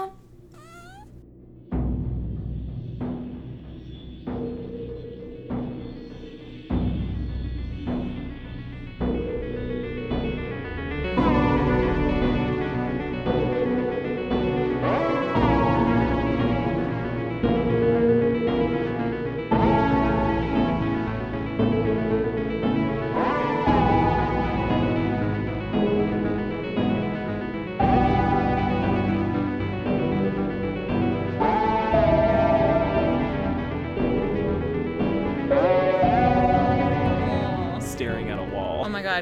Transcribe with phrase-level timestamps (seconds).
[0.00, 0.29] on.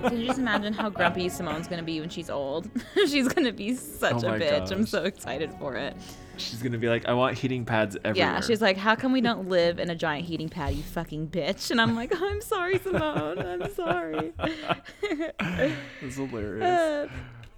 [0.01, 2.71] God, can you just imagine how grumpy Simone's gonna be when she's old?
[2.95, 4.71] she's gonna be such Oh a bitch.
[4.71, 5.97] I'm so excited for it.
[6.37, 8.35] She's gonna be like, I want heating pads everywhere.
[8.35, 11.29] Yeah, she's like, How come we don't live in a giant heating pad, you fucking
[11.29, 11.71] bitch?
[11.71, 13.39] And I'm like, I'm sorry, Simone.
[13.39, 14.33] I'm sorry.
[15.39, 16.65] That's hilarious.
[16.65, 17.09] Uh,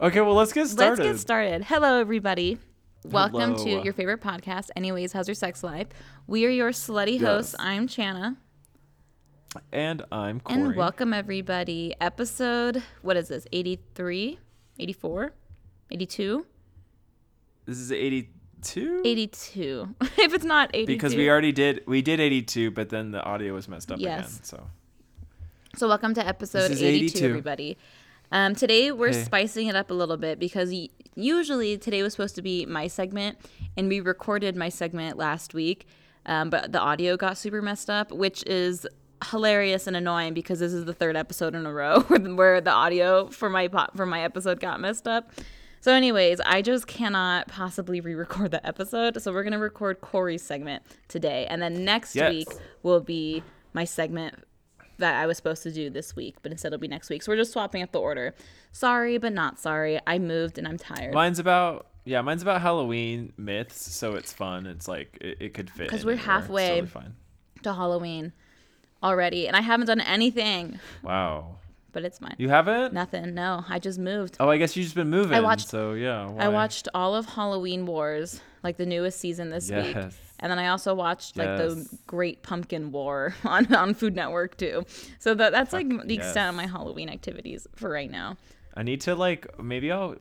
[0.02, 1.02] Okay, well let's get started.
[1.02, 1.63] Let's get started.
[1.63, 2.59] Hello, everybody.
[3.05, 4.71] Welcome to your favorite podcast.
[4.75, 5.88] Anyways, how's your sex life?
[6.27, 7.54] We are your slutty hosts.
[7.59, 7.66] Yes.
[7.66, 8.37] I'm Chana.
[9.73, 10.60] And I'm Corey.
[10.60, 11.95] And welcome, everybody.
[12.01, 13.46] Episode, what is this?
[13.52, 14.38] 83?
[14.79, 15.32] 84?
[15.90, 16.46] 82?
[17.66, 19.02] This is 82.
[19.04, 19.95] 82.
[20.18, 20.87] if it's not 82.
[20.87, 24.34] Because we already did we did 82, but then the audio was messed up Yes.
[24.34, 24.45] again.
[24.45, 24.66] So
[25.76, 27.26] So, welcome to episode 82, 82.
[27.26, 27.79] everybody.
[28.32, 29.24] Um, today, we're Hey.
[29.24, 32.87] spicing it up a little bit because y- usually today was supposed to be my
[32.87, 33.38] segment,
[33.76, 35.87] and we recorded my segment last week,
[36.26, 38.87] um, but the audio got super messed up, which is
[39.30, 42.60] hilarious and annoying because this is the third episode in a row where the, where
[42.60, 45.30] the audio for my po- for my episode got messed up.
[45.82, 50.82] So, anyways, I just cannot possibly re-record the episode, so we're gonna record Corey's segment
[51.09, 52.30] today, and then next Yes.
[52.32, 52.48] week
[52.82, 54.35] will be my segment
[54.98, 57.23] that I was supposed to do this week, but instead it'll be next week.
[57.23, 58.35] So we're just swapping up the order.
[58.73, 59.98] Sorry, but not sorry.
[60.07, 61.15] I moved and I'm tired.
[61.15, 64.66] mine's about yeah, mine's about Halloween myths, so it's fun.
[64.66, 66.26] It's like it, it could fit because we're anywhere.
[66.26, 66.69] Halfway.
[66.69, 67.15] totally fine.
[67.62, 68.32] to Halloween
[69.03, 71.56] already, and I haven't done anything, Wow.
[71.92, 72.36] but it's mine.
[72.38, 72.92] You haven't?
[72.92, 73.34] Nothing.
[73.34, 74.36] No, I just moved.
[74.41, 75.36] Oh, I guess you've just been moving.
[75.36, 76.30] I watched- So yeah.
[76.38, 79.97] I watched all of Halloween Wars, like the newest season this week.
[80.42, 84.84] And then I also watched like the Great Pumpkin War on, on Food Network too.
[85.19, 86.25] So that that's like the yes.
[86.26, 88.36] extent of my Halloween activities for right now.
[88.75, 90.14] I need to like maybe I'll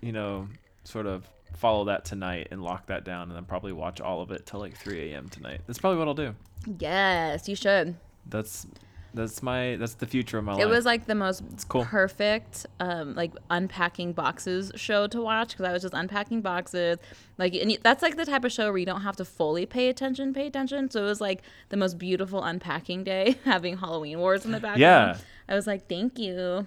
[0.00, 0.48] you know
[0.84, 4.30] sort of follow that tonight and lock that down and then probably watch all of
[4.30, 5.28] it till like 3 a.m.
[5.28, 5.60] tonight.
[5.66, 6.34] That's probably what I'll do.
[6.78, 7.94] Yes, you should.
[8.28, 8.66] That's
[9.14, 10.62] that's my that's the future of my life.
[10.62, 11.84] It was like the most cool.
[11.84, 16.98] perfect, um, like unpacking boxes show to watch because I was just unpacking boxes.
[17.38, 19.88] Like, and that's like the type of show where you don't have to fully pay
[19.88, 20.90] attention, pay attention.
[20.90, 24.80] So it was like the most beautiful unpacking day, having Halloween Wars in the background.
[24.80, 25.18] Yeah.
[25.48, 26.66] I was like, thank you.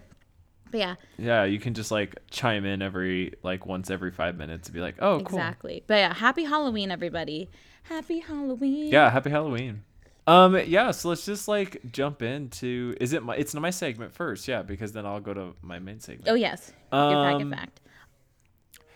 [0.72, 4.70] But yeah, yeah, you can just like chime in every like once every five minutes
[4.70, 5.38] and be like, oh, cool.
[5.38, 5.84] exactly.
[5.86, 7.50] But yeah, happy Halloween, everybody.
[7.84, 8.92] Happy Halloween.
[8.92, 9.84] Yeah, happy Halloween.
[10.28, 12.96] Um, yeah, so let's just like jump into.
[13.02, 13.36] Is it my?
[13.36, 16.30] It's my segment first, yeah, because then I'll go to my main segment.
[16.30, 16.72] Oh yes.
[16.92, 17.82] Your packet Um, fact.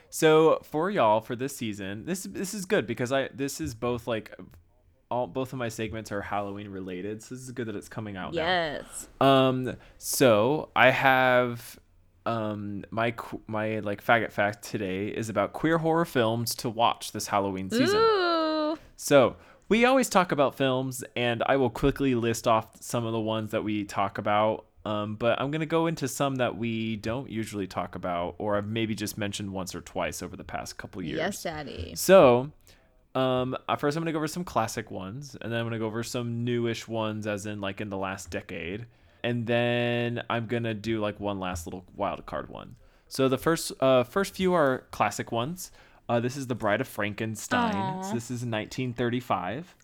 [0.09, 4.08] So for y'all for this season, this this is good because I this is both
[4.08, 4.34] like
[5.12, 8.16] all both of my segments are Halloween related, so this is good that it's coming
[8.16, 8.44] out now.
[8.44, 9.08] Yes.
[9.19, 11.78] Um, so I have
[12.25, 13.14] um my
[13.47, 17.97] my like faggot fact today is about queer horror films to watch this Halloween season.
[18.00, 18.78] Ooh.
[18.96, 19.35] So
[19.68, 23.52] we always talk about films, and I will quickly list off some of the ones
[23.52, 24.66] that we talk about.
[24.86, 28.68] Um, but I'm gonna go into some that we don't usually talk about, or I've
[28.68, 31.18] maybe just mentioned once or twice over the past couple years.
[31.18, 31.94] Yes, Daddy.
[31.96, 32.52] So,
[33.16, 35.88] um, uh, first I'm gonna go over some classic ones, and then I'm gonna go
[35.88, 38.86] over some newish ones, as in like in the last decade,
[39.24, 42.76] and then I'm gonna do like one last little wild card one.
[43.08, 45.72] So the first, uh, first few are classic ones.
[46.07, 48.03] Uh, this is the Bride of Frankenstein.
[48.03, 49.75] So this is 1935.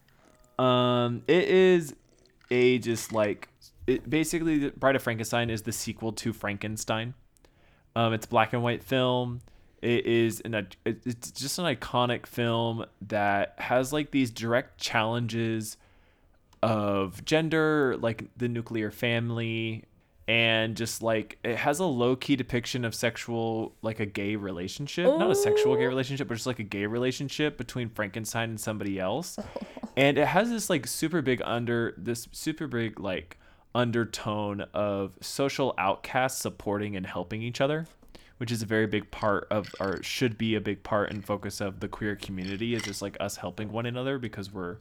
[0.60, 1.96] Um, it is
[2.52, 3.48] a just like
[3.88, 7.16] it basically the Bride of Frankenstein is the sequel to Frankenstein.
[7.96, 9.42] Um, it's black and white film.
[9.82, 15.78] It is an it's just an iconic film that has like these direct challenges
[16.62, 19.86] of gender, like the nuclear family,
[20.28, 25.06] and just like it has a low key depiction of sexual, like a gay relationship,
[25.18, 29.00] not a sexual gay relationship, but just like a gay relationship between Frankenstein and somebody
[29.00, 29.38] else.
[29.98, 33.38] and it has this like super big under this super big like
[33.76, 37.88] undertone of social outcasts supporting and helping each other
[38.38, 41.62] which is a very big part of or should be a big part and focus
[41.62, 44.78] of the queer community is just like us helping one another because we're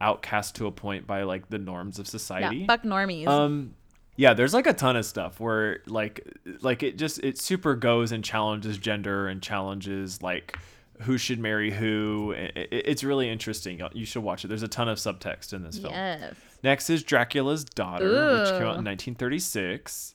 [0.00, 3.26] outcast to a point by like the norms of society Yeah, fuck normies.
[3.28, 3.74] um
[4.16, 6.26] yeah there's like a ton of stuff where like
[6.60, 10.56] like it just it super goes and challenges gender and challenges like
[11.02, 12.34] who should marry who.
[12.36, 13.80] It's really interesting.
[13.92, 14.48] You should watch it.
[14.48, 15.92] There's a ton of subtext in this film.
[15.92, 16.34] Yes.
[16.62, 20.14] Next is Dracula's Daughter, which came out in 1936.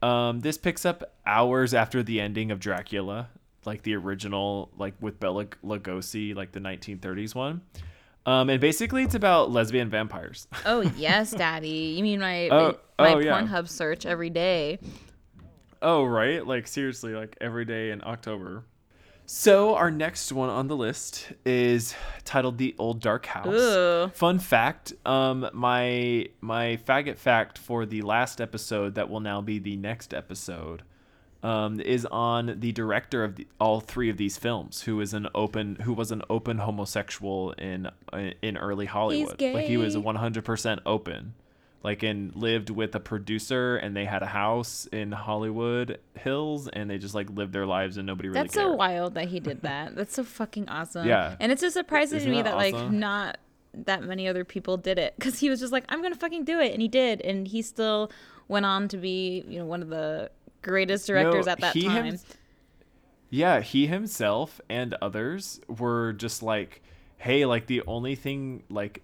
[0.00, 3.28] Um, this picks up hours after the ending of Dracula,
[3.64, 7.60] like the original, like with Bela Lugosi, like the 1930s one.
[8.24, 10.46] Um, and basically, it's about lesbian vampires.
[10.66, 11.94] Oh yes, Daddy.
[11.96, 13.40] You mean my Oh, my oh, yeah.
[13.40, 14.78] Pornhub search every day?
[15.80, 16.46] oh, right?
[16.46, 18.64] Like seriously, like every day in October.
[19.26, 24.08] So our next one on the list is titled "The Old Dark House." Ooh.
[24.14, 29.58] Fun fact: um, my my faggot fact for the last episode that will now be
[29.58, 30.82] the next episode
[31.42, 35.28] um, is on the director of the, all three of these films, who is an
[35.34, 37.90] open who was an open homosexual in
[38.42, 39.40] in early Hollywood.
[39.40, 41.34] Like he was 100% open.
[41.84, 46.88] Like and lived with a producer, and they had a house in Hollywood Hills, and
[46.88, 48.68] they just like lived their lives, and nobody really That's cared.
[48.68, 49.96] so wild that he did that.
[49.96, 51.08] That's so fucking awesome.
[51.08, 51.34] Yeah.
[51.40, 53.38] And it's just surprising Isn't to me that that like not
[53.74, 56.60] that many other people did it because he was just like I'm gonna fucking do
[56.60, 58.12] it and he did and he still
[58.46, 60.30] went on to be you know one of the
[60.62, 62.04] greatest directors No, at that he time.
[62.04, 62.18] him-
[63.30, 66.82] Yeah, he himself and others were just like,
[67.18, 69.02] hey, like the only thing like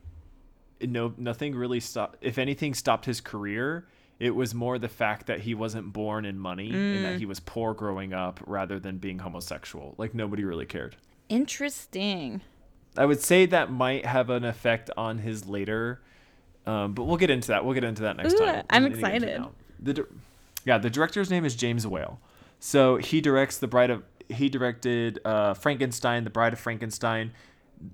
[0.81, 3.87] no nothing really stopped if anything stopped his career,
[4.21, 7.03] it was more the fact that he wasn't born in money and Mm.
[7.03, 9.95] that he was poor growing up rather than being homosexual.
[9.99, 10.97] Like nobody really cared.
[11.29, 12.43] Interesting.
[12.97, 16.01] I would say that might have an effect on his later
[16.67, 17.65] um, but we'll get into that.
[17.65, 18.63] We'll get into that next Ooh, time.
[18.69, 19.53] I'm We need to get into it excited.
[19.81, 20.07] The
[20.69, 22.21] yeah, the director's name is James Whale.
[22.61, 27.33] So he directs the Bride of he directed uh, Frankenstein, the Bride of Frankenstein.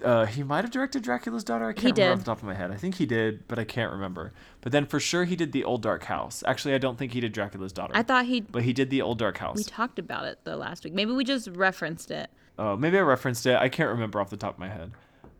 [0.03, 1.69] Uh, he might have directed Dracula's Daughter.
[1.69, 2.73] I can't He remember off the top of my head.
[2.73, 4.33] I think he did, but I can't remember.
[4.61, 6.43] But then for sure he did the Old Dark House.
[6.49, 7.93] Actually, I don't think he did Dracula's Daughter.
[7.95, 9.57] I thought he but he did the Old Dark House.
[9.57, 10.95] we talked about it the last week.
[10.95, 12.29] Maybe we just referenced it.
[12.59, 13.57] Oh, maybe I referenced it.
[13.57, 14.91] I can't remember off the top of my head.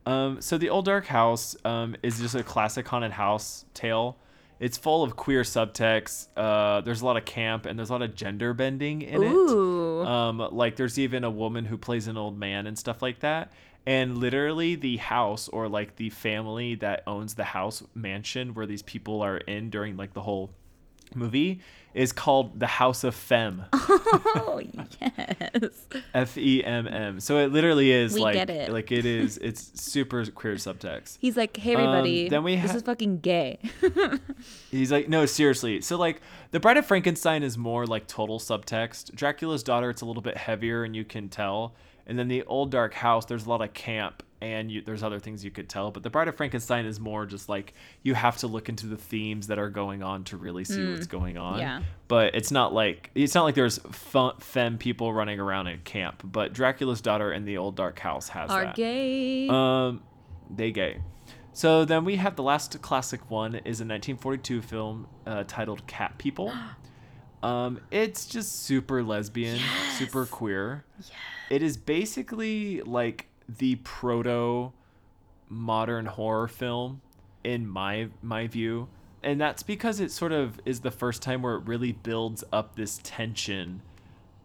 [0.07, 4.19] Um, so the Old Dark House um, is just a classic haunted house tale.
[4.61, 6.29] It's full of queer subtext.
[6.37, 10.03] Uh, there's a lot of camp and there's a lot of gender bending in Ooh.
[10.03, 10.07] it.
[10.07, 13.53] Um, like there's even a woman who plays an old man and stuff like that.
[13.87, 18.83] And literally the house or like the family that owns the house mansion where these
[18.83, 20.51] people are in during like the whole
[21.15, 21.61] movie
[21.95, 23.65] is called the House of Femme.
[23.73, 25.71] oh yes.
[26.13, 27.21] F E M M.
[27.21, 28.73] So it literally is We like get it.
[28.73, 31.19] like it is it's super queer subtext.
[31.21, 33.59] He's like, hey everybody, Um, then we this is fucking gay.
[34.71, 35.81] He's like, no, seriously.
[35.83, 36.21] So like
[36.51, 39.15] the Bride of Frankenstein is more like total subtext.
[39.15, 41.75] Dracula's daughter, it's a little bit heavier and you can tell.
[42.07, 45.19] And then the old dark house, there's a lot of camp and you, there's other
[45.19, 45.91] things you could tell.
[45.91, 47.73] But the Bride of Frankenstein is more just like
[48.03, 51.07] you have to look into the themes that are going on to really see what's
[51.07, 51.59] going on.
[51.59, 51.61] Mm.
[51.61, 51.83] yeah.
[52.09, 56.23] But it's not like it's not like there's fun, femme people running around in camp.
[56.25, 58.77] But Dracula's daughter and the old dark house has Are that.
[58.77, 59.49] gay.
[59.49, 60.03] Um,
[60.55, 61.01] they gay.
[61.55, 66.19] So then we have the last classic one is a 1942 film uh, titled Cat
[66.19, 66.53] People.
[67.43, 69.61] Um, it's just super lesbian,
[69.99, 70.87] super queer.
[71.51, 74.73] It is basically like the proto
[75.49, 77.01] modern horror film
[77.43, 78.89] in my my view.
[79.23, 82.77] And that's because it sort of is the first time where it really builds up
[82.77, 83.81] this tension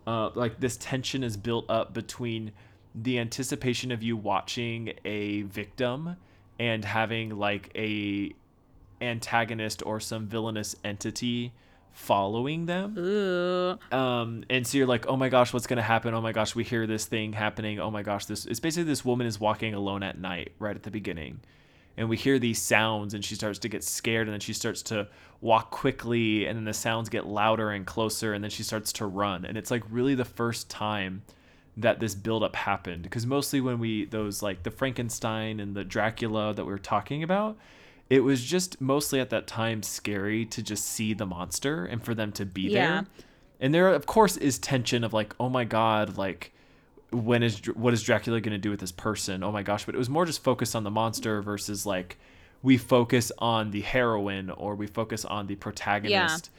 [0.10, 2.52] uh, like this tension is built up between
[2.96, 6.16] the anticipation of you watching a victim
[6.60, 8.34] and having like a
[9.02, 11.54] antagonist or some villainous entity
[11.92, 12.98] following them.
[12.98, 13.78] Ooh.
[13.92, 16.14] um and so you're like oh my gosh what's gonna happen?
[16.14, 17.80] Oh my gosh we hear this thing happening.
[17.80, 20.84] Oh my gosh this it's basically this woman is walking alone at night right at
[20.84, 21.42] the beginning.
[21.98, 24.82] And we hear these sounds and she starts to get scared and then she starts
[24.84, 25.08] to
[25.42, 29.06] walk quickly and then the sounds get louder and closer and then she starts to
[29.06, 29.44] run.
[29.44, 31.24] And it's like really the first time
[31.76, 33.04] that this buildup happened.
[33.04, 37.24] Because mostly when we those like the frankenstein and the dracula that we were talking
[37.24, 37.58] about
[38.10, 42.16] it was just mostly at that time scary to just see the monster and for
[42.16, 42.88] them to be Yeah.
[42.88, 43.06] there
[43.60, 46.52] and there of course is tension of like oh my god like
[47.12, 49.96] when is what is dracula going to do with this person oh my gosh but
[49.96, 52.18] it was more just focused on the monster versus like
[52.62, 56.50] we focus on the heroine or we focus on the protagonist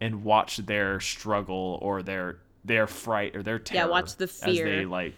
[0.00, 4.40] and watch their struggle or their their fright or their terror Yeah, watch the as
[4.40, 4.64] fear.
[4.64, 5.14] they like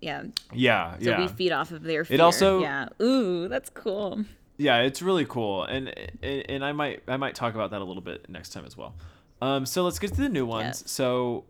[0.00, 0.24] Yeah.
[0.52, 2.14] yeah So yeah we feed off of their fear.
[2.14, 2.88] It also- Yeah.
[3.02, 4.24] Ooh, that's cool.
[4.56, 5.88] Yeah it's really cool and
[6.22, 8.76] and and i might i might talk about that a little bit next time as
[8.76, 8.94] well
[9.42, 10.90] um so let's get to the new ones Yes.
[10.90, 11.44] so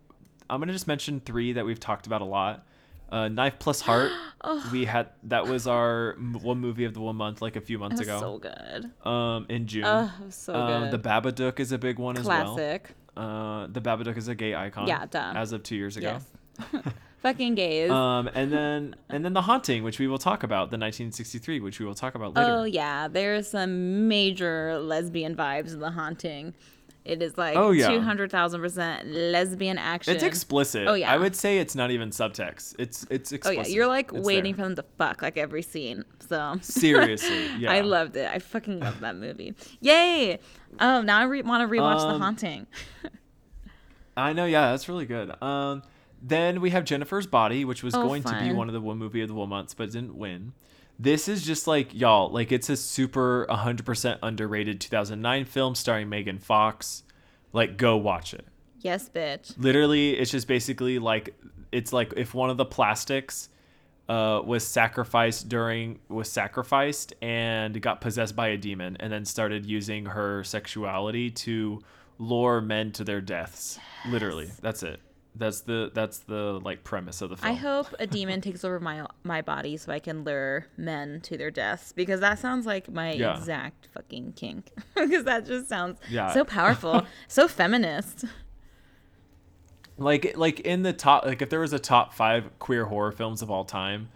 [0.48, 2.66] i'm gonna just mention three that we've talked about a lot
[3.10, 4.10] uh knife plus heart
[4.46, 4.68] Oh.
[4.72, 8.00] we had that was our one movie of the one month like a few months
[8.00, 8.90] ago so good.
[9.06, 12.32] um in june Oh, so um, the babadook is a big one Classic.
[12.32, 12.94] as well Classic.
[13.16, 15.32] uh the babadook is a gay icon Yeah, duh.
[15.36, 16.24] as of two years ago Yes.
[17.22, 17.90] Fucking gays.
[17.90, 21.80] Um, and then and then the haunting, which we will talk about, the 1963, which
[21.80, 22.50] we will talk about later.
[22.50, 26.52] oh yeah, there's some major lesbian vibes in the haunting.
[27.06, 27.88] It is like Oh, yeah.
[27.88, 30.14] two hundred thousand percent lesbian action.
[30.14, 30.86] It's explicit.
[30.88, 31.12] Oh, yeah.
[31.12, 32.76] I would say it's not even subtext.
[32.78, 33.66] It's it's explicit.
[33.66, 34.64] oh yeah, you're like It's waiting there.
[34.64, 36.04] for them to fuck like every scene.
[36.28, 37.72] So Seriously, yeah.
[37.72, 38.26] I loved it.
[38.30, 39.54] I fucking love that movie.
[39.80, 40.38] Yay!
[40.80, 42.66] Oh, now I re- want to rewatch The Um, Haunting.
[44.16, 45.30] I know, yeah, that's really good.
[45.42, 45.82] Um,
[46.26, 48.96] then we have Jennifer's Body, which was Oh, going to be one of the one
[48.96, 50.54] movie of the one months, but didn't win.
[50.98, 56.38] This is just like y'all, like it's a super 100% underrated 2009 film starring Megan
[56.38, 57.02] Fox.
[57.52, 58.46] Like, go watch it.
[58.80, 59.52] Yes, bitch.
[59.58, 61.34] Literally, it's just basically like
[61.72, 63.48] it's like if one of the plastics
[64.08, 69.66] uh, was sacrificed during was sacrificed and got possessed by a demon, and then started
[69.66, 71.80] using her sexuality to
[72.18, 73.78] lure men to their deaths.
[74.08, 75.00] Literally, that's it.
[75.36, 77.50] That's the that's the like premise of the film.
[77.50, 81.36] I hope a demon takes over my my body so I can lure men to
[81.36, 83.36] their deaths because that sounds like my Yeah.
[83.36, 84.70] exact fucking kink.
[84.94, 86.32] because that just sounds Yeah.
[86.32, 88.26] so powerful, so feminist.
[89.96, 93.42] like like in the top like if there was a top five queer horror films
[93.42, 94.08] of all time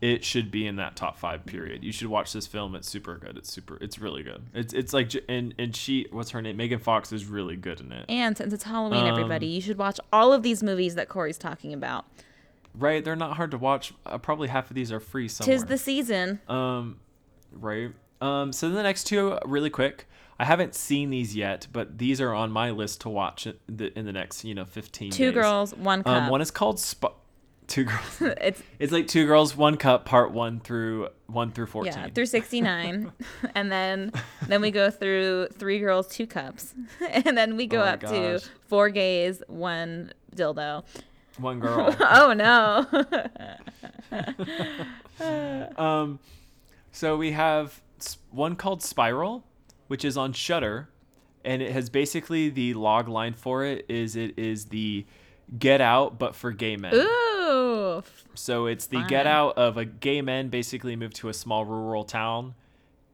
[0.00, 1.82] it should be in that top five period.
[1.82, 2.74] You should watch this film.
[2.74, 3.36] It's super good.
[3.38, 4.42] It's super it's really good.
[4.54, 6.56] It's it's like and and she what's her name?
[6.58, 8.04] Megan fox is really good in it.
[8.08, 11.38] And since it's Halloween, Um, everybody, you should watch all of these movies that Corey's
[11.38, 12.04] talking about.
[12.74, 13.02] right?
[13.04, 13.94] They're not hard to watch.
[14.04, 15.56] Uh, probably half of these are free somewhere.
[15.56, 16.40] Tis the season.
[16.48, 16.98] um
[17.52, 17.90] right?
[18.20, 20.06] Um so then the next two really quick.
[20.38, 23.98] I haven't seen these yet but these are on my list to watch in the,
[23.98, 25.34] in the next you know 15 Two days.
[25.34, 26.24] girls, one cup.
[26.24, 27.16] um one is called Sp-
[27.66, 31.94] two girls it's It's like two girls, one cup, part one through one through fourteen.
[31.94, 33.12] yeah, through 69.
[33.54, 34.12] and then
[34.46, 36.74] then we go through three girls, two cups.
[37.10, 40.84] and then we go Oh up to four gays, one dildo.
[41.38, 41.94] one girl.
[42.00, 42.86] Oh no.
[45.76, 46.18] um,
[46.92, 47.80] so we have
[48.30, 49.44] one called Spiral,
[49.88, 50.88] which is on Shudder,
[51.44, 55.04] and it has basically the log line for it is it is the
[55.58, 56.94] Get Out but for gay men.
[56.94, 57.25] Ooh.
[58.34, 59.08] So it's the Fun.
[59.08, 62.54] get out of a gay men basically move to a small rural town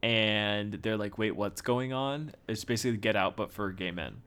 [0.03, 2.33] and they're like, wait, what's going on?
[2.49, 4.23] It's basically get out but for gay men.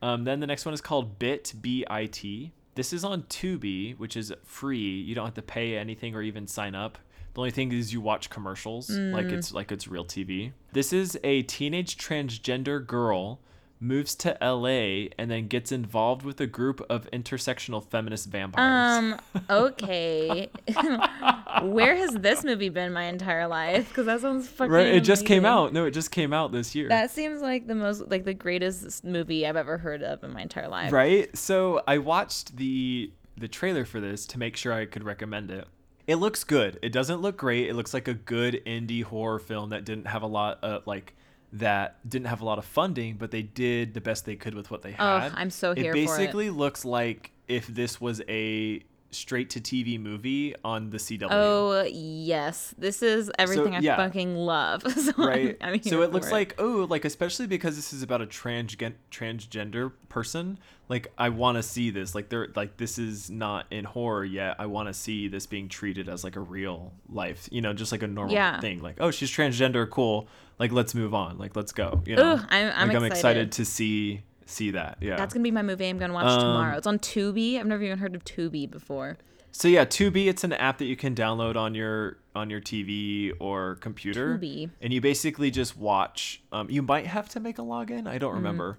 [0.00, 2.52] Um, then the next one is called Bit B I T.
[2.74, 4.78] This is on Tubi, which is free.
[4.78, 6.96] You don't have to pay anything or even sign up.
[7.34, 10.52] The only thing is you watch commercials, like it's like it's real TV.
[10.72, 13.40] This is a teenage transgender girl
[13.80, 18.98] moves to LA and then gets involved with a group of intersectional feminist vampires.
[18.98, 20.50] Um, okay.
[21.62, 23.88] Where has this movie been my entire life?
[23.88, 25.72] Because that sounds fucking Right, it just came out.
[25.72, 26.88] No, it just came out this year.
[26.88, 30.42] That seems like the most, like the greatest movie I've ever heard of in my
[30.42, 30.92] entire life.
[30.92, 31.34] right?
[31.36, 35.66] So I watched the the trailer for this to make sure I could recommend it.
[36.08, 36.78] It looks good.
[36.82, 37.68] It doesn't look great.
[37.68, 41.14] It looks like a good indie horror film that didn't have a lot of like
[41.52, 44.70] that didn't have a lot of funding, but they did the best they could with
[44.70, 45.32] what they had.
[45.32, 45.34] Oh.
[45.34, 46.06] I'm so here it for it.
[46.06, 51.28] basically looks like if this was a straight to TV movie on the CW.
[51.30, 53.96] Oh yes, this is everything I yeah.
[53.96, 54.82] fucking love.
[54.92, 57.92] so I'm- right I'm, so here it looks for like oh like especially because this
[57.92, 62.76] is about a transgen- transgender person like i want to see this like they're like
[62.76, 66.36] this is not in horror yet i want to see this being treated as like
[66.36, 68.60] a real life you know just like a normal Yeah.
[68.60, 70.28] thing like oh she's transgender cool
[70.58, 73.10] like let's move on like let's go you know Ugh, I'm- I'm like, i'm excited.
[73.12, 76.40] excited to see see that yeah That's gonna be my movie I'm gonna watch Um,
[76.40, 76.78] tomorrow.
[76.78, 77.58] It's on Tubi.
[77.60, 79.18] I've never even heard of Tubi before.
[79.52, 83.32] so yeah tubi it's an app that you can download on your on your tv
[83.40, 84.70] or computer Tubi.
[84.80, 88.18] and you basically just watch um, you might have to make a login i Mm-hmm.
[88.18, 88.78] don't remember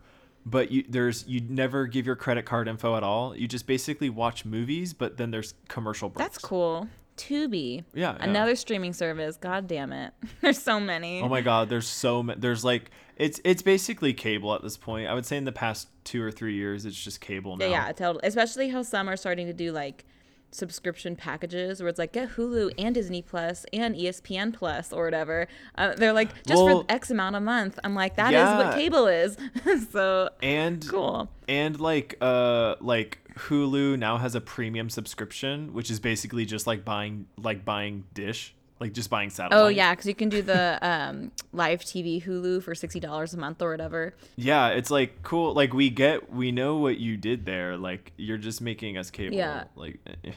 [0.49, 4.09] but you there's you never give your credit card info at all you just basically
[4.09, 6.87] watch movies but then there's commercial breaks That's cool.
[7.17, 7.83] Tubi.
[7.93, 8.23] Yeah, yeah.
[8.23, 9.35] Another streaming service.
[9.35, 10.13] God damn it.
[10.41, 11.21] There's so many.
[11.21, 15.09] oh my god there's so many there's like it's it's basically cable at this point
[15.09, 17.87] i would say in the past two or three years it's just cable now Yeah,
[17.87, 18.21] yeah, totally.
[18.25, 20.05] Especially how some are starting to do like
[20.51, 25.47] subscription packages where it's like get Hulu and Disney Plus and ESPN Plus or whatever.
[25.75, 27.79] Uh, they're like just Well, for X amount a month.
[27.83, 28.57] I'm like that is yeah.
[28.57, 29.37] what cable is.
[29.91, 31.29] so and cool.
[31.47, 36.83] and like uh like hulu now has a premium subscription which is basically just like
[36.83, 40.77] buying like buying dish like just buying satellite Oh yeah, because you can do the
[40.87, 44.13] um, live TV Hulu for sixty dollars a month or whatever.
[44.35, 45.53] Yeah, it's like cool.
[45.53, 47.77] Like we get, we know what you did there.
[47.77, 49.35] Like you're just making us cable.
[49.35, 49.65] Yeah.
[49.75, 50.31] Like, eh.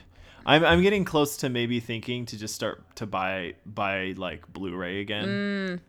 [0.45, 5.01] I'm I'm getting close to maybe thinking to just start to buy buy like Blu-ray
[5.01, 5.81] again.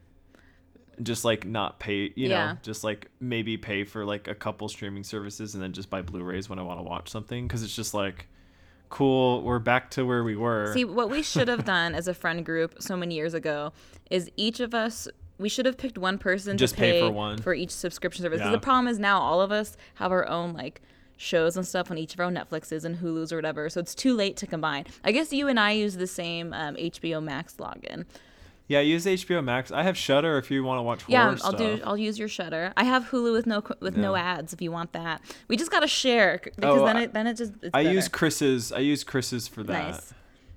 [1.02, 2.50] Just like not pay, you know, Mm.
[2.50, 2.56] Yeah.
[2.62, 6.50] just like maybe pay for like a couple streaming services and then just buy Blu-rays
[6.50, 8.28] when I want to watch something because it's just like
[8.94, 9.42] cool.
[9.42, 10.72] We're back to where we were.
[10.74, 13.74] See, what we should have done as a friend group so many years ago
[14.12, 15.08] is each of us
[15.40, 17.40] we should have picked one person Just to pay pay, for one.
[17.40, 18.40] for each subscription service.
[18.40, 18.52] Yeah.
[18.52, 20.82] the problem is now all of us have our own like
[21.18, 23.68] shows and stuff on each of our own Netflixes and Hulu's or whatever.
[23.70, 24.86] So it's too late to combine.
[25.04, 28.06] I guess you and I use the same um, HBO Max login.
[28.68, 29.72] Yeah, use HBO Max.
[29.72, 31.58] I have Shudder if you want to watch horror Yeah, I'll stuff.
[31.58, 31.82] do.
[31.84, 32.72] I'll use your Shudder.
[32.78, 35.22] I have Hulu with no with no ads if you want that.
[35.50, 37.94] We just gotta share because Oh, then it then it just it's I better.
[37.96, 38.72] use Chris's.
[38.72, 39.92] I use Chris's for that.
[39.94, 40.14] nice.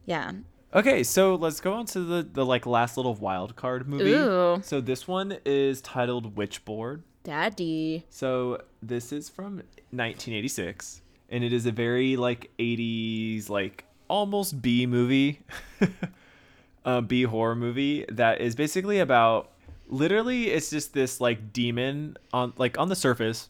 [0.06, 0.32] Yeah.
[0.74, 4.12] Okay, so let's go on to the the like last little wild card movie.
[4.12, 4.60] Ooh.
[4.64, 7.02] So this one is titled Witchboard.
[7.24, 8.04] Daddy.
[8.08, 14.86] So this is from 1986, and it is a very like 80s like almost B
[14.86, 15.40] movie,
[16.86, 19.50] uh, B horror movie that is basically about
[19.88, 23.48] literally it's just this like demon on like on the surface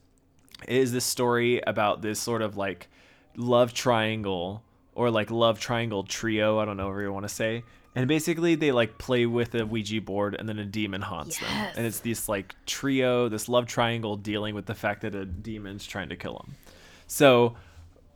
[0.66, 2.88] is this story about this sort of like
[3.36, 4.62] love triangle
[4.94, 6.58] or like love triangle trio.
[6.58, 7.62] I don't know whatever you want to say.
[7.94, 11.48] And basically, they like play with a Ouija board, and then a demon haunts them.
[11.76, 15.86] And it's this like trio, this love triangle, dealing with the fact that a demon's
[15.86, 16.56] trying to kill them.
[17.06, 17.56] So,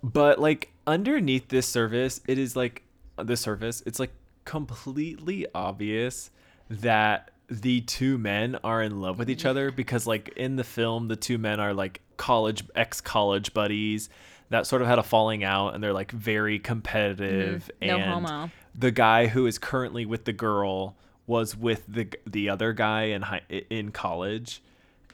[0.03, 2.83] but like underneath this surface, it is like
[3.17, 3.83] the surface.
[3.87, 4.13] It's like
[4.51, 6.29] completely obvious
[6.69, 11.07] that the two men are in love with each other because like in the film
[11.07, 14.09] the two men are like college ex-college buddies
[14.49, 17.87] that sort of had a falling out and they're like very competitive Mm-hmm.
[17.87, 18.51] No and homo.
[18.75, 20.97] the guy who is currently with the girl
[21.29, 24.63] was with the the other guy in high, in college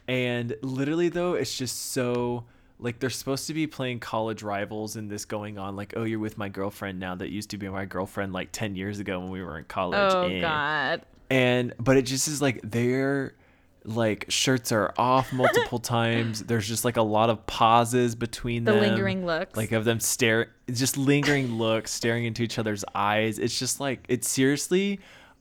[0.08, 2.44] and literally though it's just so
[2.78, 6.18] like they're supposed to be playing college rivals and this going on like oh you're
[6.18, 9.30] with my girlfriend now that used to be my girlfriend like 10 years ago when
[9.30, 10.40] we were in college Oh Eh.
[10.40, 11.02] God.
[11.30, 13.34] and but it just is like their
[13.84, 18.72] like shirts are off multiple times there's just like a lot of pauses between The
[18.72, 19.56] them lingering looks.
[19.56, 24.04] like of them stare just lingering looks staring into each other's eyes it's just like
[24.08, 24.98] it's seriously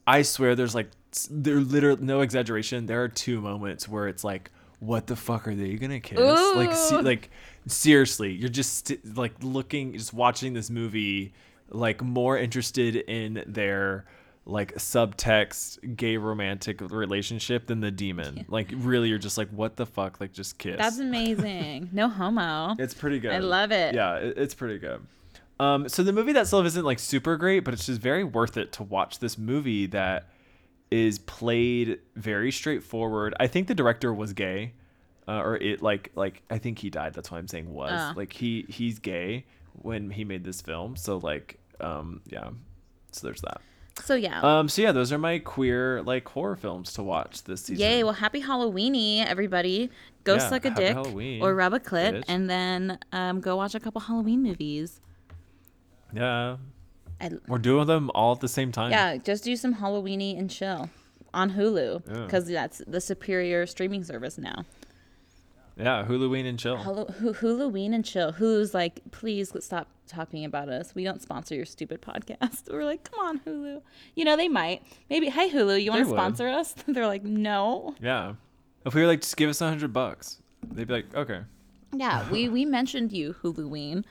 [0.07, 0.89] i swear there's like
[1.31, 4.51] there literally no exaggeration there are two moments where it's like
[4.85, 6.19] what the fuck are they gonna kiss
[6.55, 7.29] like se- like
[7.67, 11.33] seriously you're just st- like looking just watching this movie
[11.69, 14.05] like more interested in their
[14.45, 19.85] like subtext gay romantic relationship than the demon like really you're just like what the
[19.85, 21.89] fuck like just kiss That's amazing.
[21.91, 22.75] no homo.
[22.77, 23.31] it's pretty good.
[23.31, 23.95] I love it.
[23.95, 25.01] Yeah, it, it's pretty good.
[25.59, 28.57] Um, so the movie that itself isn't like super great, but it's just very worth
[28.57, 30.27] it to watch this movie that
[30.91, 33.33] is played very straightforward.
[33.39, 34.73] I think the director was gay,
[35.27, 37.13] uh, or it like like I think he died.
[37.13, 38.13] That's why I'm saying was Oh.
[38.15, 39.45] like he he's gay
[39.81, 40.95] when he made this film.
[40.95, 42.49] So like um yeah,
[43.11, 43.61] so there's that.
[44.03, 44.41] So yeah.
[44.41, 47.81] Um, so yeah, those are my queer like horror films to watch this season.
[47.81, 48.03] Yay!
[48.03, 49.89] Well, happy Halloweeny, everybody.
[50.25, 52.23] Go Yeah, suck a dick Halloween, or rub a clit, bitch.
[52.27, 54.99] and then um, go watch a couple Halloween movies.
[56.13, 56.57] yeah,
[57.21, 58.91] I, we're doing them all at the same time.
[58.91, 60.89] yeah, just do some Halloweeny and chill
[61.33, 62.23] on Hulu Yeah.
[62.25, 64.65] because that's the superior streaming service now.
[65.77, 66.77] yeah, Halloween and chill.
[66.77, 68.31] Hulu, Huluween and chill.
[68.33, 70.93] Hulu's like, please stop talking about us.
[70.95, 72.69] We don't sponsor your stupid podcast.
[72.71, 73.81] We're like, come on, Hulu.
[74.15, 74.83] You know they might.
[75.09, 76.73] Maybe, hey Hulu, you want to sponsor us?
[76.87, 77.95] They're like, no.
[78.01, 78.33] Yeah.
[78.85, 81.41] If we were like, just give us a hundred bucks, they'd be like, okay.
[81.93, 84.03] Yeah, we we mentioned you, Huluween.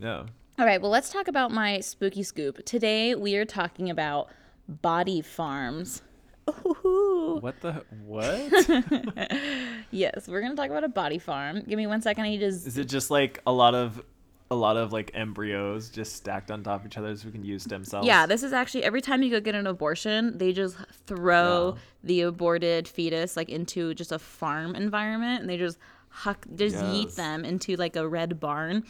[0.00, 0.24] Yeah.
[0.60, 2.62] All right, well, let's talk about my spooky scoop.
[2.66, 4.28] Today we are talking about
[4.68, 6.02] body farms.
[6.50, 7.38] Ooh.
[7.40, 9.32] What the what?
[9.90, 11.62] Yes, we're gonna talk about a body farm.
[11.66, 12.24] Give me one second.
[12.24, 12.52] I need to.
[12.52, 14.02] z- Is it just like a lot of
[14.50, 17.42] a lot of like embryos just stacked on top of each other so we can
[17.44, 18.04] use stem cells?
[18.04, 21.80] Yeah, this is actually every time you go get an abortion, they just throw Yeah.
[22.04, 25.78] the aborted fetus like into just a farm environment, and they just
[26.10, 28.84] huck, just yeet them into like a red barn,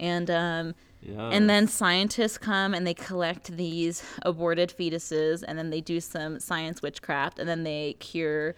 [0.00, 1.30] and um, Yeah.
[1.30, 6.38] and then scientists come and they collect these aborted fetuses, and then they do some
[6.40, 8.54] science witchcraft, and then they cure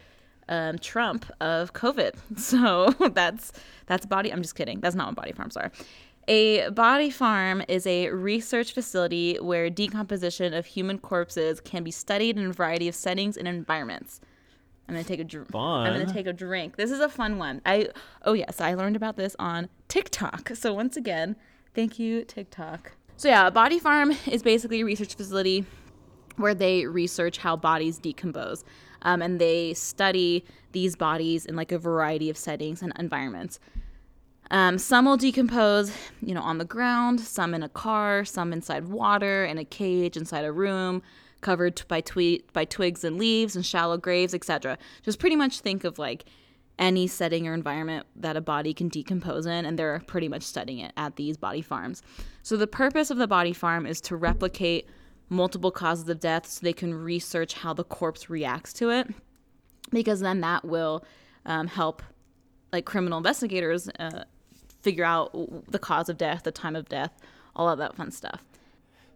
[0.49, 2.15] um, Trump of COVID.
[2.37, 3.53] So that's
[3.87, 4.33] that's body.
[4.33, 4.81] I'm just kidding.
[4.81, 5.73] That's not what body farms are.
[6.27, 12.39] A body farm is a research facility where decomposition of human corpses can be studied
[12.39, 14.21] in a variety of settings and environments.
[14.89, 16.77] I'm gonna take a dr- I'm gonna take a drink.
[16.77, 17.63] This is a fun one.
[17.65, 17.89] I
[18.25, 20.51] oh yes, I learned about this on TikTok.
[20.55, 21.37] So once again,
[21.75, 22.93] thank you TikTok.
[23.17, 25.65] So yeah, a body farm is basically a research facility
[26.37, 28.65] where they research how bodies decompose,
[29.03, 33.61] um, and they study these bodies in like a variety of settings and environments.
[34.51, 38.89] Um, some will decompose, you know, on the ground, some in a car, some inside
[38.89, 41.03] water, in a cage, inside a room,
[41.41, 44.77] covered by twi- by twigs and leaves and shallow graves, etc.
[45.03, 46.25] Just pretty much think of like
[46.79, 50.81] any setting or environment that a body can decompose in, and they're pretty much studying
[50.81, 52.03] it at these body farms.
[52.43, 54.89] So, the purpose of the body farm is to replicate
[55.29, 59.09] multiple causes of death so they can research how the corpse reacts to it,
[59.91, 61.05] because then that will
[61.47, 62.03] um, help
[62.73, 64.25] like criminal investigators uh,
[64.83, 65.33] figure out
[65.71, 67.13] the cause of death, the time of death,
[67.55, 68.43] all of that fun stuff.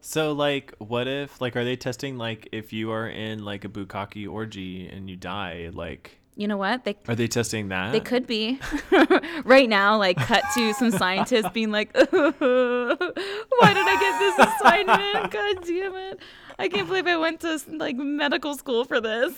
[0.00, 3.68] So like what if like are they testing like if you are in like a
[3.68, 6.84] bukkake orgy and you die like you know what?
[6.84, 7.90] They are they testing that?
[7.90, 8.60] They could be.
[9.44, 15.32] right now, like cut to some scientists being like, "Why did I get this assignment?
[15.32, 16.20] God damn it!
[16.56, 19.34] I can't believe I went to like medical school for this.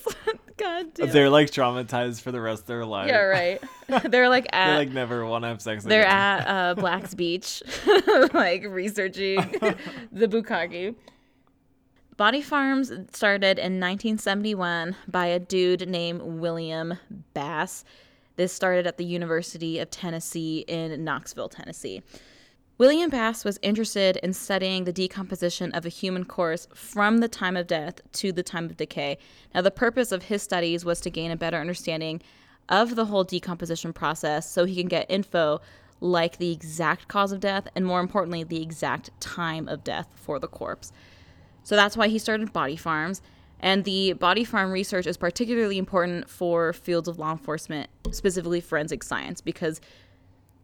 [0.58, 3.08] God damn." They're like traumatized for the rest of their life.
[3.08, 3.62] Yeah, right.
[4.04, 4.72] They're like at.
[4.72, 5.84] they like never want to have sex.
[5.84, 6.12] They're again.
[6.12, 7.62] at uh, Black's Beach,
[8.34, 9.38] like researching
[10.12, 10.96] the bukkake.
[12.20, 16.98] Body Farms started in 1971 by a dude named William
[17.32, 17.82] Bass.
[18.36, 22.02] This started at the University of Tennessee in Knoxville, Tennessee.
[22.76, 27.56] William Bass was interested in studying the decomposition of a human corpse from the time
[27.56, 29.16] of death to the time of decay.
[29.54, 32.20] Now, the purpose of his studies was to gain a better understanding
[32.68, 35.62] of the whole decomposition process so he can get info
[36.00, 40.38] like the exact cause of death and, more importantly, the exact time of death for
[40.38, 40.92] the corpse.
[41.62, 43.22] So that's why he started Body Farms.
[43.60, 49.02] And the body farm research is particularly important for fields of law enforcement, specifically forensic
[49.02, 49.80] science, because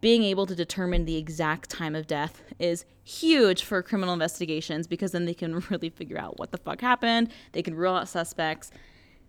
[0.01, 5.13] being able to determine the exact time of death is huge for criminal investigations because
[5.13, 7.31] then they can really figure out what the fuck happened.
[7.53, 8.71] They can rule out suspects.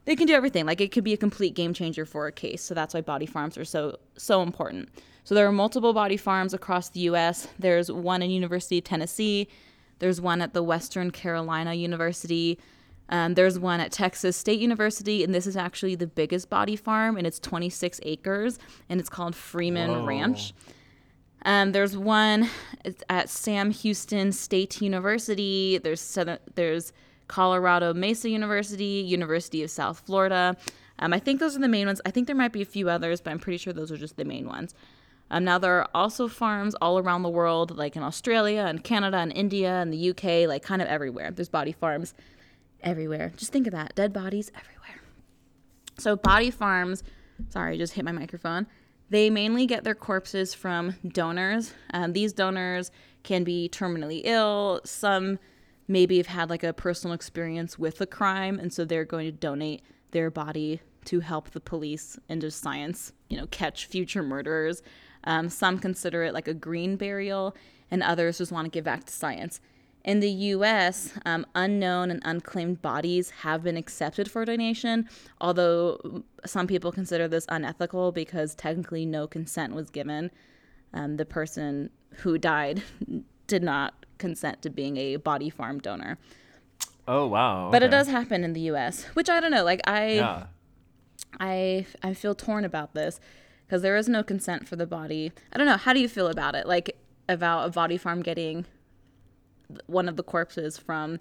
[0.05, 0.65] They can do everything.
[0.65, 2.63] Like it could be a complete game changer for a case.
[2.63, 4.89] So that's why body farms are so so important.
[5.25, 7.47] So there are multiple body farms across the US.
[7.59, 9.49] There's one in University of Tennessee,
[9.99, 12.59] there's one at the Western Carolina University.
[13.09, 17.17] Um, there's one at Texas State University, and this is actually the biggest body farm,
[17.17, 20.05] and it's 26 acres, and it's called Freeman Whoa.
[20.05, 20.53] Ranch.
[21.45, 22.49] Um, there's one
[23.09, 25.77] at Sam Houston State University.
[25.77, 26.91] There's Southern, there's
[27.27, 30.57] Colorado Mesa University, University of South Florida.
[30.99, 32.01] Um, I think those are the main ones.
[32.05, 34.17] I think there might be a few others, but I'm pretty sure those are just
[34.17, 34.73] the main ones.
[35.29, 39.17] Um, now, there are also farms all around the world, like in Australia and Canada
[39.17, 41.31] and India and the UK, like kind of everywhere.
[41.31, 42.13] There's body farms
[42.81, 43.33] everywhere.
[43.35, 45.01] Just think of that dead bodies everywhere.
[45.97, 47.03] So, body farms,
[47.49, 48.67] sorry, just hit my microphone.
[49.09, 51.73] They mainly get their corpses from donors.
[51.93, 52.91] Um, these donors
[53.23, 54.81] can be terminally ill.
[54.83, 55.39] Some
[55.87, 59.31] maybe have had like a personal experience with a crime, and so they're going to
[59.31, 64.81] donate their body to help the police and just science, you know, catch future murderers.
[65.27, 67.53] Um, some consider it like a green burial,
[67.91, 69.59] and others just want to give back to science.
[70.05, 75.09] In the US, um, unknown and unclaimed bodies have been accepted for donation,
[75.41, 80.31] although some people consider this unethical because technically no consent was given.
[80.93, 82.81] Um, the person who died
[83.47, 86.17] did not consent to being a body farm donor.
[87.05, 87.65] Oh wow!
[87.65, 87.71] Okay.
[87.73, 89.65] But it does happen in the U.S., which I don't know.
[89.65, 90.45] Like I, yeah.
[91.37, 93.19] I, I feel torn about this
[93.67, 95.31] because there is no consent for the body.
[95.51, 95.77] I don't know.
[95.77, 96.65] How do you feel about it?
[96.65, 98.65] Like about a body farm getting
[99.87, 101.19] one of the corpses from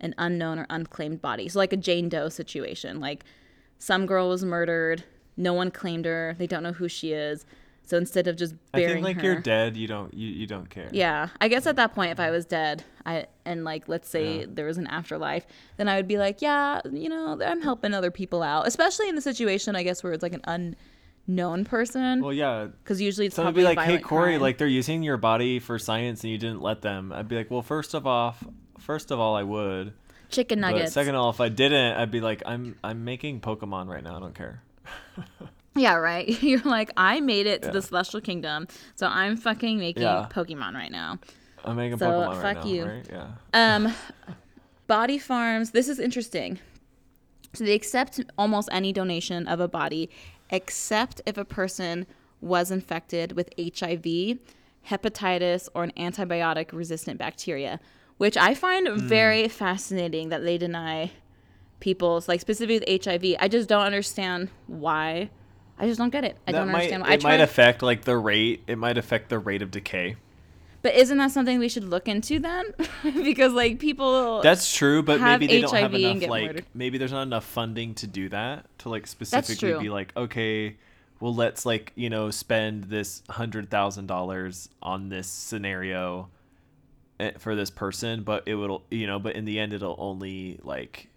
[0.00, 1.48] an unknown or unclaimed body.
[1.48, 3.00] So like a Jane Doe situation.
[3.00, 3.24] Like
[3.78, 5.04] some girl was murdered,
[5.36, 7.46] no one claimed her, they don't know who she is.
[7.82, 10.46] So instead of just burying I think like her, you're dead, you don't you, you
[10.46, 10.88] don't care.
[10.90, 14.40] Yeah, I guess at that point, if I was dead, I and like let's say
[14.40, 14.46] yeah.
[14.48, 18.10] there was an afterlife, then I would be like, yeah, you know, I'm helping other
[18.10, 20.74] people out, especially in the situation I guess where it's like an un
[21.26, 22.22] known person.
[22.22, 24.40] Well, yeah, because usually it's Someone probably be like, "Hey, Corey, crime.
[24.40, 27.50] like they're using your body for science, and you didn't let them." I'd be like,
[27.50, 28.36] "Well, first of all,
[28.78, 29.92] first of all, I would."
[30.28, 30.86] Chicken nuggets.
[30.86, 34.02] But second of all, if I didn't, I'd be like, "I'm I'm making Pokemon right
[34.02, 34.16] now.
[34.16, 34.62] I don't care."
[35.76, 36.28] yeah, right.
[36.42, 37.72] You're like, I made it to yeah.
[37.72, 40.28] the Celestial Kingdom, so I'm fucking making yeah.
[40.30, 41.18] Pokemon right now.
[41.64, 42.64] I'm making so, Pokemon right now.
[42.64, 42.84] you.
[42.84, 43.08] Right?
[43.10, 43.28] Yeah.
[43.52, 43.94] Um,
[44.86, 45.72] body farms.
[45.72, 46.58] This is interesting.
[47.54, 50.10] So they accept almost any donation of a body
[50.50, 52.06] except if a person
[52.40, 54.38] was infected with HIV,
[54.88, 57.80] hepatitis, or an antibiotic resistant bacteria,
[58.18, 59.00] which I find mm.
[59.00, 61.10] very fascinating that they deny
[61.80, 63.36] people's, like specifically with HIV.
[63.40, 65.30] I just don't understand why.
[65.78, 66.36] I just don't get it.
[66.46, 67.12] I that don't might, understand why.
[67.14, 68.62] It might affect like the rate.
[68.66, 70.16] It might affect the rate of decay.
[70.86, 72.66] But isn't that something we should look into then?
[73.02, 76.66] because like people That's true, but maybe they don't have enough like murdered.
[76.74, 80.76] maybe there's not enough funding to do that to like specifically be like, okay,
[81.18, 86.28] well let's like, you know, spend this hundred thousand dollars on this scenario
[87.18, 90.60] eh, for this person, but it will you know, but in the end it'll only
[90.62, 91.08] like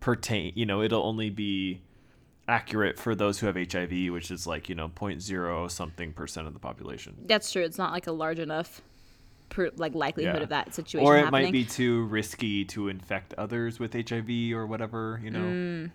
[0.00, 1.82] pertain you know, it'll only be
[2.48, 6.54] accurate for those who have HIV, which is like you know 0.0 something percent of
[6.54, 7.14] the population.
[7.26, 7.62] That's true.
[7.62, 8.80] It's not like a large enough,
[9.48, 10.42] per, like likelihood Yeah.
[10.42, 11.44] of that situation Or it happening.
[11.46, 15.20] might be too risky to infect others with HIV or whatever.
[15.22, 15.90] You know,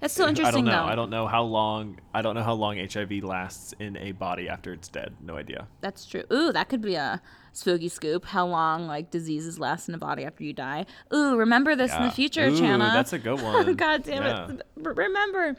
[0.00, 0.82] That's still I interesting don't know.
[0.86, 0.92] though.
[0.92, 1.98] I don't know how long.
[2.12, 5.14] I don't know how long HIV lasts in a body after it's dead.
[5.22, 5.66] No idea.
[5.80, 6.24] That's true.
[6.32, 8.24] Ooh, that could be a spooky scoop.
[8.26, 10.86] How long like diseases last in a body after you die?
[11.14, 12.92] Ooh, remember this in the future, Ooh, Chana.
[12.92, 13.74] that's a good one.
[13.76, 14.50] God damn Yeah.
[14.50, 14.62] it!
[14.76, 15.56] Remember.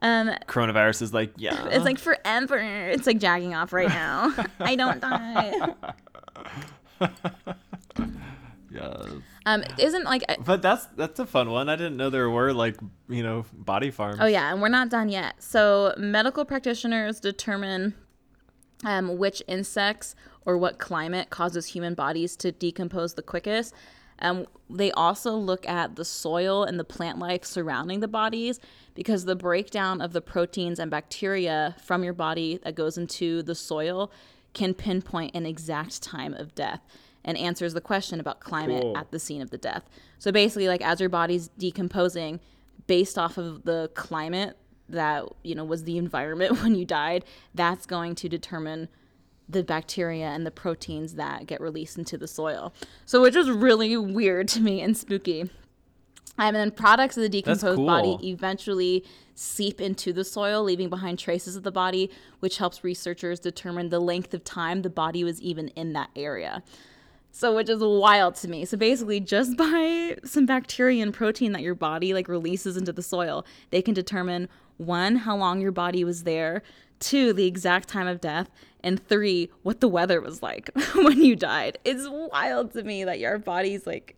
[0.00, 1.66] Um, Coronavirus is like yeah.
[1.70, 2.56] it's like forever.
[2.56, 4.32] It's like jagging off right now.
[4.60, 5.74] I don't die.
[8.70, 9.04] yeah.
[9.46, 11.68] Um, isn't like But that's that's a fun one.
[11.68, 12.76] I didn't know there were like
[13.08, 14.18] you know body farms.
[14.20, 15.42] Oh yeah, and we're not done yet.
[15.42, 17.94] So medical practitioners determine
[18.84, 23.74] um, which insects or what climate causes human bodies to decompose the quickest.
[24.20, 28.58] Um, they also look at the soil and the plant life surrounding the bodies
[28.94, 33.54] because the breakdown of the proteins and bacteria from your body that goes into the
[33.54, 34.10] soil
[34.58, 36.80] can pinpoint an exact time of death
[37.24, 38.96] and answers the question about climate Cool.
[38.98, 39.84] at the scene of the death.
[40.18, 42.40] So basically, like as your body's decomposing,
[42.88, 44.56] based off of the climate
[44.88, 48.88] that you know was the environment when you died, that's going to determine
[49.48, 52.74] the bacteria and the proteins that get released into the soil.
[53.06, 55.48] So which was really weird to me and spooky.
[56.36, 59.04] And then products of the decomposed body eventually
[59.38, 64.00] seep into the soil, leaving behind traces of the body, which helps researchers determine the
[64.00, 66.60] length of time the body was even in that area.
[67.30, 68.64] So which is wild to me.
[68.64, 73.02] So basically just by some bacteria and protein that your body like releases into the
[73.02, 76.62] soil, they can determine one, how long your body was there,
[76.98, 78.50] two, the exact time of death,
[78.82, 81.78] and three, what the weather was like when you died.
[81.84, 84.16] It's wild to me that your body's like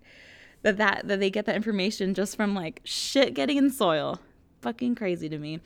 [0.62, 4.18] that that that they get that information just from like shit getting in soil.
[4.60, 5.60] Fucking crazy to me.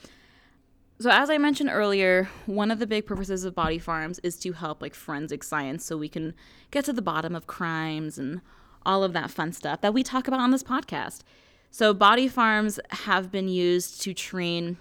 [1.01, 4.53] So as I mentioned earlier, one of the big purposes of body farms is to
[4.53, 6.35] help like forensic science so we can
[6.71, 8.41] get to the bottom of crimes and
[8.87, 11.23] all of that fun stuff that we talk about on this podcast.
[11.71, 14.77] So body farms have been used to train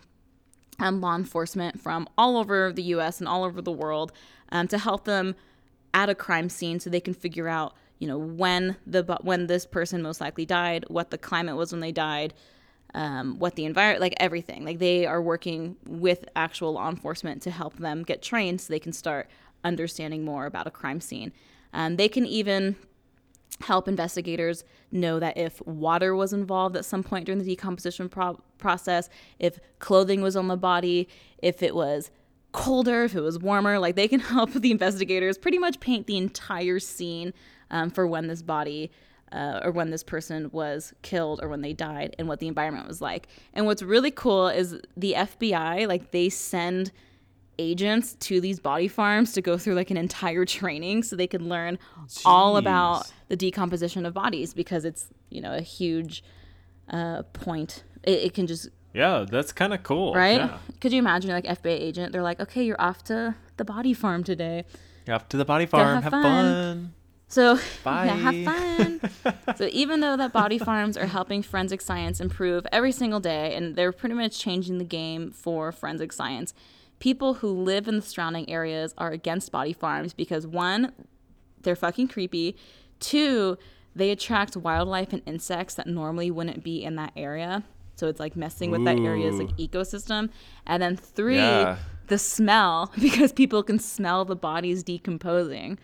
[0.80, 3.20] um, law enforcement from all over the U.S.
[3.20, 4.12] and all over the world
[4.52, 5.36] um, to help them
[5.94, 9.66] at a crime scene so they can figure out, you know, when the when this
[9.66, 12.34] person most likely died, what the climate was when they died,
[12.94, 14.64] um, what the environment, like everything.
[14.66, 18.80] Like they are working with actual law enforcement to help them get trained so they
[18.80, 19.30] can start
[19.64, 21.32] understanding more about a crime scene.
[21.74, 22.76] Um, they can even
[23.62, 28.40] help investigators know that if water was involved at some point during the decomposition pro-
[28.58, 31.08] process, if clothing was on the body,
[31.40, 32.12] if it was
[32.52, 36.18] colder, if it was warmer, like they can help the investigators pretty much paint the
[36.18, 37.34] entire scene
[37.72, 38.92] um, for when this body
[39.34, 42.88] uh, or when this person was killed or when they died and what the environment
[42.88, 43.28] was like.
[43.54, 46.92] And what's really cool is the FBI, like they send
[47.60, 51.48] agents to these body farms to go through like an entire training so they can
[51.50, 51.78] learn
[52.26, 56.24] all about the decomposition of bodies because it's you know a huge
[56.90, 60.14] uh, point it, it can just Yeah, that's kind of cool.
[60.16, 60.58] right Yeah.
[60.82, 64.24] could you imagine like FBI agent they're like okay you're off to the body farm
[64.24, 64.66] today
[65.06, 65.94] You're off to the body farm.
[66.02, 66.22] have Have, fun.
[66.24, 66.94] fun.
[67.34, 69.02] So yeah, have fun.
[69.58, 73.76] so even though that body farms are helping forensic science improve every single day, and
[73.76, 76.54] they're pretty much changing the game for forensic science,
[77.00, 80.92] people who live in the surrounding areas are against body farms because one,
[81.64, 82.56] they're fucking creepy.
[83.00, 83.58] Two,
[83.96, 87.64] they attract wildlife and insects that normally wouldn't be in that area.
[87.96, 90.30] So it's like messing with that area's like ecosystem.
[90.66, 91.78] And then three, Yeah.
[92.08, 95.78] the smell because people can smell the bodies decomposing,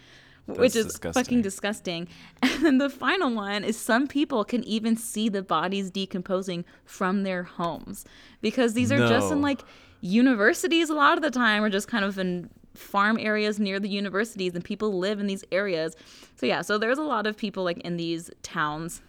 [0.58, 2.06] which is That's fucking disgusting.
[2.06, 2.08] disgusting.
[2.60, 7.24] And then the final one is some people can even see the bodies decomposing from
[7.24, 8.06] their homes
[8.42, 9.62] because these are just in like
[10.02, 13.90] universities a lot of the time or just kind of in farm areas near the
[13.90, 15.96] universities and people live in these areas.
[16.36, 19.02] So yeah, so there's a lot of people like in these towns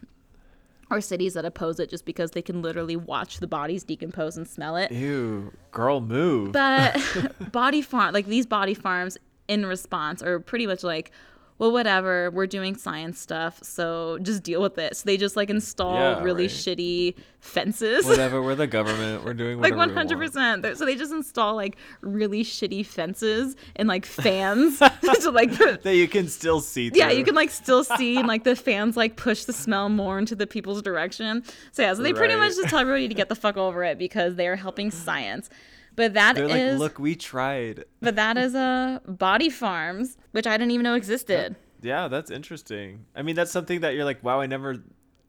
[0.91, 4.47] or cities that oppose it just because they can literally watch the bodies decompose and
[4.49, 4.91] smell it.
[4.91, 6.53] Ew, girl, move.
[6.53, 7.01] But
[7.53, 11.13] body farm, like these body farms, in response, are pretty much like,
[11.61, 14.97] well, whatever, we're doing science stuff, so just deal with it.
[14.97, 16.51] So they just like install Yeah, really right.
[16.51, 18.07] shitty fences.
[18.07, 19.25] Whatever, we're the government.
[19.25, 19.77] We're doing whatever.
[19.77, 20.77] like 100%.
[20.77, 24.79] So they just install like really shitty fences and like fans
[25.21, 26.91] to like the, That you can still see.
[26.95, 30.19] yeah, you can like still see and like the fans like push the smell more
[30.19, 31.45] into the people's direction.
[31.73, 33.99] So yeah, so they pretty much just tell everybody to get the fuck over it
[33.99, 35.51] because they are helping science.
[35.97, 37.85] But that They're is like, look, we tried.
[38.01, 41.57] but that is a uh, body farms, which I didn't even know existed.
[41.83, 43.07] Yeah, that's interesting.
[43.15, 44.77] I mean, that's something that you're like, wow, I never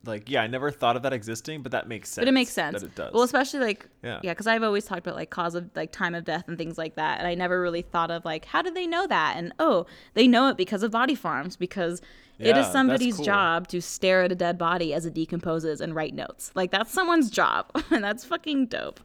[0.06, 2.24] like yeah, I never thought of that existing, but that makes sense.
[2.24, 2.80] but it makes sense.
[2.82, 3.14] that it does.
[3.14, 4.20] Well, especially like Yeah.
[4.24, 6.78] yeah, because I've always talked about like cause of like time of death and things
[6.78, 9.36] like that, and I never really thought of like how did they know that?
[9.38, 12.02] And oh, they know it because of body farms because
[12.40, 13.26] it Yeah, is that's somebody's cool.
[13.26, 16.52] job to stare at a dead body as it decomposes and write notes.
[16.56, 19.00] Like that's someone's job, and that's fucking dope.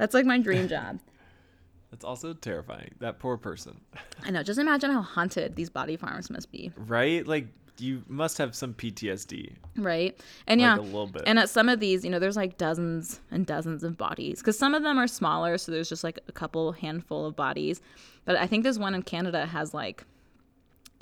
[0.00, 0.98] That's like my dream job.
[1.90, 2.94] That's also terrifying.
[3.00, 3.78] That poor person.
[4.24, 4.42] I know.
[4.42, 7.26] Just imagine how haunted these body farms must be, Right?
[7.26, 9.52] Like you must have some PTSD.
[9.76, 10.18] right?
[10.46, 11.24] And Like yeah, a little bit.
[11.26, 14.58] And at some of these, you know, there's like dozens and dozens of bodies because
[14.58, 17.82] some of them are smaller, so there's just like a couple handful of bodies.
[18.24, 20.04] But I think there's one in Canada has like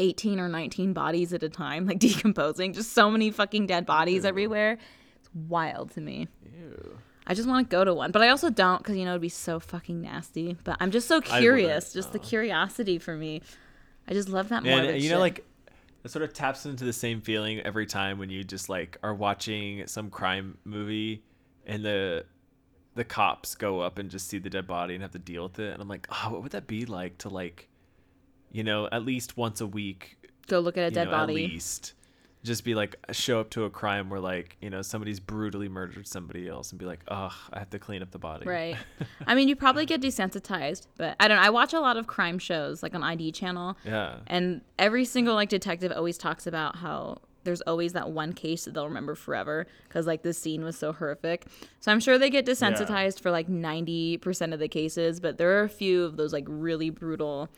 [0.00, 2.72] 18 or 19 bodies at a time, like decomposing.
[2.72, 4.78] Just so many fucking dead bodies everywhere.
[5.20, 6.26] It's wild to me.
[6.44, 6.98] Ew.
[7.29, 9.21] I just want to go to one, but I also don't because you know it'd
[9.21, 10.57] be so fucking nasty.
[10.64, 12.23] But I'm just so curious, just the oh.
[12.23, 13.43] curiosity for me.
[14.09, 15.11] I just love that And morbid you shit.
[15.11, 15.45] know, like
[16.05, 19.14] it sort of taps into the same feeling every time when you just like are
[19.14, 21.23] watching some crime movie
[21.67, 22.25] and the
[22.95, 25.59] the cops go up and just see the dead body and have to deal with
[25.59, 25.73] it.
[25.73, 27.69] And I'm like, oh, what would that be like to like,
[28.51, 31.45] you know, at least once a week, go look at a dead know, body.
[31.45, 31.93] at least
[32.44, 36.07] just be like show up to a crime where like you know somebody's brutally murdered
[36.07, 38.46] somebody else and be like, oh, I have to clean up the body.
[38.46, 38.77] Right.
[39.27, 41.42] I mean, you probably get desensitized, but I don't know.
[41.42, 44.16] I watch a lot of crime shows, like on ID channel, Yeah.
[44.27, 48.74] and every single like detective always talks about how there's always that one case that
[48.74, 51.46] they'll remember forever because like the scene was so horrific.
[51.81, 55.62] So I'm sure they get desensitized for like 90% of the cases, but there are
[55.62, 57.48] a few of those like really brutal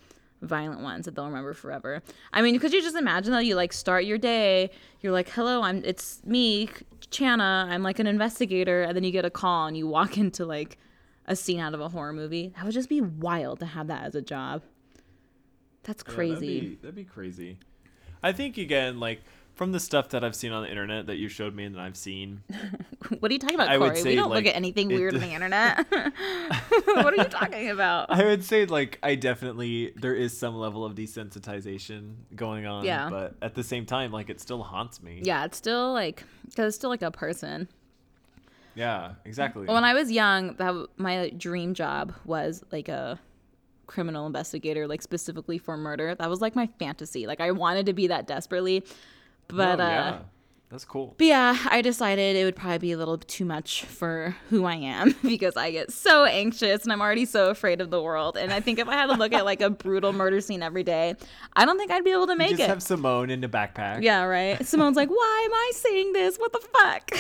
[0.43, 2.03] violent ones that they'll remember forever.
[2.33, 5.63] I mean, could you just imagine that you like start your day, you're like, "Hello,
[5.63, 6.69] I'm it's me,
[7.11, 7.67] Chana.
[7.69, 10.79] I'm like an investigator." And then you get a call and you walk into like
[11.27, 12.53] a scene out of a horror movie.
[12.57, 14.63] That would just be wild to have that as a job.
[15.85, 16.35] That's Yeah, crazy.
[16.35, 17.59] that'd, be, that'd be crazy.
[18.23, 19.21] I think again, like
[19.61, 21.83] from the stuff that I've seen on the internet that you showed me and that
[21.83, 22.43] I've seen,
[23.19, 24.01] What are you talking about, I would Corey?
[24.01, 25.87] say, We don't like, look at anything weird on the internet.
[26.87, 28.11] what are you talking about?
[28.11, 32.87] I would say like I definitely there is some level of desensitization going on.
[32.87, 33.11] Yeah.
[33.11, 35.21] But at the same time, like it still haunts me.
[35.25, 37.69] Yeah, it's still like because it's still like a person.
[38.75, 39.13] Yeah.
[39.27, 39.67] Exactly.
[39.67, 43.21] When I was young, that my dream job was like a
[43.87, 46.15] criminal investigator, like specifically for murder.
[46.15, 47.27] That was like my fantasy.
[47.27, 48.85] Like I wanted to be that desperately,
[49.51, 50.19] but No, uh, yeah.
[50.71, 51.17] That's cool.
[51.19, 54.77] But yeah, I decided it would probably be a little too much for who I
[54.77, 58.37] am because I get so anxious and I'm already so afraid of the world.
[58.37, 60.85] And I think if I had to look at like a brutal murder scene every
[60.85, 61.17] day,
[61.57, 62.69] I don't think I'd be able to You make just it.
[62.69, 64.03] have Simone in the backpack.
[64.05, 64.65] yeah, right.
[64.65, 66.37] Simone's like, why am I saying this?
[66.39, 67.11] What the fuck?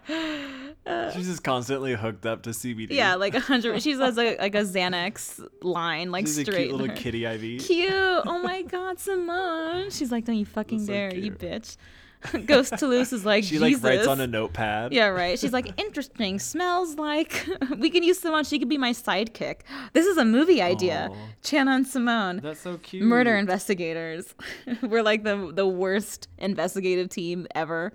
[1.14, 2.92] She's just constantly hooked up to CBD.
[2.92, 3.82] yeah, like a hundred.
[3.82, 6.68] She has like, like a Xanax line, like She's a straight.
[6.68, 7.62] cute little kitty IV.
[7.64, 7.90] Cute.
[7.92, 9.90] Oh my God, Simone.
[9.90, 11.76] She's like, don't you fucking That's so dare, you bitch.
[12.46, 14.92] Ghost Toulouse is like, She like writes on a notepad.
[14.92, 15.38] Yeah, right.
[15.38, 16.38] She's like, interesting.
[16.38, 17.46] Smells like
[17.78, 18.44] we can use Simone.
[18.44, 19.60] She could be my sidekick.
[19.92, 21.08] This is a movie idea.
[21.10, 21.16] Aw.
[21.42, 23.02] Chana and Simone, That's so cute.
[23.04, 24.34] murder investigators.
[24.82, 27.92] We're like the the worst investigative team ever.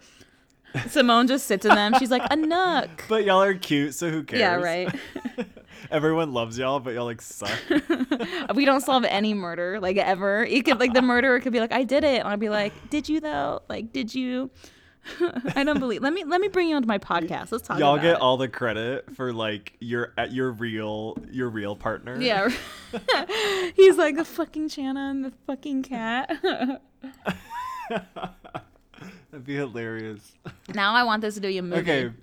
[0.89, 1.93] Simone just sits in them.
[1.99, 2.89] She's like a nook.
[3.09, 4.39] But y'all are cute, so who cares?
[4.39, 4.93] Yeah, right.
[5.91, 7.51] Everyone loves y'all, but y'all like suck.
[8.55, 10.43] we don't solve any murder like ever.
[10.43, 12.73] It could like the murderer could be like, I did it, and I'd be like,
[12.89, 13.61] Did you though?
[13.69, 14.49] Like, did you?
[15.55, 16.01] I don't believe.
[16.01, 17.51] Let me let me bring you onto my podcast.
[17.51, 17.77] Let's talk.
[17.77, 18.21] y'all get it.
[18.21, 22.19] all the credit for like your at your real your real partner.
[22.19, 22.49] Yeah.
[23.75, 26.81] He's like the fucking Chana and the fucking cat.
[29.35, 30.31] That'd be hilarious.
[30.73, 31.81] now I want this to be a movie.
[31.81, 32.13] Okay.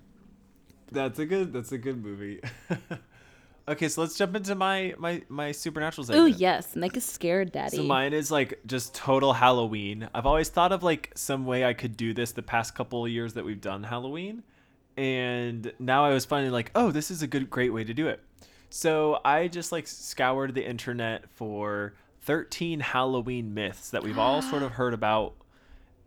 [0.90, 2.40] That's a good that's a good movie.
[3.68, 7.76] okay, so let's jump into my my my supernatural Oh yes, make us scared, daddy.
[7.76, 10.08] So mine is like just total Halloween.
[10.14, 13.10] I've always thought of like some way I could do this the past couple of
[13.10, 14.42] years that we've done Halloween.
[14.96, 18.08] And now I was finally like, oh, this is a good great way to do
[18.08, 18.20] it.
[18.70, 24.62] So I just like scoured the internet for 13 Halloween myths that we've all sort
[24.62, 25.34] of heard about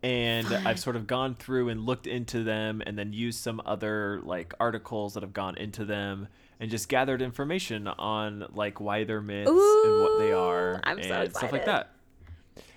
[0.05, 4.21] and I've sort of gone through and looked into them and then used some other
[4.23, 6.27] like articles that have gone into them
[6.59, 9.57] and just gathered information on like why they're myths and
[10.01, 11.89] what they are I'm so and stuff like that.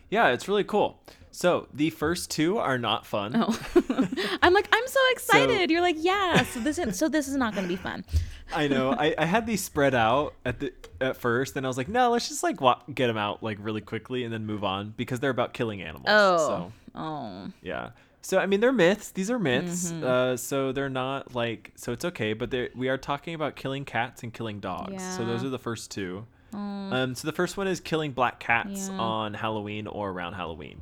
[0.09, 0.99] Yeah, it's really cool.
[1.31, 3.33] So the first two are not fun.
[3.37, 3.61] Oh.
[4.43, 5.71] I'm like, I'm so excited.
[5.71, 6.45] You're like, yeah.
[6.45, 8.07] So this is so this is not gonna be fun.
[8.55, 8.93] I know.
[8.93, 10.73] I, I had these spread out at the
[11.03, 13.59] at first, and I was like, no, let's just like wa- get them out like
[13.61, 16.07] really quickly and then move on because they're about killing animals.
[16.09, 16.39] Oh.
[16.39, 17.53] So Oh.
[17.63, 17.91] yeah.
[18.21, 19.11] So I mean, they're myths.
[19.13, 19.91] These are myths.
[19.93, 20.05] Mm-hmm.
[20.05, 22.33] Uh, so they're not like so it's okay.
[22.35, 25.03] But we are talking about killing cats and killing dogs.
[25.17, 26.27] So those are the first two.
[26.53, 28.99] Um, so the first one is killing black cats Yeah.
[28.99, 30.81] on Halloween or around Halloween,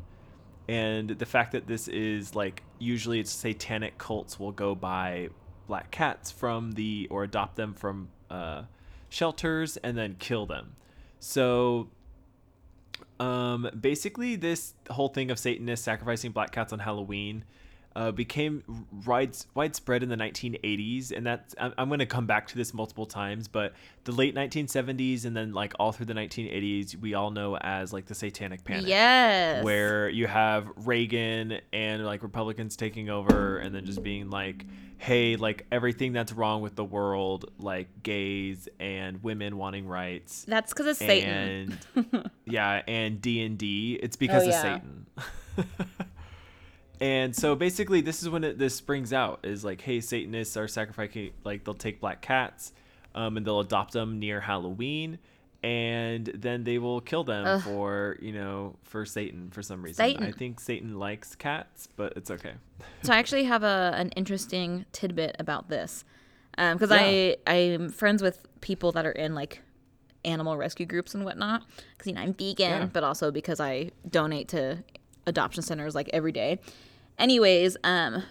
[0.69, 5.29] and the fact that this is like usually it's satanic cults will go buy
[5.67, 8.63] black cats from the or adopt them from uh,
[9.09, 10.77] shelters and then kill them.
[11.19, 11.89] So
[13.21, 17.45] um, basically, this whole thing of Satanists sacrificing black cats on Halloween
[17.97, 18.63] uh, became
[19.07, 22.75] wide, widespread in the 1980s, and that's I'm, I'm going to come back to this
[22.75, 23.49] multiple times.
[23.49, 23.73] But
[24.05, 28.05] the late 1970s and then like all through the 1980s, we all know as like
[28.05, 28.87] the Satanic Panic.
[28.87, 29.65] Yes.
[29.65, 34.67] Where you have Reagan and like Republicans taking over, and then just being like,
[34.99, 40.71] "Hey, like everything that's wrong with the world, like gays and women wanting rights." That's
[40.75, 41.79] because of Satan.
[41.95, 43.99] and yeah, and D and D.
[44.03, 44.55] It's because Oh, of.
[44.55, 45.07] Satan.
[47.01, 50.69] and so basically, this is when it, this springs out is like, hey, Satanists are
[50.69, 52.73] sacrificing, like they'll take black cats,
[53.15, 55.19] um, and they'll adopt them near Halloween,
[55.63, 57.63] and then they will kill them Ugh.
[57.63, 59.97] for you know for Satan for some reason.
[60.05, 60.25] Satan.
[60.25, 62.53] I think Satan likes cats, but it's okay.
[63.03, 66.05] So I actually have a an interesting tidbit about this,
[66.57, 66.97] because Yeah.
[66.99, 69.63] I I'm friends with people that are in like
[70.25, 71.63] animal rescue groups and whatnot.
[71.93, 72.87] Because you know I'm vegan, Yeah.
[72.93, 74.83] but also because I donate to
[75.27, 76.59] adoption centers like every day.
[77.19, 78.23] Anyways, um,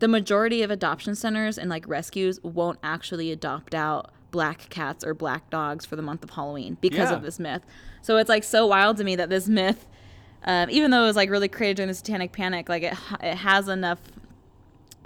[0.00, 5.14] the majority of adoption centers and like rescues won't actually adopt out black cats or
[5.14, 7.16] black dogs for the month of Halloween because Yeah.
[7.16, 7.62] of this myth.
[8.02, 9.86] So it's like so wild to me that this myth,
[10.44, 13.36] um, even though it was like really created during the Satanic Panic, like it it
[13.36, 14.00] has enough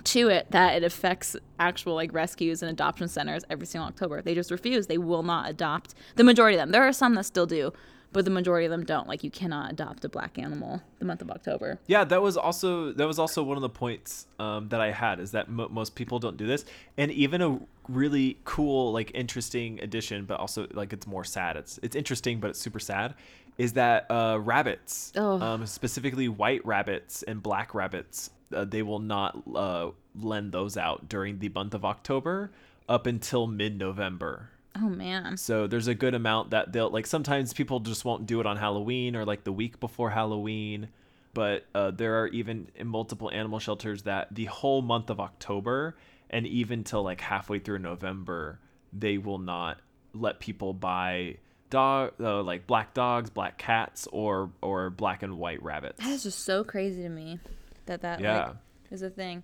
[0.05, 4.23] to it that it affects actual like rescues and adoption centers every single October.
[4.23, 4.87] They just refuse.
[4.87, 6.71] They will not adopt the majority of them.
[6.71, 7.73] There are some that still do,
[8.13, 9.07] but the majority of them don't.
[9.09, 11.79] Like you cannot adopt a black animal the month of October.
[11.87, 15.21] Yeah, that was also that was also one of the points um, that I had
[15.21, 16.65] is that mo- most people don't do this,
[16.97, 21.57] and even a really cool, like interesting addition, but also like it's more sad.
[21.57, 23.15] It's it's interesting, but it's super sad.
[23.59, 25.41] Is that uh, rabbits, Oh.
[25.41, 31.09] um, specifically white rabbits and black rabbits, uh, they will not uh, lend those out
[31.09, 32.53] during the month of October
[32.89, 34.51] up until mid-November.
[34.81, 35.37] Oh man.
[35.37, 37.07] So there's a good amount that they'll like.
[37.07, 40.89] Sometimes people just won't do it on Halloween or like the week before Halloween.
[41.35, 45.97] But uh, there are even in multiple animal shelters that the whole month of October
[46.31, 48.59] and even till like halfway through November,
[48.93, 49.79] they will not
[50.15, 51.37] let people buy
[51.71, 55.99] dog uh, like black dogs, black cats, or or black and white rabbits.
[56.03, 57.39] That is just so crazy to me
[57.87, 58.47] that that Yeah.
[58.49, 58.57] like,
[58.91, 59.43] is a thing.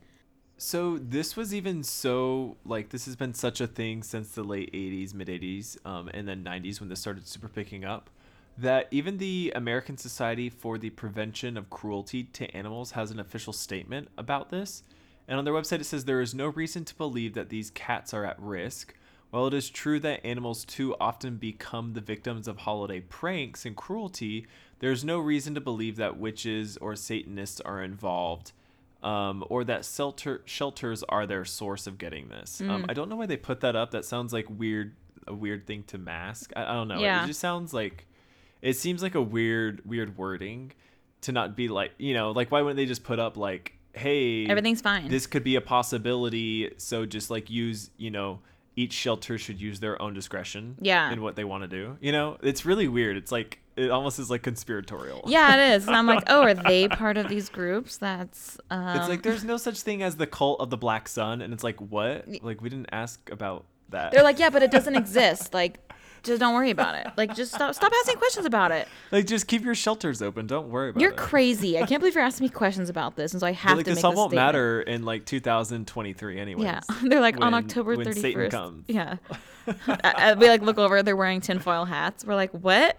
[0.57, 4.73] So this was even so like this has been such a thing since the late
[4.73, 8.09] 80s, mid 80s, um, and then 90s when this started super picking up
[8.57, 13.53] that even the American Society for the Prevention of Cruelty to Animals has an official
[13.53, 14.85] statement about this.
[15.27, 18.15] And on their website it says there is no reason to believe that these cats
[18.15, 18.95] are at risk.
[19.31, 23.75] While it is true that animals too often become the victims of holiday pranks and
[23.75, 24.47] cruelty,
[24.79, 28.53] there is no reason to believe that witches or Satanists are involved
[29.05, 32.61] um, or that shelter shelters are their source of getting this.
[32.61, 32.71] Mm.
[32.71, 33.91] Um, I don't know why they put that up.
[33.91, 34.97] That sounds like weird,
[35.29, 36.53] a weird thing to mask.
[36.57, 36.99] I, I don't know.
[36.99, 37.23] Yeah.
[37.23, 38.07] It just sounds like,
[38.63, 40.73] it seems like a weird, weird wording
[41.21, 44.47] to not be like, you know, like why wouldn't they just put up like, hey,
[44.47, 45.09] Everything's fine.
[45.09, 46.73] this could be a possibility.
[46.79, 48.41] So just like use, you know,
[48.77, 50.77] each shelter should use their own discretion.
[50.81, 51.11] Yeah.
[51.13, 51.97] In what they want to do.
[52.01, 53.17] You know, it's really weird.
[53.17, 55.25] It's like it almost is like conspiratorial.
[55.27, 55.87] yeah, it is.
[55.87, 57.97] And I'm like, oh, are they part of these groups?
[57.97, 61.41] That's um, It's like there's no such thing as the cult of the black sun,
[61.41, 62.27] and it's like what?
[62.43, 64.13] Like we didn't ask about that.
[64.13, 65.55] They're like, yeah, but it doesn't exist.
[65.55, 65.79] Like,
[66.25, 67.07] just don't worry about it.
[67.17, 68.89] Like, just stop stop asking questions about it.
[69.13, 70.47] like just keep your shelters open.
[70.47, 71.03] Don't worry about it.
[71.03, 71.79] You're crazy.
[71.79, 73.85] I can't believe you're asking me questions about this, and so I But, have like
[73.87, 74.47] to this make all this won't statement.
[74.47, 76.65] matter in like 2023 anyway.
[76.65, 78.21] Yeah, they're like on when- October when 31st.
[78.21, 78.85] Satan comes.
[78.89, 79.17] Yeah,
[79.67, 81.03] I- I- we like look over.
[81.03, 82.25] They're wearing tinfoil hats.
[82.25, 82.97] We're like, what?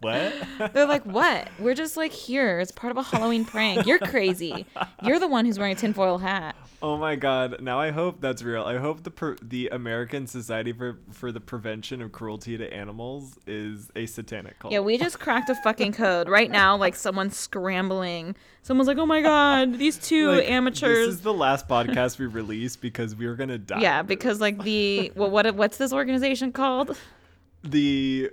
[0.00, 0.32] What?
[0.72, 1.48] they're like, what?
[1.58, 2.58] We're just like here.
[2.60, 3.86] It's part of a Halloween prank.
[3.86, 4.66] You're crazy.
[5.02, 6.56] You're the one who's wearing a tinfoil hat.
[6.82, 7.60] oh my god!
[7.60, 8.62] Now I hope that's real.
[8.64, 13.38] I hope the per- the American Society for for the Prevention of Cruelty to Animals
[13.46, 14.72] is a satanic cult.
[14.72, 16.76] Yeah, we just cracked a fucking code right now.
[16.76, 18.34] Like someone's scrambling.
[18.62, 21.06] Someone's like, oh my god, these two Like, amateurs.
[21.08, 23.80] This is the last podcast we release because we were gonna die.
[23.80, 26.96] yeah, because like the well, what what's this organization called?
[27.62, 28.30] the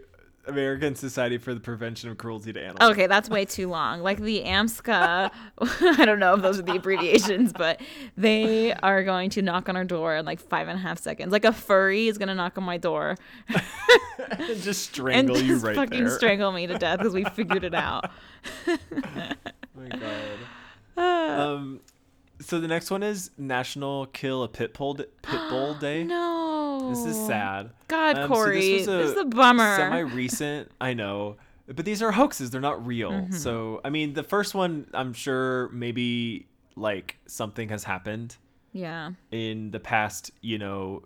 [0.48, 2.92] American Society for the Prevention of Cruelty to Animals.
[2.92, 4.02] Okay, that's way too long.
[4.02, 7.82] Like the AMSCA, I don't know if those are the abbreviations, but
[8.16, 11.32] they are going to knock on our door in like five and a half seconds.
[11.32, 13.16] Like a furry is gonna knock on my door
[13.48, 15.70] and just and strangle just you right there.
[15.70, 16.16] And fucking there.
[16.16, 18.10] strangle me to death because we figured it out.
[18.68, 18.78] Oh
[19.76, 20.98] my god.
[20.98, 21.80] um,
[22.40, 25.10] so the next one is National Kill a Pit Bull Pit
[25.50, 26.04] Bull Day.
[26.04, 27.72] no, This is sad.
[27.88, 29.76] God, Um, so Corey, this was this is a bummer.
[29.78, 32.50] Semi-recent, I know, but these are hoaxes.
[32.52, 33.12] They're not real.
[33.12, 33.34] Mm-hmm.
[33.34, 38.38] So I mean, the first one, I'm sure maybe like something has happened
[38.74, 39.12] Yeah.
[39.32, 41.04] in the past, you know,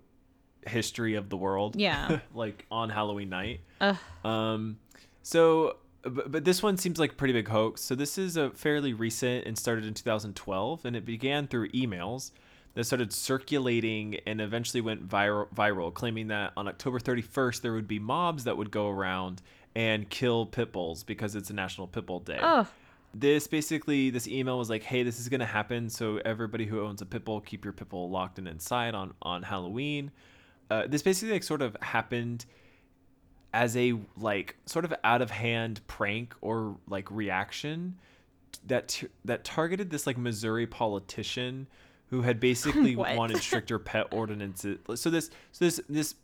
[0.66, 1.76] history of the world.
[1.76, 2.20] Yeah.
[2.34, 3.60] like on Halloween night.
[3.80, 3.96] Ugh.
[4.24, 4.78] Um,
[5.22, 7.80] so, but, but this one seems like a pretty big hoax.
[7.82, 12.30] So this is a fairly recent and started in 2012, and it began through emails
[12.74, 17.88] that started circulating and eventually went viral, viral, claiming that on October 31st there would
[17.88, 19.42] be mobs that would go around
[19.74, 22.66] and kill pit bulls because it's a National Pit Bull Day Oh.
[23.14, 26.80] this basically this email was like hey this is going to happen so everybody who
[26.80, 30.10] owns a pit bull keep your pit bull locked and inside on on halloween
[30.70, 32.46] uh, this basically like sort of happened
[33.52, 37.98] as a like sort of out of hand prank or like reaction
[38.66, 41.66] that t- that targeted this like missouri politician
[42.12, 44.78] who had basically wanted stricter pet ordinances.
[44.96, 46.14] So this so this this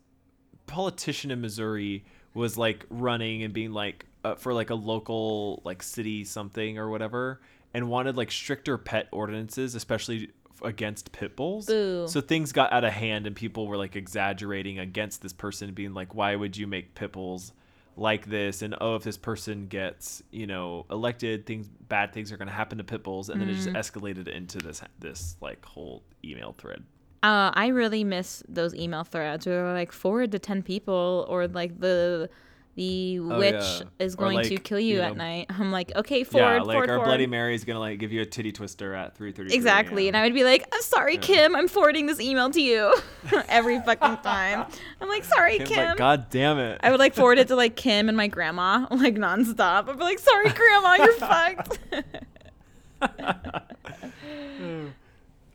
[0.67, 2.05] politician in Missouri
[2.35, 6.91] was like running and being like uh, for like a local like city something or
[6.91, 7.41] whatever
[7.73, 10.31] and wanted like stricter pet ordinances especially
[10.63, 11.67] against pit bulls.
[11.67, 12.07] Boo.
[12.09, 15.95] so things got out of hand and people were like exaggerating against this person being
[15.95, 17.53] like why would you make pit bulls
[17.97, 18.63] like this?
[18.63, 22.55] And oh if this person gets you know elected things bad things are going to
[22.55, 23.29] happen to pit bulls.
[23.29, 26.85] And then it just escalated into this this like whole email thread.
[27.23, 31.49] Uh, I really miss those email threads where they're like forward to ten people or
[31.49, 32.31] like the
[32.79, 34.05] the witch Oh, yeah.
[34.07, 35.47] is going to kill you, you at know- night.
[35.51, 37.07] I'm like, okay, forward, yeah like forward, our forward.
[37.09, 40.17] bloody mary is going to like give you a titty twister at 3.30 Exactly, and
[40.17, 41.57] I would be like, "I'm sorry, Kim.
[41.57, 42.95] I'm forwarding this email to you
[43.49, 44.65] every fucking time."
[45.01, 46.79] I'm like, "Sorry, Kim's Kim." like, God damn it.
[46.83, 49.89] I would like forward it to like Kim and my grandma, like nonstop.
[49.89, 51.79] I'd be like, "Sorry, grandma, you're fucked."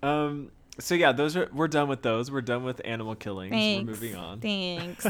[0.04, 0.52] um.
[0.80, 2.32] So yeah, those are we're done with those.
[2.32, 3.52] We're done with animal killings.
[3.52, 3.86] Thanks.
[3.86, 4.40] We're moving on.
[4.40, 5.08] Thanks.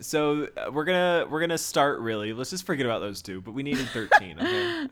[0.00, 2.32] So uh, we're gonna we're gonna start really.
[2.32, 3.40] Let's just forget about those two.
[3.40, 4.38] But we needed thirteen.
[4.38, 4.88] Okay.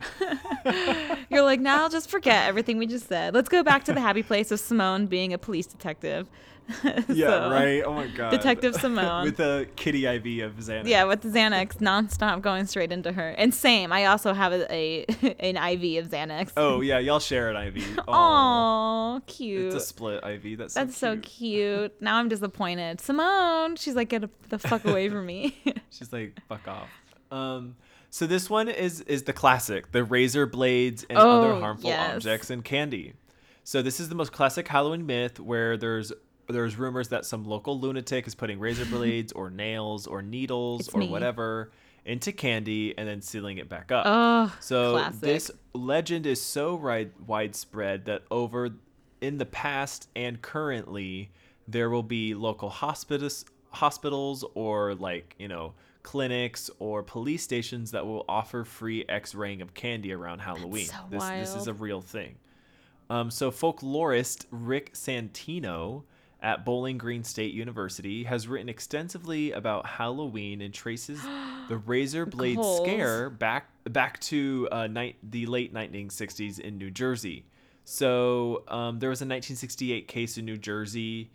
[1.29, 3.33] You're like, now I'll just forget everything we just said.
[3.33, 6.29] Let's go back to the happy place of Simone being a police detective.
[7.09, 7.27] yeah.
[7.27, 7.81] So, right.
[7.85, 8.31] Oh my god.
[8.31, 9.25] Detective Simone.
[9.25, 10.87] with a kitty IV of Xanax.
[10.87, 13.29] Yeah, with the Xanax nonstop going straight into her.
[13.31, 15.05] And same, I also have a, a
[15.39, 16.53] an IV of Xanax.
[16.57, 17.99] Oh yeah, y'all share an IV.
[18.07, 19.65] Aw, cute.
[19.73, 20.57] It's a split IV.
[20.57, 21.23] That's so That's so cute.
[21.23, 22.01] cute.
[22.01, 23.01] Now I'm disappointed.
[23.01, 25.61] Simone, she's like, get the fuck away from me.
[25.89, 26.89] She's like, fuck off.
[27.31, 27.75] Um,
[28.09, 32.15] so this one is is the classic, the razor blades and other Oh, harmful yes.
[32.15, 33.13] objects and candy.
[33.63, 36.11] So this is the most classic Halloween myth where there's
[36.47, 40.89] there's rumors that some local lunatic is putting razor blades or nails or needles It's
[40.95, 41.09] or me.
[41.09, 41.71] whatever
[42.05, 44.03] into candy and then sealing it back up.
[44.05, 45.21] oh, So classic.
[45.21, 48.71] this legend is so ri- widespread that over
[49.21, 51.31] in the past and currently
[51.67, 55.73] there will be local hospitals hospitals or like, you know,
[56.03, 60.85] clinics or police stations that will offer free x-raying of candy around Halloween.
[60.85, 62.35] so this this is a real thing.
[63.09, 66.03] Um, so folklorist Rick Santino
[66.43, 71.21] at Bowling Green State University has written extensively about Halloween and traces
[71.69, 74.87] the razor blade scare back back to uh,
[75.23, 77.45] the late 1960s in New Jersey.
[77.85, 81.31] So um, there was a 1968 case in New Jersey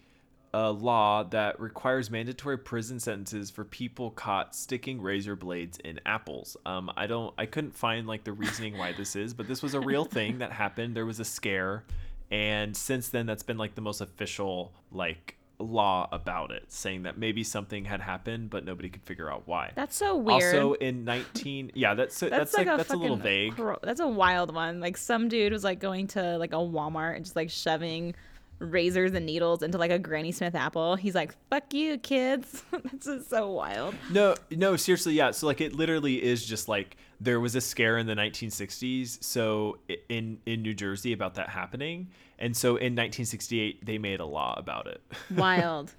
[0.55, 6.57] uh, law that requires mandatory prison sentences for people caught sticking razor blades in apples.
[6.65, 9.75] Um, I don't, I couldn't find like the reasoning why this is, but this was
[9.75, 10.97] a real thing that happened.
[10.97, 11.85] There was a scare,
[12.31, 17.18] and since then, that's been like the most official like law about it, saying that
[17.18, 19.72] maybe something had happened, but nobody could figure out why.
[19.74, 20.55] That's so weird.
[20.55, 23.61] Also in 19, yeah, that's that's, that's, like, like, a that's a little vague.
[23.83, 24.81] that's a wild one.
[24.81, 28.14] Like some dude was like going to like a Walmart and just like shoving
[28.59, 30.97] razors and needles into like a Granny Smith apple.
[30.97, 33.95] He's like, "Fuck you, kids." this is so wild.
[34.11, 35.31] No, no, seriously, yeah.
[35.31, 39.79] So like it literally is just like there was a scare in the 1960s, so
[40.09, 44.55] in in New Jersey about that happening, and so in 1968 they made a law
[44.57, 45.03] about it.
[45.37, 45.93] Wild.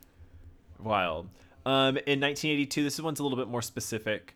[0.80, 1.30] Wild.
[1.66, 4.36] Um, in 1982, this one's a little bit more specific.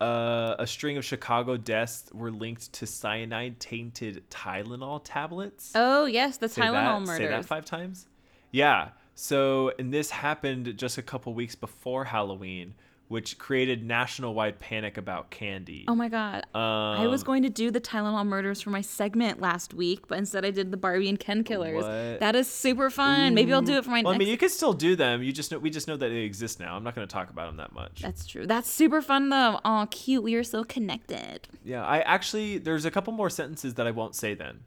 [0.00, 5.72] Uh, a string of Chicago deaths were linked to cyanide tainted Tylenol tablets.
[5.74, 8.06] oh yes, the Say Tylenol that, Say that five times.
[8.50, 8.90] Yeah.
[9.14, 12.74] So, and this happened just a couple weeks before Halloween,
[13.08, 15.84] which created national-wide panic about candy.
[15.88, 16.44] Oh my god.
[16.54, 20.18] I was Um, going to do the Tylenol murders for my segment last week, but
[20.18, 21.82] instead I did the Barbie and Ken killers.
[21.84, 22.20] What?
[22.20, 23.34] That is super fun.
[23.34, 24.18] Maybe I'll do it for my Well, I next.
[24.18, 25.22] mean, you can still do them.
[25.22, 26.76] You just know we just know that they exist now.
[26.76, 28.02] I'm not going to talk about them that much.
[28.02, 28.46] That's true.
[28.46, 29.60] That's super fun though.
[29.64, 30.22] Oh, cute.
[30.22, 31.48] We are so connected.
[31.64, 34.60] Yeah, I actually there's a couple more sentences that I won't say then,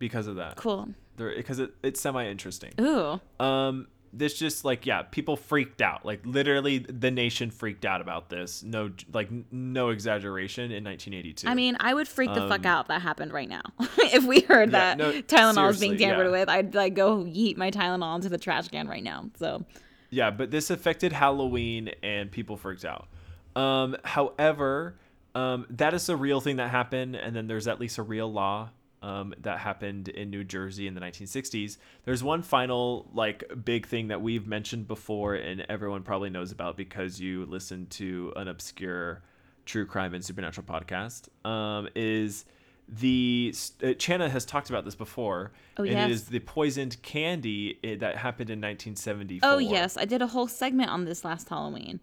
[0.00, 0.56] because of that.
[0.56, 0.88] Cool.
[1.16, 2.72] There, because it, it's semi interesting.
[2.80, 3.20] Ooh.
[3.38, 6.04] Um, this just like yeah, people freaked out.
[6.04, 8.62] Like literally, the nation freaked out about this.
[8.62, 10.70] No, like no exaggeration.
[10.72, 11.48] In 1982.
[11.48, 13.62] I mean, I would freak the fuck out if that happened right now.
[13.98, 16.32] if we heard Um, Yeah, that no, Tylenol is being tampered yeah.
[16.32, 19.30] with, I'd like go yeet my Tylenol into the trash can right now.
[19.38, 19.64] So
[20.10, 23.08] Yeah, but this affected Halloween and people freaked out.
[23.56, 24.96] Um, however,
[25.34, 28.30] um, that is a real thing that happened, and then there's at least a real
[28.32, 28.70] law
[29.02, 31.76] um, that happened in New Jersey in the 1960s.
[32.04, 36.76] There's one final like big thing that we've mentioned before, and everyone probably knows about
[36.76, 39.22] because you listen to an obscure
[39.64, 41.28] true crime and supernatural podcast.
[41.46, 42.44] Um, is
[42.88, 46.08] the uh, Chana has talked about this before, Oh, and yes.
[46.08, 49.48] it is the poisoned candy eh, that happened in 1974.
[49.48, 52.00] Oh yes, I did a whole segment on this last Halloween.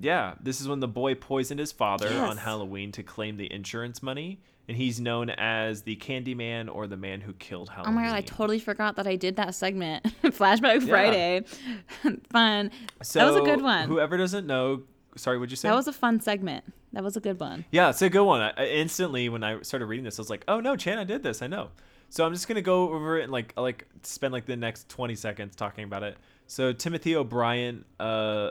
[0.00, 4.02] Yeah, this is when the boy poisoned his father on Halloween to claim the insurance
[4.02, 7.94] money, and he's known as the Candy Man or the man who killed Halloween.
[7.94, 10.04] Oh my god, I totally forgot that I did that segment.
[10.22, 11.44] Flashback Friday.
[12.30, 12.70] fun.
[13.02, 13.88] so that was a good one.
[13.88, 14.82] Whoever doesn't know,
[15.16, 15.68] sorry, what'd you say?
[15.68, 16.64] that was a fun segment.
[16.92, 17.64] That was a good one.
[17.70, 18.40] yeah, it's a good one.
[18.40, 21.04] I, I instantly, when I started reading this, I was like, oh no, Chan, I
[21.04, 21.42] did this.
[21.42, 21.70] I know.
[22.10, 25.14] So I'm just gonna go over it and like like spend like the next 20
[25.14, 26.16] seconds talking about it.
[26.46, 28.50] So Timothy O'Bryan, uh,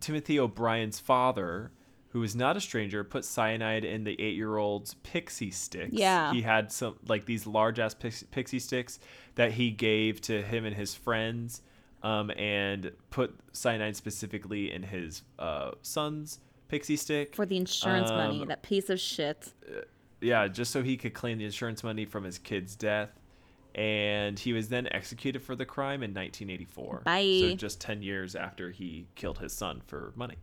[0.00, 1.70] Timothy O'Bryan's father,
[2.14, 5.92] who is not a stranger, put cyanide in the eight-year-old's pixie sticks.
[5.92, 6.32] Yeah.
[6.32, 9.00] he had some like these large-ass pix- pixie sticks
[9.34, 11.60] that he gave to him and his friends,
[12.04, 16.38] um, and put cyanide specifically in his uh, son's
[16.68, 19.52] pixie stick For the insurance money, Um, that piece of shit.
[20.20, 23.10] yeah, just so he could claim the insurance money from his kid's death.
[23.74, 27.02] And he was then executed for the crime in 1984.
[27.04, 27.38] Bye.
[27.40, 30.36] So just 10 years after he killed his son for money.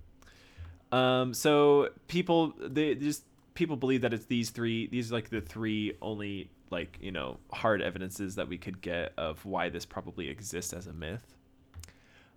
[0.91, 3.23] Um, so people, they just
[3.53, 4.87] people believe that it's these three.
[4.87, 9.13] These are like the three only like you know hard evidences that we could get
[9.17, 11.35] of why this probably exists as a myth.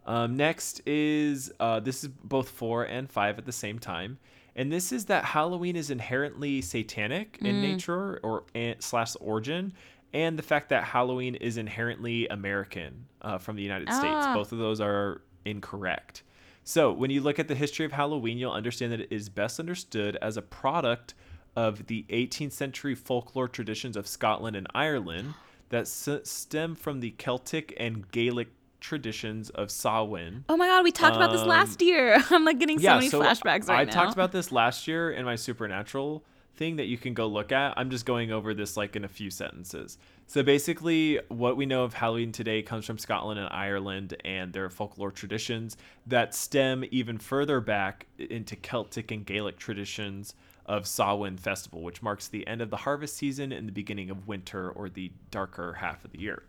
[0.07, 4.19] Um, next is uh, this is both four and five at the same time,
[4.55, 9.73] and this is that Halloween is inherently satanic in nature or and, slash origin,
[10.13, 14.05] and the fact that Halloween is inherently American uh, from the United States.
[14.05, 14.35] Ah.
[14.35, 16.23] Both of those are incorrect.
[16.65, 19.61] So when you look at the history of Halloween, you'll understand that it is best
[19.61, 21.15] understood as a product
[21.55, 25.35] of the 18th century folklore traditions of Scotland and Ireland
[25.69, 28.49] that s- stem from the Celtic and Gaelic
[28.81, 30.45] traditions of Samhain.
[30.49, 32.23] Oh my god, we talked about this Um, last year.
[32.31, 33.91] I'm like getting so many flashbacks right I now.
[33.91, 36.25] I talked about this last year in my supernatural
[36.57, 37.75] thing that you can go look at.
[37.77, 39.99] I'm just going over this like in a few sentences.
[40.27, 44.71] So basically, what we know of Halloween today comes from Scotland and Ireland and their
[44.71, 50.35] folklore traditions that stem even further back into Celtic and Gaelic traditions
[50.67, 54.27] of Samhain Festival, which marks the end of the harvest season and the beginning of
[54.27, 56.43] winter or the darker half of the year.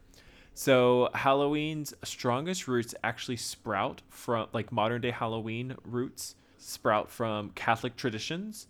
[0.53, 7.97] So Halloween's strongest roots actually sprout from like modern day Halloween roots sprout from Catholic
[7.97, 8.67] traditions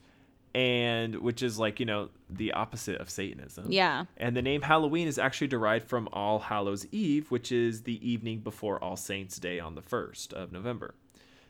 [0.56, 3.66] and which is like, you know, the opposite of Satanism.
[3.70, 4.06] Yeah.
[4.16, 8.40] And the name Halloween is actually derived from All Hallows Eve, which is the evening
[8.40, 10.96] before All Saints Day on the 1st of November.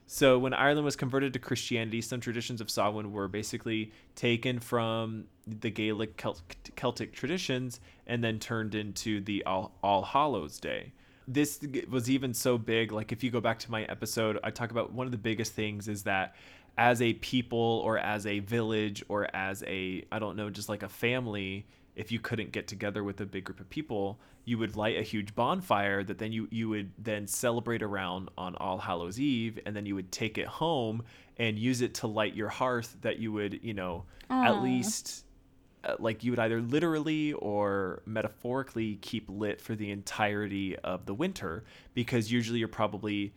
[0.08, 5.26] So when Ireland was converted to Christianity, some traditions of Samhain were basically taken from
[5.46, 6.42] the Gaelic Celt-
[6.76, 10.94] Celtic traditions and then turned into the All, All Hallows Day.
[11.28, 11.60] This
[11.92, 12.92] was even so big.
[12.92, 15.54] Like if you go back to my episode, I talk about one of the biggest
[15.54, 16.36] things is that
[16.78, 20.84] as a people or as a village or as a I don't know, just like
[20.84, 21.66] a family,
[21.96, 25.02] if you couldn't get together with a big group of people, you would light a
[25.02, 29.76] huge bonfire that then you you would then celebrate around on All Hallows Eve, and
[29.76, 31.04] then you would take it home
[31.38, 35.26] and use it to light your hearth that you would you know at least
[35.84, 41.14] uh, like you would either literally or metaphorically keep lit for the entirety of the
[41.14, 41.64] winter
[41.94, 43.34] because usually you're probably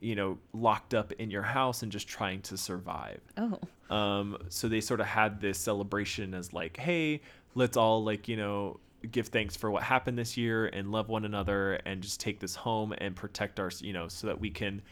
[0.00, 3.58] you know locked up in your house and just trying to survive Oh.
[3.94, 7.20] um, so they sort of had this celebration as like, hey,
[7.54, 8.78] let's all like you know
[9.10, 12.54] give thanks for what happened this year and love one another and just take this
[12.54, 14.82] home and protect our you know so that we can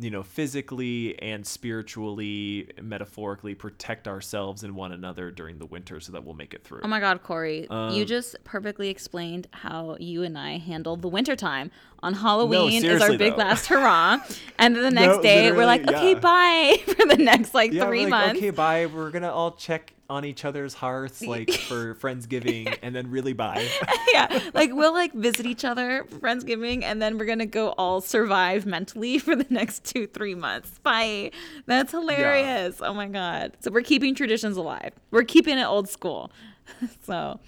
[0.00, 6.12] you know physically and spiritually metaphorically protect ourselves and one another during the winter so
[6.12, 7.62] that we'll make it through Oh my god, Corey.
[7.62, 11.70] you Um, just perfectly explained how you and I handle the wintertime.
[12.00, 13.38] On Halloween is our big though.
[13.38, 14.18] last hurrah.
[14.58, 16.18] And then the next No, day we're like, okay, yeah.
[16.20, 18.38] bye for the next like yeah, three like, months.
[18.38, 23.10] okay bye we're gonna all check on each other's hearths like for friendsgiving and then
[23.10, 23.68] really bye
[24.12, 24.50] yeah.
[24.54, 28.66] Like we'll like visit each other for Friendsgiving and then we're gonna go all survive
[28.66, 30.78] mentally for the next two, three months.
[30.82, 31.30] Bye.
[31.66, 32.80] That's hilarious.
[32.80, 33.56] Oh my god.
[33.60, 34.92] So we're keeping traditions alive.
[35.10, 36.30] We're keeping it old school.
[37.02, 37.40] so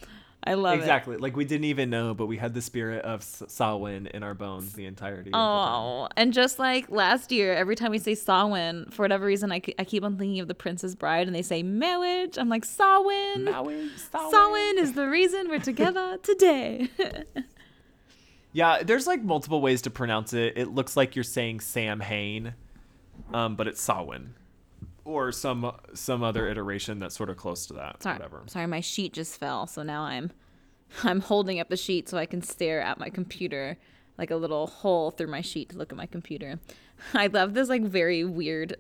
[0.43, 0.81] I love it.
[0.81, 1.17] exactly.
[1.19, 4.33] Like we didn't even know, but we had the spirit of S- Samhain in our
[4.35, 5.29] bones the entirety.
[5.29, 5.39] of the.
[5.39, 9.61] Oh, and just like last year, every time we say Samhain, for whatever reason, I,
[9.79, 12.39] I keep on thinking of The Princess Bride, and they say marriage.
[12.39, 13.47] I'm like Samhain.
[13.47, 14.31] Samhain, Samhain.
[14.31, 16.89] Samhain is the reason we're together today.
[18.53, 20.55] Yeah, there's like multiple ways to pronounce it.
[20.57, 22.55] It looks like you're saying Sam Hain,
[23.33, 24.35] um, but it's Samhain,
[25.11, 28.03] or some some other iteration that's sort of close to that.
[28.03, 28.43] sorry, Whatever.
[28.47, 30.31] sorry, my sheet just fell, so now I'm
[31.05, 33.77] I'm holding up the sheet so I can stare at my computer
[34.19, 36.59] like a little hole through my sheet to look at my computer.
[37.15, 38.77] I love this like very weird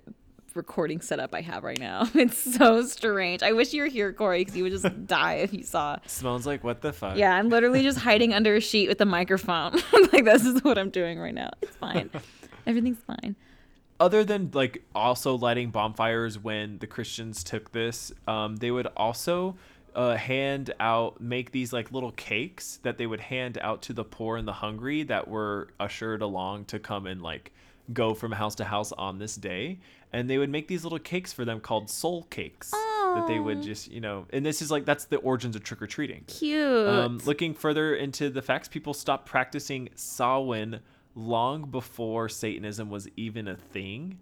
[0.54, 2.08] recording setup I have right now.
[2.14, 3.42] It's so strange.
[3.42, 5.96] I wish you were here, Corey, because you would just die if you saw.
[6.06, 7.16] Smells like what the fuck?
[7.16, 9.72] Yeah, I'm literally just hiding under a sheet with a microphone.
[10.12, 11.50] like this is what I'm doing right now.
[11.62, 12.10] It's fine.
[12.66, 13.36] Everything's fine.
[14.00, 19.56] Other than like also lighting bonfires when the Christians took this, um, they would also
[19.94, 24.04] uh, hand out make these like little cakes that they would hand out to the
[24.04, 27.52] poor and the hungry that were ushered along to come and like
[27.92, 29.78] go from house to house on this day.
[30.12, 33.60] And they would make these little cakes for them called soul cakes that they would
[33.62, 36.24] just you know and this is like that's the origins of trick-or-treating.
[36.26, 36.88] Cute.
[36.88, 40.80] um, looking further into the facts, people stopped practicing Samhain
[41.14, 44.18] long before Satanism was even a thing.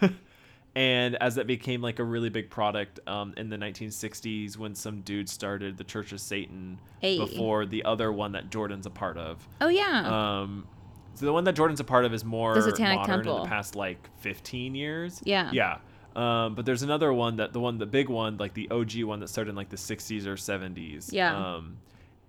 [0.74, 5.00] and as that became like a really big product um, in the 1960s, when some
[5.00, 7.18] dude started the Church of Satan Hey.
[7.18, 9.46] before the other one that Jordan's a part of.
[9.60, 10.40] oh yeah.
[10.40, 10.66] Um,
[11.14, 13.42] so the one that Jordan's a part of is more The Satanic modern in Temple.
[13.42, 15.20] the past like 15 years.
[15.24, 15.50] Yeah.
[15.52, 15.78] Yeah.
[16.16, 19.20] Um, but there's another one that the one, the big one, like the OG one
[19.20, 21.12] that started in like the 60s or 70s.
[21.12, 21.54] Yeah.
[21.54, 21.76] Um,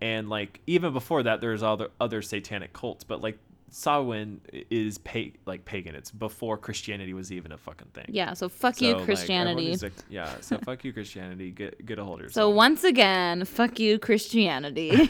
[0.01, 3.37] and like even before that, there's other other satanic cults, but like
[3.73, 5.95] Samhain is pa- like pagan.
[5.95, 8.05] It's before Christianity was even a fucking thing.
[8.09, 8.33] yeah.
[8.33, 9.75] So fuck So, you, Christianity.
[9.77, 10.29] to- yeah.
[10.41, 11.51] So fuck you, Christianity.
[11.51, 12.43] Get get a hold of yourself.
[12.43, 15.09] so once again, fuck you, Christianity.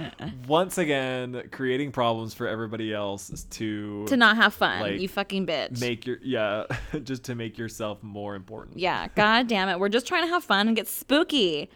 [0.48, 5.46] once again, creating problems for everybody else to to not have fun, Like, you fucking
[5.46, 5.80] bitch.
[5.80, 6.64] make your yeah
[7.04, 9.08] just to make yourself more important yeah.
[9.14, 9.78] God damn it.
[9.78, 11.68] We're just trying to have fun and get spooky.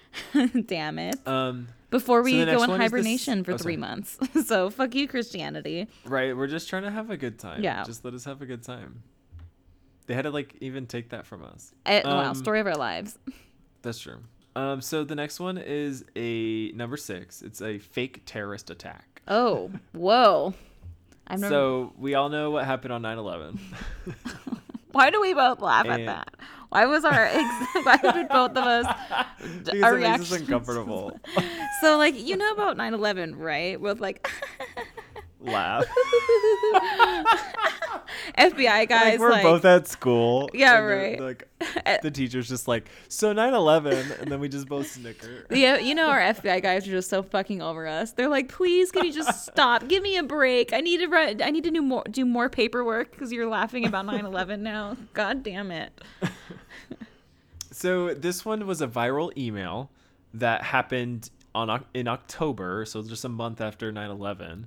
[0.67, 1.17] damn it.
[1.27, 3.81] um Before we the go in is this- hibernation for oh, three sorry.
[3.81, 4.19] months.
[4.47, 5.87] so fuck you, Christianity.
[6.05, 7.85] right we're just trying to have a good time Yeah.
[7.85, 9.05] just let us have a good time
[10.07, 12.75] they had to like even take that from us Eh, wow, Um, story of our
[12.77, 13.17] lives.
[13.83, 14.19] that's true
[14.57, 19.71] um so the next one is a number six it's a fake terrorist attack Oh,
[19.93, 20.53] whoa.
[21.29, 21.53] I've never.
[21.55, 23.59] so we all know what happened on 9-11
[24.93, 26.35] Why do we both laugh at that?
[26.73, 28.87] Why was our ex- why did both of us
[29.65, 31.21] because our it makes us reactions- uncomfortable
[31.83, 33.79] So like you know about 9/11, right?
[33.81, 34.31] With like
[35.45, 35.85] laugh
[38.39, 41.21] FBI guys like we're like, both at school Yeah, right.
[41.21, 41.49] like
[42.03, 46.09] the teacher's just like so 9-11 and then we just both snicker Yeah, you know
[46.09, 48.13] our FBI guys are just so fucking over us.
[48.13, 49.89] They're like, please, can you just stop?
[49.89, 50.73] Give me a break.
[50.73, 51.43] I need to write.
[51.43, 54.97] I need to do more, do more paperwork because you're laughing about 9/11 now.
[55.13, 55.93] God damn it.
[57.71, 59.91] So this one was a viral email
[60.35, 64.67] that happened on in October, so just a month after 9/11,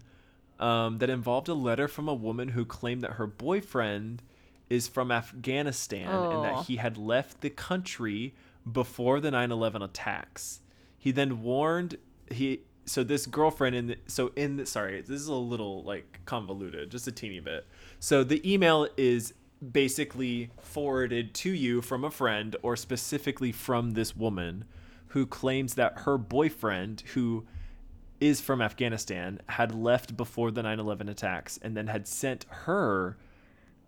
[0.59, 4.21] um, that involved a letter from a woman who claimed that her boyfriend
[4.69, 6.41] is from Afghanistan and Oh.
[6.41, 8.33] that he had left the country
[8.71, 10.61] before the 9/11 attacks.
[10.97, 11.97] He then warned
[12.31, 16.19] he so this girlfriend in the, so in the, sorry this is a little like
[16.25, 17.65] convoluted just a teeny bit
[17.99, 19.33] so the email is
[19.71, 24.65] basically forwarded to you from a friend or specifically from this woman
[25.09, 27.45] who claims that her boyfriend who
[28.25, 33.17] is from Afghanistan had left before the 9/11 attacks and then had sent her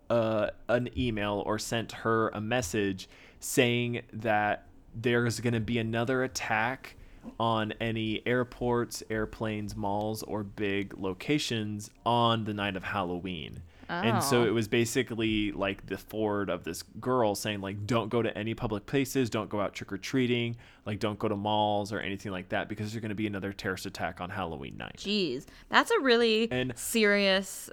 [0.10, 3.10] uh, an email or sent her a message
[3.40, 6.96] saying that there's going to be another attack
[7.40, 13.62] on any airports, airplanes, malls, or big locations on the night of Halloween.
[13.90, 14.46] And so Oh.
[14.46, 18.54] it was basically like the forward of this girl saying like don't go to any
[18.54, 22.32] public places, don't go out trick or treating, like don't go to malls or anything
[22.32, 24.98] like that because there's going to be another terrorist attack on Halloween night.
[24.98, 27.70] Jeez, that's a really And- serious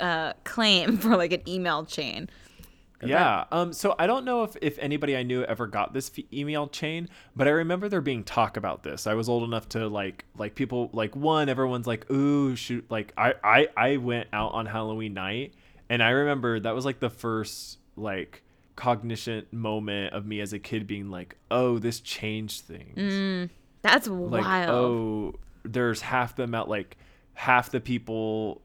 [0.00, 2.28] uh, claim for like an email chain.
[3.08, 3.44] Yeah.
[3.50, 3.72] Um.
[3.72, 7.08] So I don't know if if anybody I knew ever got this f- email chain,
[7.34, 9.06] but I remember there being talk about this.
[9.06, 11.48] I was old enough to like like people like one.
[11.48, 12.84] Everyone's like, ooh, shoot.
[12.90, 15.54] Like I I I went out on Halloween night,
[15.88, 18.42] and I remember that was like the first like
[18.76, 23.50] cognition moment of me as a kid being like, oh, this changed things.
[23.82, 24.70] That's like wild.
[24.70, 25.34] oh,
[25.64, 26.96] there's half the amount like
[27.34, 28.62] half the people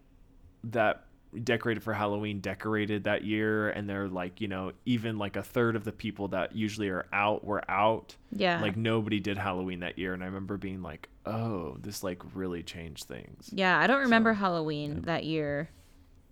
[0.66, 1.04] that
[1.44, 5.76] decorated for Halloween decorated that year and they're like, you know, even like a third
[5.76, 8.16] of the people that usually are out were out.
[8.32, 8.62] Yeah.
[8.62, 12.64] Like nobody did Halloween that year and I remember being like, oh, this like really
[12.64, 13.50] changed things.
[13.52, 15.70] Yeah, I don't remember Halloween that year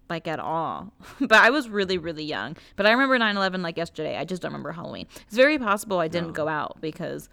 [0.09, 0.93] like at all.
[1.19, 2.55] but I was really really young.
[2.75, 4.15] But I remember 9/11 like yesterday.
[4.17, 5.07] I just don't remember Halloween.
[5.27, 6.33] It's very possible I didn't No.
[6.33, 7.27] go out because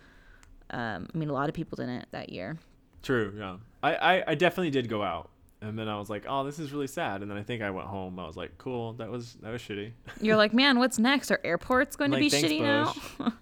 [0.70, 2.58] um I mean a lot of people didn't that year.
[3.02, 3.32] True.
[3.38, 3.56] Yeah.
[3.84, 5.28] I, I I definitely did go out,
[5.62, 7.22] and then I was like, oh, this is really sad.
[7.22, 8.18] And then I think I went home.
[8.18, 8.94] I was like, cool.
[8.94, 9.92] That was that was shitty.
[10.20, 11.30] You're like, "Man, what's next?
[11.30, 12.94] Are airports going to be shitty now?"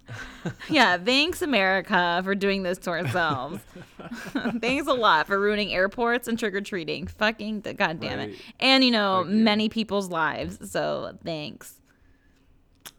[0.68, 3.60] yeah, thanks America for doing this to ourselves.
[4.60, 7.06] thanks a lot for ruining airports and trick or treating.
[7.06, 8.36] Fucking the god damn it.
[8.60, 9.30] And you know, you.
[9.30, 10.70] many people's lives.
[10.70, 11.80] So, thanks.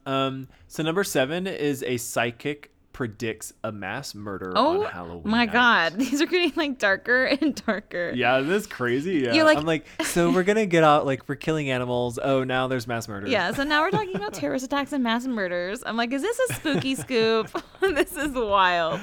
[0.05, 0.47] Um.
[0.67, 5.21] So number seven is a psychic predicts a mass murder Oh on Halloween.
[5.29, 5.53] my night.
[5.53, 8.11] god, these are getting like darker and darker.
[8.15, 9.19] Yeah, this is crazy.
[9.19, 9.33] Yeah.
[9.33, 12.19] You're like- I'm like, so we're gonna get out like we're killing animals.
[12.21, 13.27] Oh, now there's mass murder.
[13.27, 15.83] Yeah, so now we're talking about terrorist attacks and mass murders.
[15.85, 17.49] I'm like, is this a spooky scoop?
[17.81, 18.99] this is wild.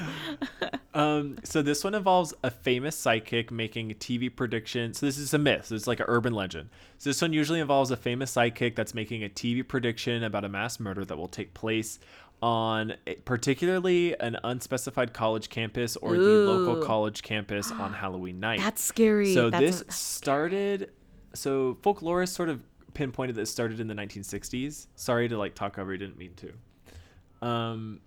[0.95, 4.95] Um, so this one involves a famous psychic making a TV prediction.
[4.95, 5.67] So this is a myth.
[5.67, 6.71] So it's like an urban legend.
[6.99, 10.49] So this one usually involves a famous psychic that's making a TV prediction about a
[10.49, 11.99] mass murder that will take place
[12.41, 18.61] on particularly an unspecified college campus or the local college campus on Halloween night.
[18.61, 19.35] That's scary.
[19.35, 20.91] So That's this started.
[21.35, 22.63] So folklorists sort of
[22.95, 24.87] pinpointed that it started in the 1960s.
[24.95, 25.93] Sorry to like talk over.
[25.93, 27.47] you, Didn't mean to.
[27.47, 28.01] Um,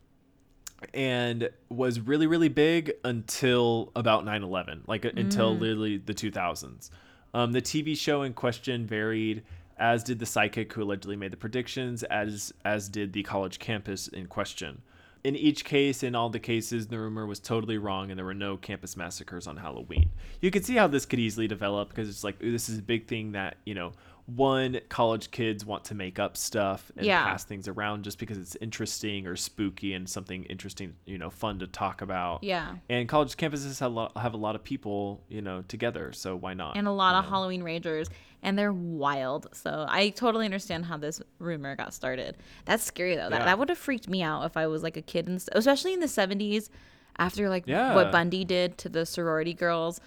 [0.94, 6.90] and was really really big until about 9/11, like uh, until literally the 2000s.
[7.34, 9.44] Um, the TV show in question varied,
[9.82, 14.08] as did the psychic who allegedly made the predictions, as as did the college campus
[14.08, 14.84] in question.
[15.24, 18.34] In each case, in all the cases, the rumor was totally wrong, and there were
[18.34, 20.12] no campus massacres on Halloween.
[20.40, 23.08] You can see how this could easily develop because it's like this is a big
[23.08, 23.92] thing that you know
[24.36, 27.24] one college kids want to make up stuff and Yeah.
[27.24, 31.60] pass things around just because it's interesting or spooky and something interesting, you know, fun
[31.60, 32.44] to talk about.
[32.44, 32.76] Yeah.
[32.90, 36.36] And college campuses have a lot, have a lot of people, you know, together, so
[36.36, 36.78] why not?
[36.78, 37.30] and a lot of know?
[37.32, 38.08] Halloween ragers,
[38.44, 39.48] and they're wild.
[39.54, 42.38] So I totally understand how this rumor got started.
[42.66, 43.30] That's scary though.
[43.30, 43.46] That Yeah.
[43.46, 46.00] that would have freaked me out if I was like a kid, and especially in
[46.00, 46.70] the '70s,
[47.18, 47.94] after like Yeah.
[47.96, 50.00] what Bundy did to the sorority girls.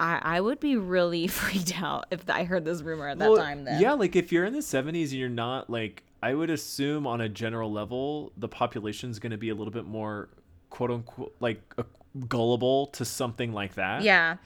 [0.00, 3.42] I, I would be really freaked out if I heard this rumor at that Well,
[3.42, 3.64] time.
[3.64, 7.06] Then Yeah, like if you're in the 70s and you're not like I would assume
[7.06, 10.28] on a general level the population's going to be a little bit more
[10.70, 11.82] quote unquote like uh,
[12.28, 14.02] gullible to something like that.
[14.02, 14.36] yeah,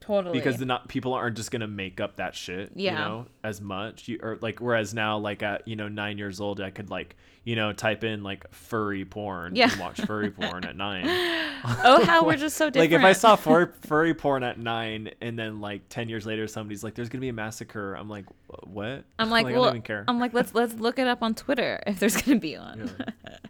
[0.00, 0.38] totally.
[0.38, 4.08] Because the not people aren't just gonna make up that shit, you know, as much.
[4.08, 7.16] You or like whereas now, like at you know nine years old, I could like
[7.44, 9.70] you know type in like furry porn Yeah.
[9.72, 11.04] and watch furry porn at nine.
[11.84, 12.92] oh, how we're just so different.
[12.92, 16.46] like if I saw furry, furry porn at nine, and then like ten years later,
[16.46, 18.26] somebody's like, "There's gonna be a massacre," I'm like,
[18.64, 20.04] "What?" I'm like, I well, don't even care.
[20.08, 22.90] I'm like, let's let's look it up on Twitter if there's gonna be one.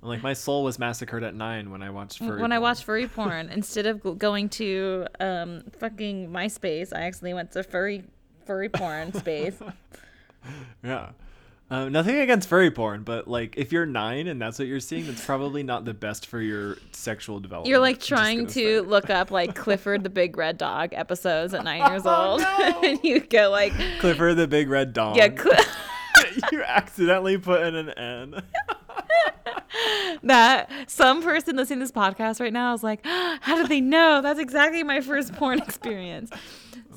[0.02, 2.40] I'm like, my soul was massacred at nine when I watched furry.
[2.40, 7.34] when I porn." watched furry porn, instead of going to um fucking MySpace, I actually
[7.34, 8.04] went to furry
[8.46, 9.58] furry porn space.
[10.82, 11.10] yeah.
[11.72, 15.06] Um, nothing against furry porn, but like if you're nine and that's what you're seeing,
[15.06, 17.68] that's probably not the best for your sexual development.
[17.70, 18.80] You're like trying gonna say.
[18.80, 22.80] look up like Clifford the Big Red Dog episodes at nine years Oh, old, no.
[22.84, 25.16] and you get like, Clifford the Big Red Dog.
[25.16, 25.64] yeah, Cl-
[26.50, 28.42] you accidentally put in an N.
[30.22, 34.20] that some person listening to this podcast right now is like, how did they know?
[34.22, 36.30] That's exactly my first porn experience.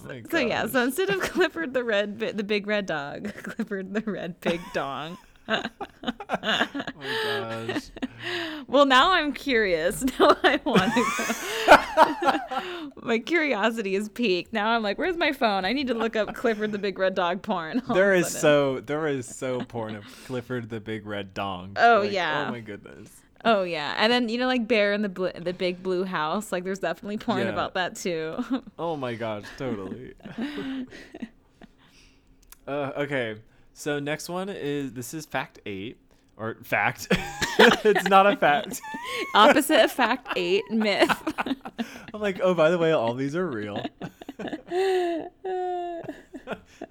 [0.05, 4.01] Oh So yeah, so instead of Clifford the red, the big red dog, Clifford the
[4.01, 5.17] red pig dong.
[5.47, 5.63] Oh
[7.01, 7.89] gosh.
[8.67, 10.03] Well, now I'm curious.
[10.19, 11.03] Now I want to
[11.67, 12.91] go.
[13.05, 14.53] my curiosity is peaked.
[14.53, 15.65] Now I'm like, where's my phone?
[15.65, 17.81] I need to look up Clifford the Big Red Dog porn.
[17.89, 21.73] all There is so there is so porn of Clifford the Big Red Dong.
[21.77, 22.45] Oh, Like, yeah.
[22.47, 23.09] Oh my goodness.
[23.45, 26.51] Oh yeah, and then you know like Bear in the bl- the Big Blue House.
[26.53, 27.49] Like there's definitely porn Yeah.
[27.49, 28.37] about that too.
[28.79, 30.13] Oh my gosh, totally.
[32.67, 33.35] uh, okay,
[33.73, 35.97] so next one is this is fact eight
[36.37, 37.07] or fact.
[37.59, 38.81] it's not a fact.
[39.35, 41.11] Opposite of fact eight, myth.
[42.13, 43.83] I'm like, oh, by the way, all these are real.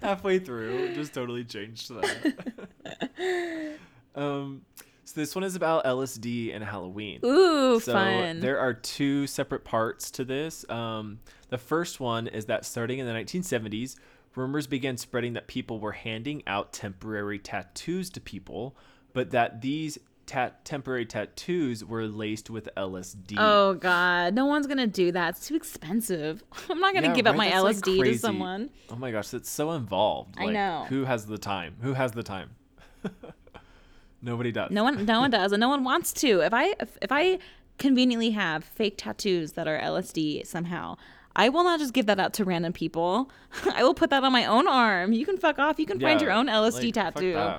[0.00, 2.34] Halfway through, just totally changed that.
[4.14, 4.62] um,
[5.04, 7.20] so this one is about LSD and Halloween.
[7.24, 8.40] Ooh, So fun.
[8.40, 10.68] there are two separate parts to this.
[10.70, 11.20] Um,
[11.50, 13.96] the first one is that starting in the 1970s,
[14.34, 18.76] rumors began spreading that people were handing out temporary tattoos to people,
[19.12, 23.34] but that these tat- temporary tattoos were laced with LSD.
[23.38, 25.30] Oh god, no one's gonna do that.
[25.36, 26.42] It's too expensive.
[26.70, 28.70] I'm not gonna Yeah, give up my That's, like, LSD to someone.
[28.90, 30.36] Oh my gosh, that's so involved.
[30.38, 30.86] I know.
[30.88, 31.76] Who has the time?
[31.82, 32.50] Who has the time?
[34.22, 34.70] Nobody does.
[34.70, 36.40] No one, no one does, and no one wants to.
[36.40, 37.38] If I, if, if I
[37.78, 40.96] conveniently have fake tattoos that are LSD somehow,
[41.34, 43.30] I will not just give that out to random people.
[43.74, 45.12] I will put that on my own arm.
[45.12, 45.78] You can fuck off.
[45.78, 47.54] You can find your own LSD like, tattoo.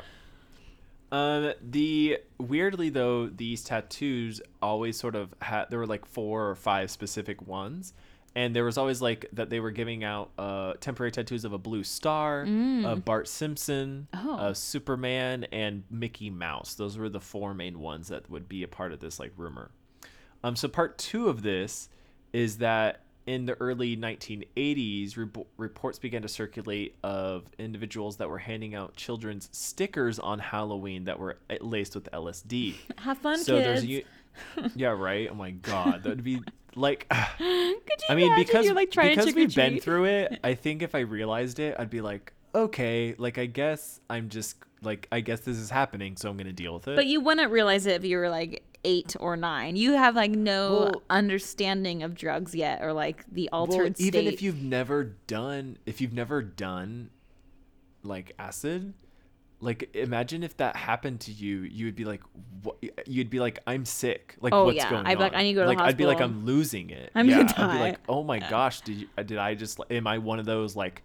[1.11, 6.55] Um, the weirdly though, these tattoos always sort of had there were like four or
[6.55, 7.93] five specific ones,
[8.35, 11.59] and there was always like that they were giving out uh temporary tattoos of a
[11.59, 12.47] blue star,
[12.85, 14.39] of Bart Simpson, Mm.
[14.49, 14.53] Oh.
[14.53, 16.73] Superman, and Mickey Mouse.
[16.73, 19.69] Those were the four main ones that would be a part of this like rumor.
[20.43, 21.89] Um, so part two of this
[22.33, 28.39] is that in the early 1980s, rep- reports began to circulate of individuals that were
[28.39, 32.75] handing out children's stickers on Halloween that were laced with LSD.
[32.97, 33.83] Have fun, so kids.
[33.83, 35.29] there's a, yeah, right.
[35.31, 36.41] Oh my god, that would be
[36.75, 37.07] like.
[37.37, 40.81] Could you I mean, because you're like trying because we've been through it, I think
[40.81, 45.21] if I realized it, I'd be like, okay, like I guess I'm just like I
[45.21, 46.95] guess this is happening, so I'm gonna deal with it.
[46.95, 49.75] But you wouldn't realize it if you were like eight or nine.
[49.77, 54.07] You have like no Well- understanding of drugs yet, or like the well, altered state.
[54.15, 57.09] even if you've never done if you've never done
[58.03, 58.93] like acid
[59.61, 62.19] like imagine if that happened to you you would be like
[62.63, 62.75] what
[63.07, 64.89] you'd be like i'm sick like Oh, what's yeah.
[64.89, 66.45] going I'd on be like, I need to go to like i'd be like i'm
[66.45, 67.79] losing it I'm yeah gonna i'd be die.
[67.79, 71.01] like oh my gosh did you did i just am i one of those like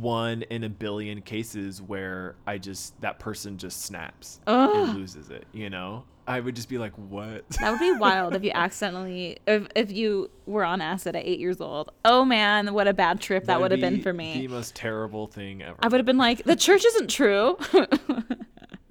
[0.00, 4.70] one in a billion cases where i just that person just snaps Ugh.
[4.74, 8.34] and loses it you know i would just be like what that would be wild
[8.34, 11.90] if you accidentally if if you were on acid at eight years old.
[12.04, 14.34] Oh man, what a bad trip that That'd would have been for me.
[14.34, 17.56] the most terrible thing ever I would have been like, the church isn't true.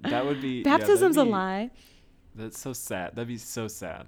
[0.00, 1.70] that would be yeah, that'd Baptism's a lie.
[2.34, 3.14] That's so sad.
[3.14, 4.06] That'd be so sad.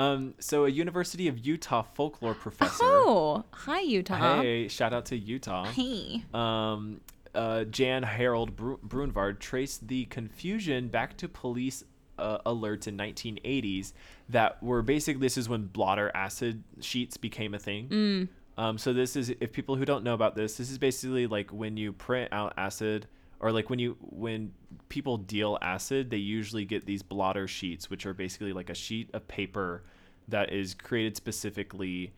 [0.00, 2.82] Um, so a University of Utah folklore professor.
[2.82, 4.40] Oh, hi Utah.
[4.40, 5.66] Hey, shout out to Utah.
[5.66, 6.24] Hey.
[6.32, 7.02] Um,
[7.34, 11.84] uh, Jan Harold Bru- Brunvand traced the confusion back to police
[12.18, 13.92] uh, alerts in 1980s
[14.30, 17.88] that were basically this is when blotter acid sheets became a thing.
[17.88, 18.28] Mm.
[18.56, 21.50] Um, so this is if people who don't know about this, this is basically like
[21.50, 23.06] when you print out acid
[23.40, 24.52] or like when you when
[24.88, 29.10] people deal acid, they usually get these blotter sheets, which are basically like a sheet
[29.14, 29.82] of paper
[30.28, 32.12] that is created specifically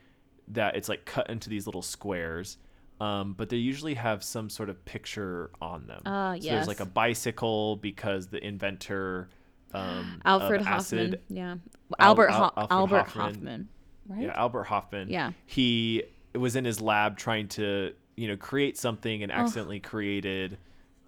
[0.48, 2.58] that it's like cut into these little squares.
[3.00, 6.02] Um, but they usually have some sort of picture on them.
[6.06, 9.28] Ah, So there's like a bicycle because the inventor
[9.74, 11.00] um, Alfred of Hofmann.
[11.06, 11.56] acid, Yeah.
[11.98, 13.24] Albert Al- Albert Hofmann.
[13.34, 13.68] Hofmann.
[14.08, 14.22] Right?
[14.24, 15.08] yeah, Albert Hofmann.
[15.08, 15.32] Yeah.
[15.46, 16.02] He
[16.34, 20.58] was in his lab trying to, you know, create something and accidentally created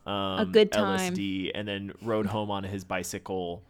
[0.07, 1.15] um, good time.
[1.15, 3.63] LSD and then rode home on his bicycle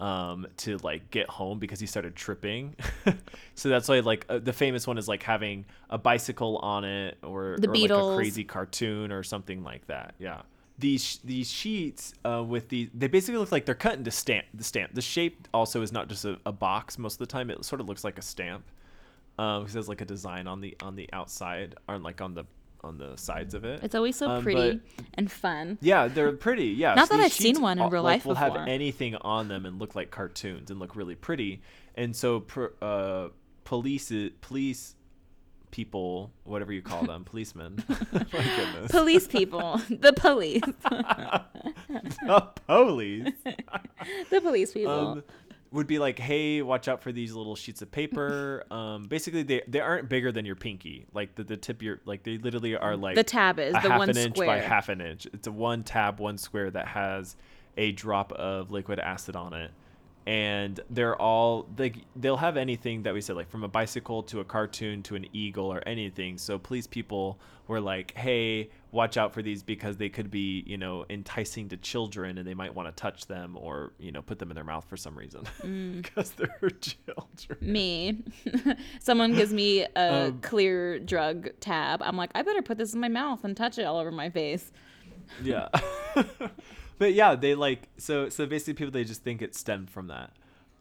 [0.00, 2.76] um, to like get home because he started tripping.
[3.54, 7.16] so that's why like uh, the famous one is like having a bicycle on it
[7.22, 10.14] or, The or like a crazy cartoon or something like that.
[10.18, 10.42] Yeah.
[10.78, 14.64] These these sheets uh, with the they basically look like they're cut into stamp the
[14.64, 14.92] stamp.
[14.92, 17.48] The shape also is not just a, a box most of the time.
[17.48, 18.64] It sort of looks like a stamp.
[19.38, 22.44] Um, 'cause there's like a design on the on the outside or like on the
[22.86, 23.82] on the sides of it.
[23.82, 24.80] It's always so Um, pretty
[25.14, 25.78] and fun.
[25.80, 26.68] Yeah, they're pretty.
[26.68, 26.94] Yeah.
[26.94, 29.66] Not so that I've seen one in real like, life will have anything on them
[29.66, 31.60] and look like cartoons and look really pretty.
[31.94, 33.28] And so, pr- uh,
[33.64, 34.94] police, police
[35.70, 37.82] people, whatever you call them, policemen.
[38.88, 39.78] Police people.
[39.90, 40.62] the police.
[42.22, 43.32] the police
[44.30, 44.92] the police people.
[44.92, 45.22] um,
[45.72, 48.64] would be like, hey, watch out for these little sheets of paper.
[48.76, 51.06] Um, basically, they they aren't bigger than your pinky.
[51.14, 53.80] Like the, the tip, your like they literally are like the tab is a the
[53.80, 54.48] half one an inch square.
[54.48, 55.26] by half an inch.
[55.32, 57.36] It's a one tab, one square that has
[57.76, 59.70] a drop of liquid acid on it.
[60.26, 64.40] And they're all like they'll have anything that we said, like from a bicycle to
[64.40, 66.38] a cartoon to an eagle or anything.
[66.38, 67.38] So police people
[67.68, 71.76] were like, "Hey, watch out for these because they could be, you know, enticing to
[71.76, 74.64] children, and they might want to touch them or, you know, put them in their
[74.64, 76.02] mouth for some reason Mm.
[76.02, 78.24] because they're children." me.
[79.00, 82.02] Someone gives me a Um, clear drug tab.
[82.02, 84.30] I'm like, I better put this in my mouth and touch it all over my
[84.30, 84.72] face.
[85.42, 85.68] yeah
[86.98, 90.30] but yeah they like so so basically people they just think it stemmed from that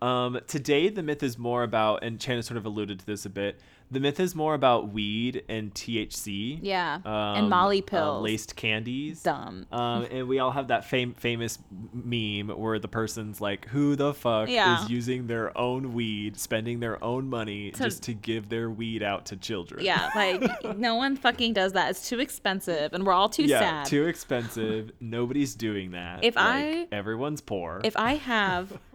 [0.01, 3.29] um today the myth is more about and Chan sort of alluded to this a
[3.29, 3.59] bit
[3.91, 6.95] the myth is more about weed and thc Yeah.
[7.05, 8.23] um, and Molly um, pills.
[8.23, 9.67] laced candies Dumb.
[9.71, 11.59] um, and we all have that fam- famous
[11.93, 14.83] meme where the person's like, "Who the fuck Yeah.
[14.83, 19.03] is using their own weed, spending their own money To- just to give their weed
[19.03, 20.41] out to children?" Yeah, like
[20.77, 21.91] no one fucking does that.
[21.91, 23.49] It's too expensive, and we're all too sad.
[23.61, 23.85] yeah, sad.
[23.89, 24.91] too expensive.
[24.99, 26.23] Nobody's doing that.
[26.23, 27.81] If Like, I- everyone's poor.
[27.83, 28.73] if I have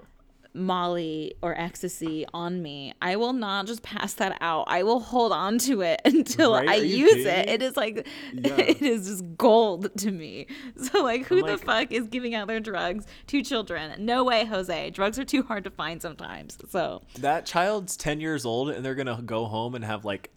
[0.53, 4.65] Molly or ecstasy on me, I will not just pass that out.
[4.67, 6.69] I will hold on to it until Right?
[6.69, 7.49] I use kidding it.
[7.49, 8.57] It is like Yeah.
[8.57, 10.47] it is just gold to me.
[10.77, 14.05] So like who the fuck is giving out their drugs to children?
[14.05, 14.91] No way, Jose.
[14.91, 16.59] Drugs are too hard to find sometimes.
[16.69, 20.31] So That child's 10 years old and they're going to go home and have like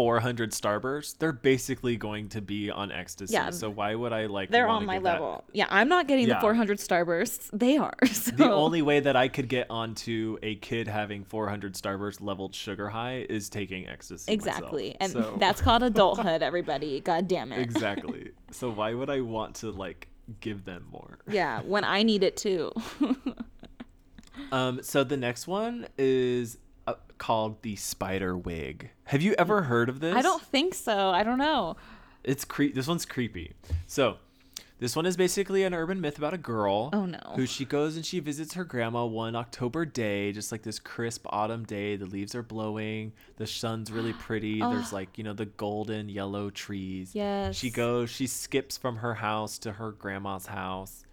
[0.00, 1.18] 400 starbursts.
[1.18, 3.34] They're basically going to be on ecstasy.
[3.34, 3.50] Yeah.
[3.50, 5.44] So why would I like they're on my give that- level.
[5.52, 6.36] Yeah, I'm not getting Yeah.
[6.36, 7.50] the 400 starbursts.
[7.52, 7.92] They are.
[8.12, 8.30] So.
[8.32, 12.88] The only way that I could get onto a kid having 400 starburst leveled sugar
[12.88, 14.34] high is taking ecstasy.
[14.34, 14.56] myself.
[14.56, 16.42] exactly, and So- that's called adulthood.
[16.42, 17.58] Everybody, god damn it.
[17.60, 18.30] exactly.
[18.52, 20.08] So why would I want to like
[20.40, 21.18] give them more?
[21.28, 22.72] Yeah, when I need it too.
[24.50, 24.82] Um.
[24.82, 26.56] So the next one is
[27.20, 28.90] called the spider wig.
[29.04, 30.16] Have you ever heard of this?
[30.16, 31.10] I don't think so.
[31.10, 31.76] I don't know.
[32.24, 33.52] It's cre- This one's creepy.
[33.86, 34.16] So,
[34.78, 36.88] this one is basically an urban myth about a girl.
[36.94, 37.18] Oh, no.
[37.36, 41.26] Who she goes and she visits her grandma one October day, just like this crisp
[41.28, 41.96] autumn day.
[41.96, 43.12] The leaves are blowing.
[43.36, 44.58] The sun's really pretty.
[44.60, 47.14] There's like you know the golden yellow trees.
[47.14, 47.54] Yes.
[47.56, 48.08] She goes.
[48.10, 51.04] She skips from her house to her grandma's house.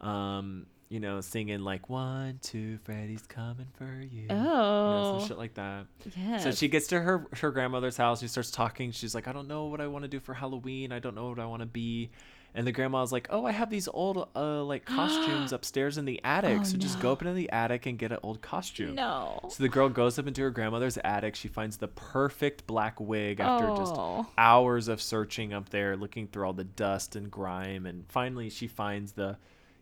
[0.00, 0.66] Um.
[0.88, 4.22] You know, singing like one, two, Freddy's coming for you.
[4.22, 5.18] You know, Oh.
[5.18, 5.86] some shit like that.
[6.16, 6.44] Yes.
[6.44, 8.20] So she gets to her her grandmother's house.
[8.20, 8.92] She starts talking.
[8.92, 10.92] She's like, I don't know what I want to do for Halloween.
[10.92, 12.10] I don't know what I want to be.
[12.54, 16.20] And the grandma's like, Oh, I have these old uh like costumes upstairs in the
[16.22, 16.58] attic.
[16.60, 17.02] Oh, so just no.
[17.02, 18.94] go up into the attic and get an old costume.
[18.94, 19.40] No.
[19.50, 21.34] So the girl goes up into her grandmother's attic.
[21.34, 24.26] She finds the perfect black wig after just Oh.
[24.38, 28.68] hours of searching up there, looking through all the dust and grime, and finally she
[28.68, 29.36] finds the,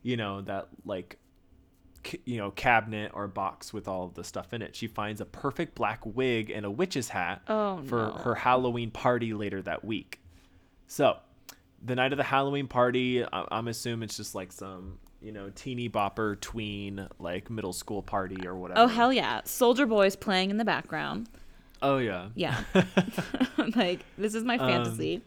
[0.05, 1.17] you know, that like,
[2.25, 4.75] you know, cabinet or box with all the stuff in it.
[4.75, 8.11] She finds a perfect black wig and a witch's hat Oh, for no.
[8.23, 10.19] her Halloween party later that week.
[10.85, 11.17] So,
[11.83, 14.99] the night of the Halloween party, I'm assuming it's just like some.
[15.21, 18.81] You know, teeny bopper tween, like middle school party or whatever.
[18.81, 19.41] Oh hell yeah!
[19.41, 21.29] Soulja Boy's playing in the background.
[21.81, 22.27] Oh yeah.
[22.35, 22.61] Yeah.
[23.75, 25.23] like this is my Um, fantasy.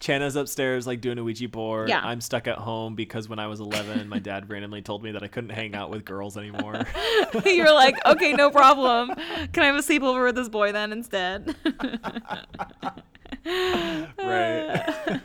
[0.00, 1.88] Chana's upstairs, like doing a Ouija board.
[1.88, 2.00] Yeah.
[2.02, 5.22] I'm stuck at home because when I was 11, my dad randomly told me that
[5.22, 6.82] I couldn't hang out with girls anymore.
[7.44, 9.14] You're like, okay, no problem.
[9.52, 11.54] Can I have a sleepover with this boy then instead?
[14.18, 15.20] right.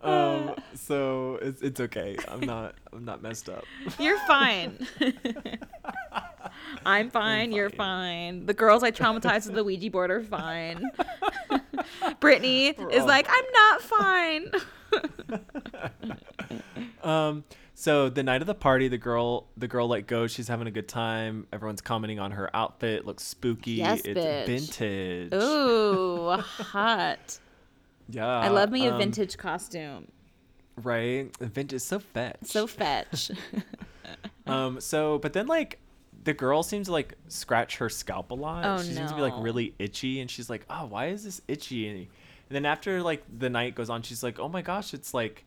[0.02, 0.54] um.
[0.74, 2.16] So it's it's okay.
[2.28, 3.64] I'm not I'm not messed up.
[3.98, 4.86] You're fine.
[6.86, 7.52] I'm fine.
[7.52, 8.46] You're fine.
[8.46, 10.90] The girls I traumatized with the Ouija board are fine.
[12.20, 14.52] Brittany is all like, I'm not fine.
[17.04, 17.44] Um.
[17.74, 20.26] So the night of the party, the girl the girl let go.
[20.26, 21.46] She's having a good time.
[21.52, 23.04] Everyone's commenting on her outfit.
[23.04, 23.72] Looks spooky.
[23.72, 24.46] Yes, it's bitch.
[24.46, 25.34] vintage.
[25.34, 27.38] Ooh, hot.
[28.08, 28.26] Yeah.
[28.26, 30.08] I love me a um, vintage costume.
[30.82, 31.36] Right.
[31.38, 31.82] Vintage.
[31.82, 32.38] So fetch.
[32.44, 33.30] So fetch.
[34.46, 34.80] Um.
[34.80, 35.78] So, but then like,
[36.24, 38.64] the girl seems to like scratch her scalp a lot.
[38.64, 41.40] Oh, she seems to be like really itchy, and she's like, "Oh, why is this
[41.48, 42.06] itchy?" And,
[42.48, 45.44] then after like the night goes on, she's like, "Oh my gosh, it's like."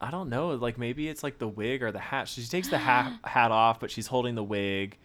[0.00, 2.28] I don't know, like maybe it's like the wig or the hat.
[2.28, 4.96] She takes the hat hat off, but she's holding the wig.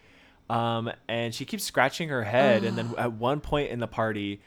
[0.51, 4.39] Um, and she keeps scratching her head, and then at one point in the party,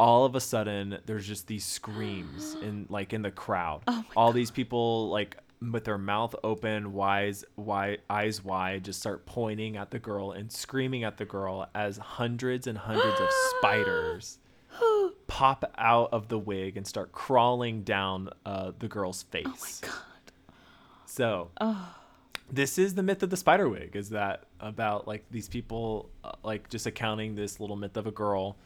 [0.00, 3.82] all of a sudden there's just these screams in like in the crowd.
[4.16, 5.36] all these people like
[5.70, 10.50] with their mouth open, wise, wide, eyes wide, just start pointing at the girl and
[10.50, 14.38] screaming at the girl as hundreds and hundreds of spiders
[15.26, 19.44] pop out of the wig and start crawling down uh, the girl's face.
[19.46, 19.98] Oh my god!
[21.06, 21.50] So,
[22.50, 23.94] this is the myth of the spider wig.
[23.94, 28.10] Is that about like these people uh, like just accounting this little myth of a
[28.10, 28.56] girl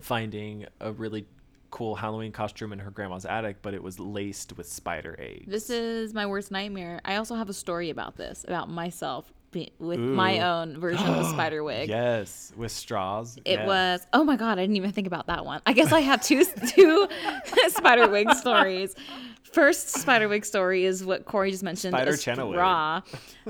[0.00, 1.26] finding a really
[1.72, 5.46] cool Halloween costume in her grandma's attic, but it was laced with spider eggs.
[5.48, 7.00] This is my worst nightmare.
[7.04, 9.32] I also have a story about this, about myself
[9.78, 11.88] with my own version of a spider wig.
[11.88, 13.36] yes, with straws.
[13.44, 13.66] It yes.
[13.66, 15.60] was oh my god, I didn't even think about that one.
[15.66, 17.08] I guess I have two two
[17.68, 18.94] spider wig stories.
[19.42, 21.92] First spider wig story is what Corey just mentioned.
[21.92, 23.02] Spider Channel straw.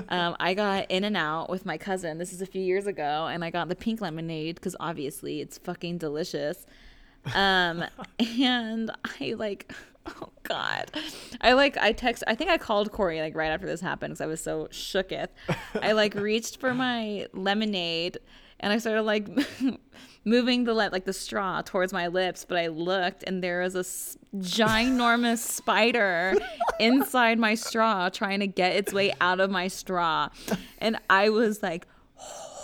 [0.09, 2.17] Um, I got In-N-Out with my cousin.
[2.17, 5.57] This is a few years ago, and I got the pink lemonade because obviously it's
[5.59, 6.65] fucking delicious.
[7.33, 7.83] Um,
[8.39, 8.91] and
[9.21, 9.71] I like,
[10.05, 10.91] oh god,
[11.41, 12.23] I like I text.
[12.27, 15.29] I think I called Corey like right after this happened because I was so shooketh.
[15.81, 18.17] I like reached for my lemonade
[18.59, 19.27] and I started like
[20.25, 23.75] moving the le- like the straw towards my lips, but I looked and there was
[23.75, 26.35] a s- ginormous spider
[26.79, 30.29] inside my straw trying to get its way out of my straw,
[30.79, 31.87] and I was like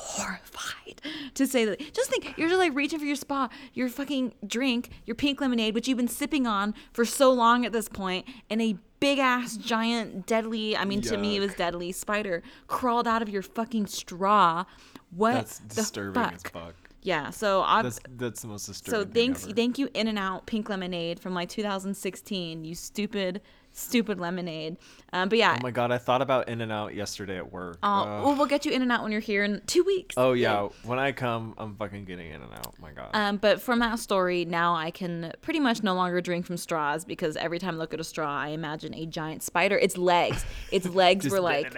[0.10, 1.02] horrified
[1.36, 1.80] to say that.
[1.94, 5.76] Just think, you're just like reaching for your spa, your fucking drink, your pink lemonade,
[5.76, 9.56] which you've been sipping on for so long at this point, and a big ass,
[9.56, 10.76] giant, deadly.
[10.76, 14.66] I mean, to me, it was deadly spider crawled out of your fucking straw.
[15.12, 16.34] What That's the disturbing fuck?
[16.34, 16.76] as fuck.
[17.02, 17.30] Yeah.
[17.30, 17.64] So.
[17.82, 19.08] That's that's the most disturbing.
[19.08, 22.66] So thanks, thank you, In-N-Out Pink Lemonade from like 2016.
[22.66, 23.42] You stupid,
[23.80, 24.78] stupid lemonade.
[25.14, 25.56] Um, but yeah.
[25.58, 27.78] Oh my god, I thought about In-N-Out yesterday at work.
[27.82, 28.26] uh, Ugh.
[28.26, 30.16] well, we'll get you In-N-Out when you're here in two weeks.
[30.18, 32.80] oh yeah, when I come, I'm fucking getting In-N-Out.
[32.80, 33.10] My god.
[33.14, 37.06] Um, but from that story, now I can pretty much no longer drink from straws
[37.06, 39.78] because every time I look at a straw, I imagine a giant spider.
[39.78, 41.74] Its legs, its legs were like,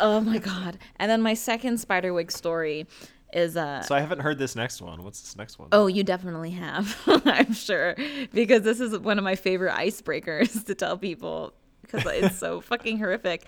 [0.00, 0.78] oh my god.
[0.96, 2.86] And then my second spider wig story
[3.32, 3.82] is uh.
[3.82, 5.02] so I haven't heard this next one.
[5.02, 5.68] What's this next one?
[5.72, 7.96] Oh, you definitely have, I'm sure,
[8.32, 12.98] because this is one of my favorite icebreakers to tell people because it's so fucking
[12.98, 13.44] horrific.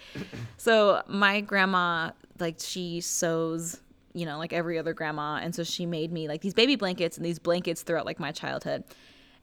[0.56, 3.80] So my grandma, like, she sews,
[4.14, 7.16] you know, like every other grandma, and so she made me like these baby blankets
[7.16, 8.84] and these blankets throughout like my childhood.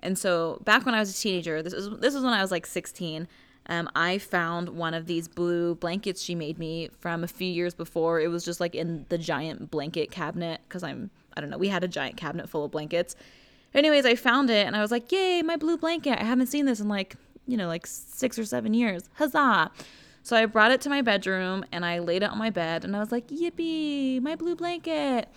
[0.02, 2.52] And so back when I was a teenager, this was this was when I was
[2.52, 3.28] like 16.
[3.68, 7.74] Um, I found one of these blue blankets she made me from a few years
[7.74, 8.20] before.
[8.20, 11.58] It was just like in the giant blanket cabinet because I'm I don't know.
[11.58, 13.16] We had a giant cabinet full of blankets.
[13.74, 16.20] Anyways, I found it and I was like, "Yay, my blue blanket!
[16.20, 17.16] I haven't seen this in like
[17.48, 19.10] you know like six or seven years.
[19.14, 19.72] Huzzah!"
[20.24, 22.96] So I brought it to my bedroom and I laid it on my bed and
[22.96, 25.30] I was like, "Yippee, my blue blanket!"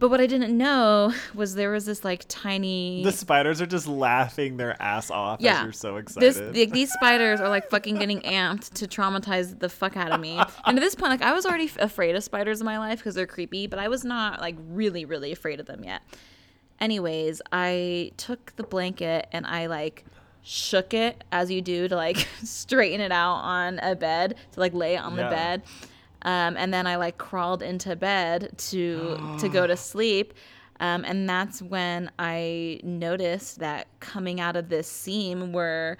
[0.00, 3.86] But what I didn't know was there was this like tiny The spiders are just
[3.86, 5.58] laughing their ass off Yeah.
[5.58, 6.56] as you're so this excited.
[6.56, 10.40] like, these spiders are like fucking getting amped to traumatize the fuck out of me.
[10.64, 12.98] And at this point, like I was already f- afraid of spiders in my life
[12.98, 16.02] because they're creepy, but I was not like really, really afraid of them yet.
[16.80, 20.04] Anyways, I took the blanket and I like
[20.42, 24.72] shook it as you do to like straighten it out on a bed to like
[24.72, 25.62] lay it on the bed.
[26.22, 30.34] Um, and then I like crawled into bed to to go to sleep.
[30.80, 35.98] Um, and that's when I noticed that coming out of this seam were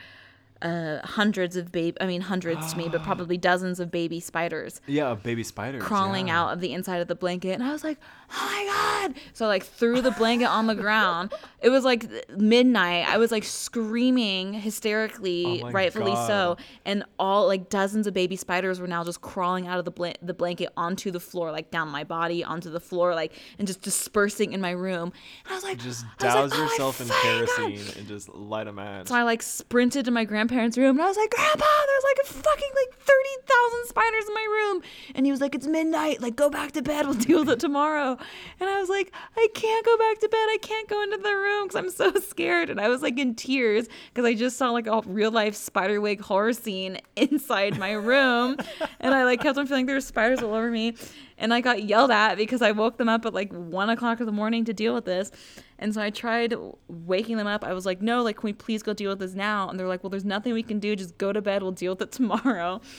[0.62, 4.80] uh, hundreds of baby, I mean hundreds to me, but probably dozens of baby spiders
[4.86, 6.40] yeah, baby spiders crawling yeah.
[6.40, 7.98] out of the inside of the blanket and I was like,
[8.32, 8.64] "Oh my
[9.08, 11.32] god." So I like threw the blanket on the ground.
[11.60, 12.06] It was like
[12.36, 13.08] midnight.
[13.08, 18.80] I was like screaming hysterically, Oh rightfully so, and all like dozens of baby spiders
[18.80, 21.88] were now just crawling out of the blan- the blanket onto the floor, like down
[21.88, 25.12] my body onto the floor like and just dispersing in my room.
[25.44, 28.08] And I was like, Just was like, douse "Oh yourself in fucking God." kerosene and
[28.08, 29.08] just light a match.
[29.08, 32.18] So I like sprinted to my grandparents' room and I was like, Grandpa, there's like
[32.24, 34.82] a fucking like 30,000 spiders in my room.
[35.14, 36.20] And he was like, It's midnight.
[36.20, 37.06] Like, go back to bed.
[37.10, 38.16] We'll deal with it tomorrow.
[38.60, 40.36] And I was like, I can't go back to bed.
[40.38, 42.70] I can't go into the room because I'm so scared.
[42.70, 46.00] And I was like in tears because I just saw like a real life spider
[46.00, 48.56] wig horror scene inside my room.
[49.00, 50.94] and I like kept on feeling there were spiders all over me.
[51.38, 54.26] And I got yelled at because I woke them up at like one o'clock in
[54.26, 55.32] the morning to deal with this.
[55.80, 56.54] And so I tried
[56.88, 57.64] waking them up.
[57.64, 59.68] I was like, no, like, can we please go deal with this now?
[59.68, 60.94] And they're like, well, there's nothing we can do.
[60.94, 61.62] Just go to bed.
[61.62, 62.80] We'll deal with it tomorrow.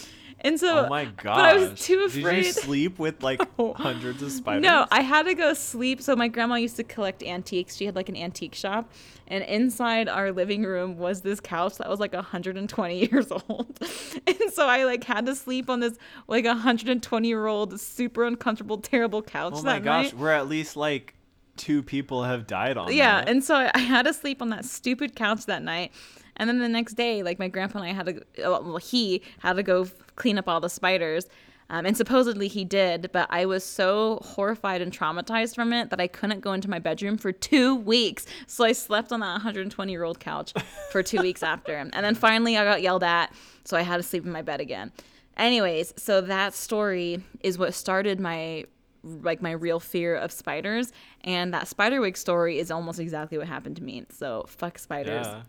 [0.43, 1.35] And so, oh my god!
[1.35, 2.23] but I was too afraid.
[2.23, 4.63] Did you sleep with like hundreds of spiders?
[4.63, 6.01] No, I had to go sleep.
[6.01, 7.75] So my grandma used to collect antiques.
[7.75, 8.91] She had like an antique shop,
[9.27, 13.77] and inside our living room was this couch that was like 120 years old.
[14.25, 15.95] And so I like had to sleep on this
[16.27, 20.17] like 120 year old super uncomfortable, terrible couch Oh my that gosh, night.
[20.17, 21.13] we're at least like
[21.57, 23.29] two people have died on Yeah, that.
[23.29, 25.91] and so I- I had to sleep on that stupid couch that night.
[26.37, 29.53] And then the next day, like my grandpa and I had to, well, he had
[29.57, 31.27] to go clean up all the spiders.
[31.69, 36.01] Um, and supposedly he did, but I was so horrified and traumatized from it that
[36.01, 38.25] I couldn't go into my bedroom for two weeks.
[38.47, 40.53] So I slept on that 120 year old couch
[40.91, 41.73] for two weeks after.
[41.77, 43.31] And then finally I got yelled at,
[43.63, 44.91] so I had to sleep in my bed again.
[45.37, 48.65] Anyways, so that story is what started my
[49.03, 50.91] like my real fear of spiders
[51.21, 54.05] and that spider wig story is almost exactly what happened to me.
[54.09, 55.25] So fuck spiders.
[55.25, 55.41] Yeah.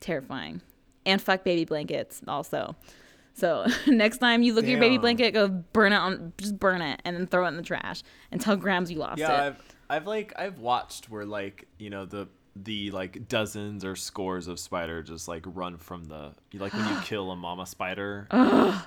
[0.00, 0.60] terrifying.
[1.06, 2.76] And fuck baby blankets also.
[3.34, 6.82] So next time you look at your baby blanket go burn it on just burn
[6.82, 8.02] it and then throw it in the trash
[8.32, 9.46] and tell grams you lost Yeah, it.
[9.46, 14.48] I've I've like I've watched where like you know the the like dozens or scores
[14.48, 18.26] of spider just like run from the like when you kill a mama spider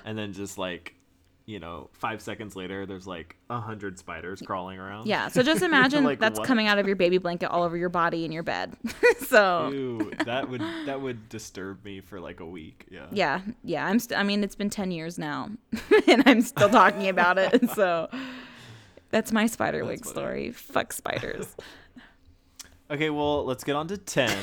[0.04, 0.94] and then just like
[1.44, 5.06] you know five seconds later there's like a hundred spiders crawling around.
[5.06, 6.46] yeah so just imagine Like, that's what?
[6.46, 8.76] coming out of your baby blanket all over your body in your bed
[9.26, 12.86] so Ew, that would that would disturb me for like a week.
[12.90, 13.06] Yeah.
[13.10, 15.50] yeah yeah i'm st- i mean it's been 10 years now
[16.08, 18.08] and i'm still talking about it so
[19.10, 21.56] that's my spider wig story fuck spiders
[22.90, 24.36] Okay, well let's get on to ten.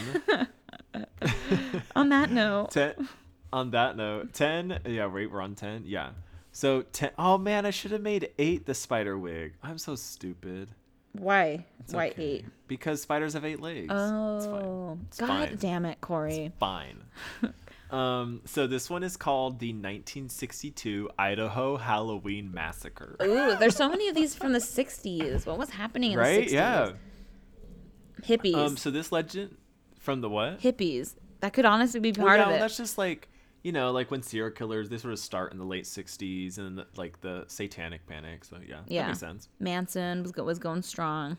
[1.96, 3.08] on that note 10
[3.54, 6.10] on that note 10 yeah wait we're on 10 yeah
[6.52, 10.70] so 10 oh man i should have made 8 the spider wig i'm so stupid
[11.14, 12.24] why It's why okay.
[12.24, 12.46] eight?
[12.68, 15.58] because spiders have eight legs it's Oh, It's god fine.
[15.60, 16.52] damn it, Corey.
[16.60, 17.04] fine
[17.92, 23.16] Um, so this one is called the 1962 Idaho Halloween Massacre.
[23.24, 25.48] Ooh, there's so many of these from the 60s.
[25.48, 26.48] What was happening in Right?
[26.48, 26.52] the 60s?
[26.52, 26.92] Yeah.
[28.22, 28.54] Hippies.
[28.56, 29.58] Um, so this legend
[30.00, 30.62] from the what?
[30.62, 31.16] Hippies.
[31.40, 32.60] That could honestly be Well, part yeah, of it.
[32.60, 33.28] that's just like
[33.64, 36.78] you know, like when serial killers they sort of start in the late '60s and
[36.78, 38.46] the, like the Satanic Panic.
[38.46, 39.02] So yeah, Yeah.
[39.04, 39.50] that makes sense.
[39.60, 41.38] Manson was, go- was going strong.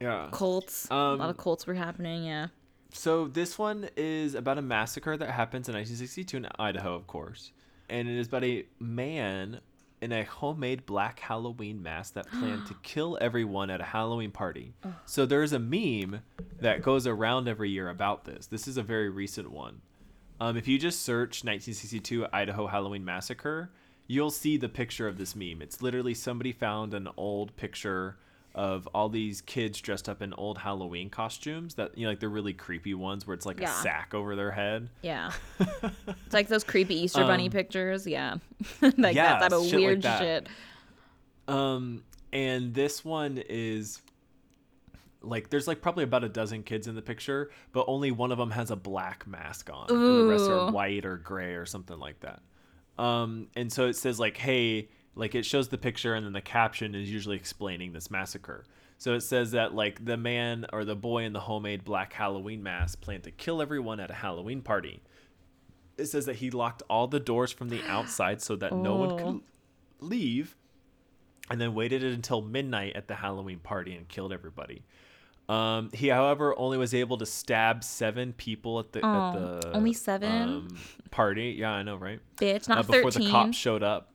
[0.00, 0.28] Yeah.
[0.32, 0.88] Cults.
[0.90, 2.48] a Um, lot of cults were happening, yeah.
[2.92, 7.52] So this one is about a massacre that happens in 1962 in Idaho, of course,
[7.88, 9.60] and it is about a man
[10.00, 14.72] in a homemade black Halloween mask that planned to kill everyone at a Halloween party.
[15.04, 16.22] So there's a meme
[16.60, 18.46] that goes around every year about this.
[18.46, 19.82] This is a very recent one.
[20.40, 23.70] Um, if you just search 1962 Idaho Halloween Massacre,
[24.06, 25.60] you'll see the picture of this meme.
[25.60, 28.16] It's literally somebody found an old picture
[28.52, 32.28] of all these kids dressed up in old Halloween costumes that you know like the
[32.28, 33.70] really creepy ones where it's like Yeah.
[33.78, 34.88] a sack over their head.
[35.02, 35.30] Yeah.
[35.60, 38.06] it's like those creepy Easter bunny Um, pictures.
[38.06, 38.38] Yeah.
[38.80, 40.18] like yeah, that type of like weird that.
[40.20, 40.48] shit.
[41.46, 42.02] Um,
[42.32, 44.00] and this one is
[45.22, 48.38] like there's like probably about a dozen kids in the picture, but only one of
[48.38, 51.98] them has a black mask on, and the rest are white or gray or something
[51.98, 52.40] like that.
[52.98, 56.40] Um, and so it says like, hey, like it shows the picture, and then the
[56.40, 58.64] caption is usually explaining this massacre.
[58.98, 62.62] So it says that like the man or the boy in the homemade black Halloween
[62.62, 65.02] mask planned to kill everyone at a Halloween party.
[65.96, 69.18] It says that he locked all the doors from the outside so that no one
[69.18, 69.40] could
[70.00, 70.56] leave
[71.50, 74.84] and then waited until midnight at the Halloween party and killed everybody.
[75.50, 79.08] Um, he, however, only was able to stab seven people at the Oh,
[79.56, 80.30] at the only seven?
[80.32, 80.68] um,
[81.10, 81.56] party.
[81.58, 82.20] Yeah, I know, right?
[82.36, 83.24] Bitch, Uh, not before 13.
[83.26, 84.12] the cops showed up.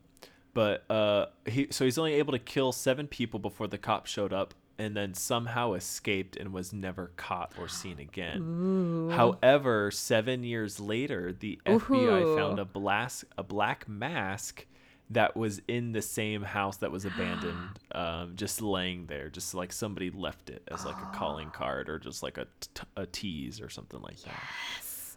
[0.54, 4.32] But uh, he so he's only able to kill seven people before the cops showed
[4.32, 9.10] up, and then somehow escaped and was never caught or seen again.
[9.12, 12.36] However, seven years later, the FBI Ooh.
[12.36, 14.64] found a black a black mask
[15.10, 19.72] that was in the same house that was abandoned, um, just laying there, just like
[19.72, 23.60] somebody left it as like a calling card or just like a, t- a tease
[23.60, 24.34] or something like that.
[24.74, 25.16] Yes.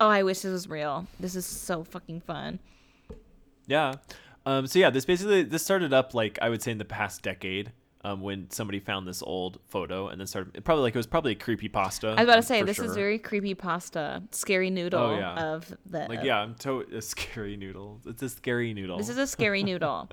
[0.00, 1.06] Oh, I wish this was real.
[1.20, 2.58] This is so fucking fun.
[3.66, 3.94] Yeah.
[4.44, 7.22] Um, so yeah, this basically this started up like I would say in the past
[7.22, 7.72] decade.
[8.06, 11.32] Um, when somebody found this old photo and then started probably like it was probably
[11.32, 12.08] a creepy pasta.
[12.08, 12.94] I was about to say this is sure.
[12.94, 15.34] very creepy pasta, scary noodle Oh, yeah.
[15.54, 16.06] of the.
[16.08, 18.00] like yeah, I'm to a scary noodle.
[18.06, 18.96] It's a scary noodle.
[18.98, 20.08] This is a scary noodle.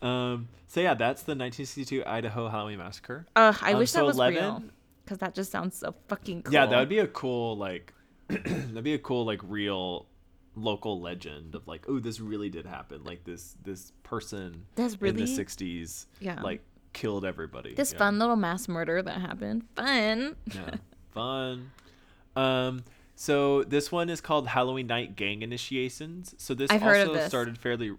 [0.00, 3.26] um, so yeah, that's the 1962 Idaho Halloween massacre.
[3.34, 4.62] Ugh, I Um, wish so that was 11 real.
[5.04, 6.54] Because that just sounds so fucking cool.
[6.54, 7.94] Yeah, that would be a cool like
[8.28, 10.06] that'd be a cool like real
[10.54, 15.16] local legend of like oh this really did happen like this this person That's in
[15.16, 16.40] the 60s Yeah.
[16.40, 16.62] like
[16.96, 17.74] killed everybody.
[17.74, 17.98] This Yeah.
[17.98, 19.64] fun little mass murder that happened.
[19.76, 20.36] Fun.
[20.54, 20.76] yeah
[21.14, 21.70] fun
[22.34, 27.28] um so this one is called halloween night gang initiations so this I've also this.
[27.28, 27.92] started fairly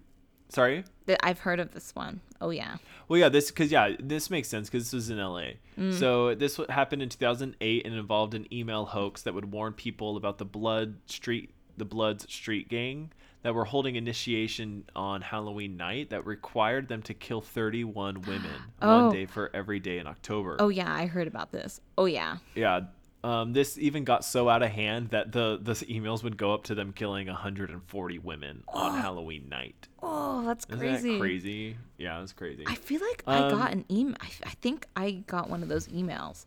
[0.49, 0.84] sorry
[1.24, 2.22] I've heard of this one.
[2.40, 2.78] Oh yeah.
[3.07, 5.41] well yeah this because yeah this makes sense because this was in la
[5.78, 5.94] Mm.
[5.94, 10.38] so this happened in 2008 and involved an email hoax that would warn people about
[10.38, 13.11] the blood street the bloods street gang
[13.48, 18.52] that were holding initiation on halloween night that required them to kill 31 women
[18.82, 19.06] Oh.
[19.06, 21.80] one day for every day in october Oh yeah, I heard about this.
[21.98, 22.38] Oh yeah.
[22.56, 22.82] yeah
[23.24, 26.65] um, this even got so out of hand that the the emails would go up
[26.65, 29.88] to them killing 140 women on Halloween night.
[30.03, 31.11] Oh, that's Isn't crazy.
[31.14, 31.78] that crazy?
[31.98, 32.65] Yeah, that's crazy.
[32.68, 34.18] I feel like Um, I got an email.
[34.22, 36.45] I think I got one of those emails.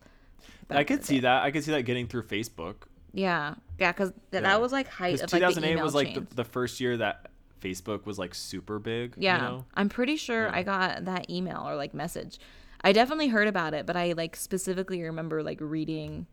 [0.69, 1.43] I could see that.
[1.43, 2.75] I could see that getting through Facebook.
[3.13, 4.41] Yeah, yeah, because Yeah.
[4.41, 6.97] that was like height of like the 2008 email was like the, the first year
[6.97, 7.29] that
[7.61, 9.15] Facebook was like super big.
[9.17, 9.65] Yeah, You know?
[9.75, 10.51] I'm pretty sure Yeah.
[10.55, 12.39] I got that email or like message.
[12.83, 16.25] I definitely heard about it, but I like specifically remember like reading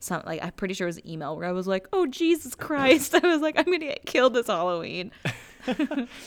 [0.00, 2.54] some like I'm pretty sure it was an email where I was like, "Oh Jesus
[2.54, 5.10] Christ!" I was like, "I'm gonna get killed this Halloween."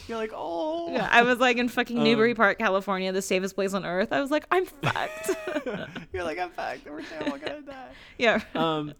[0.07, 0.91] You're like, oh.
[0.91, 4.11] Yeah, I was like in fucking Newbury Um, Park, California, the safest place on earth.
[4.11, 5.31] I was like, "I'm fucked."
[6.13, 6.85] You're like, I'm fucked.
[6.85, 7.01] We're
[7.31, 7.87] all gonna die.
[8.17, 8.41] yeah.
[8.55, 8.93] um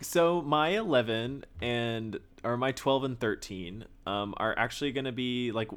[0.00, 5.70] so my 11 and or my 12 and 13 um are actually gonna be like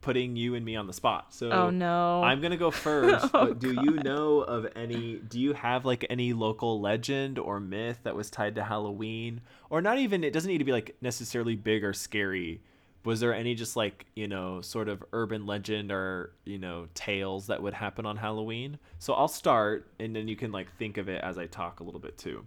[0.00, 1.32] putting you and me on the spot.
[1.32, 2.22] So Oh no.
[2.24, 6.04] i'm gonna go first Oh, but do you know of any do you have like
[6.10, 9.40] any local legend or myth that was tied to halloween?
[9.70, 12.60] Or not even it doesn't need to be like necessarily big or scary.
[13.04, 17.46] Was there any just like you know sort of urban legend or you know tales
[17.46, 18.78] that would happen on halloween?
[18.98, 21.84] So i'll start and then you can like think of it as i talk a
[21.84, 22.44] little bit too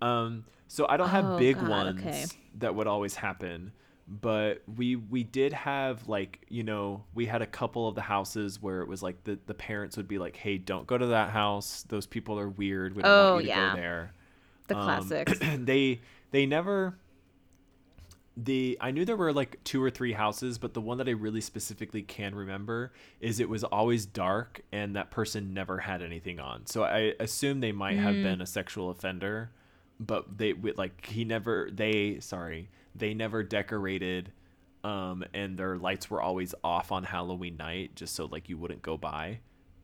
[0.00, 2.26] um, so I don't have Oh, big God, ones okay.
[2.58, 3.72] that would always happen,
[4.08, 8.60] but we we did have like you know we had a couple of the houses
[8.62, 11.30] where it was like the the parents would be like, hey, don't go to that
[11.30, 11.84] house.
[11.88, 12.96] Those people are weird.
[12.96, 13.70] We don't Oh, want you to yeah.
[13.70, 14.14] go there.
[14.68, 15.38] the Um, classics.
[15.58, 16.00] they
[16.30, 16.98] they never
[18.36, 21.12] the I knew there were like two or three houses, but the one that I
[21.12, 26.40] really specifically can remember is it was always dark and that person never had anything
[26.40, 26.66] on.
[26.66, 29.50] So I assume they might have been a sexual offender,
[30.00, 34.32] but they like he never they sorry they never decorated,
[34.84, 38.82] um, and their lights were always off on Halloween night just so like you wouldn't
[38.82, 39.40] go by,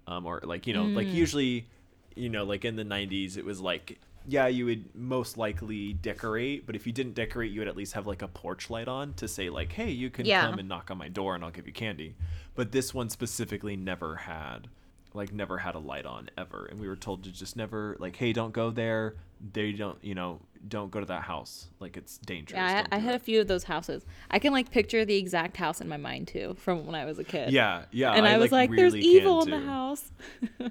[0.06, 1.68] um, or like you know like usually,
[2.14, 6.66] you know like in the '90s it was like yeah, you would most likely decorate,
[6.66, 9.14] but if you didn't decorate, you would at least have like a porch light on
[9.14, 10.42] to say like, "Hey, you can Yeah.
[10.46, 12.14] come and knock on my door and I'll give you candy."
[12.54, 14.68] But this one specifically never had
[15.14, 18.16] like never had a light on ever, and we were told to just never like,
[18.16, 19.14] "Hey, don't go there.
[19.52, 21.68] They don't, you know, don't go to that house.
[21.80, 24.04] Like it's dangerous." Yeah, I, I had a few of those houses.
[24.30, 27.18] I can like picture the exact house in my mind too from when I was
[27.18, 27.52] a kid.
[27.52, 28.12] Yeah, yeah.
[28.12, 30.10] and I, was like, "There's really can, evil in the house."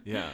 [0.05, 0.29] Yeah.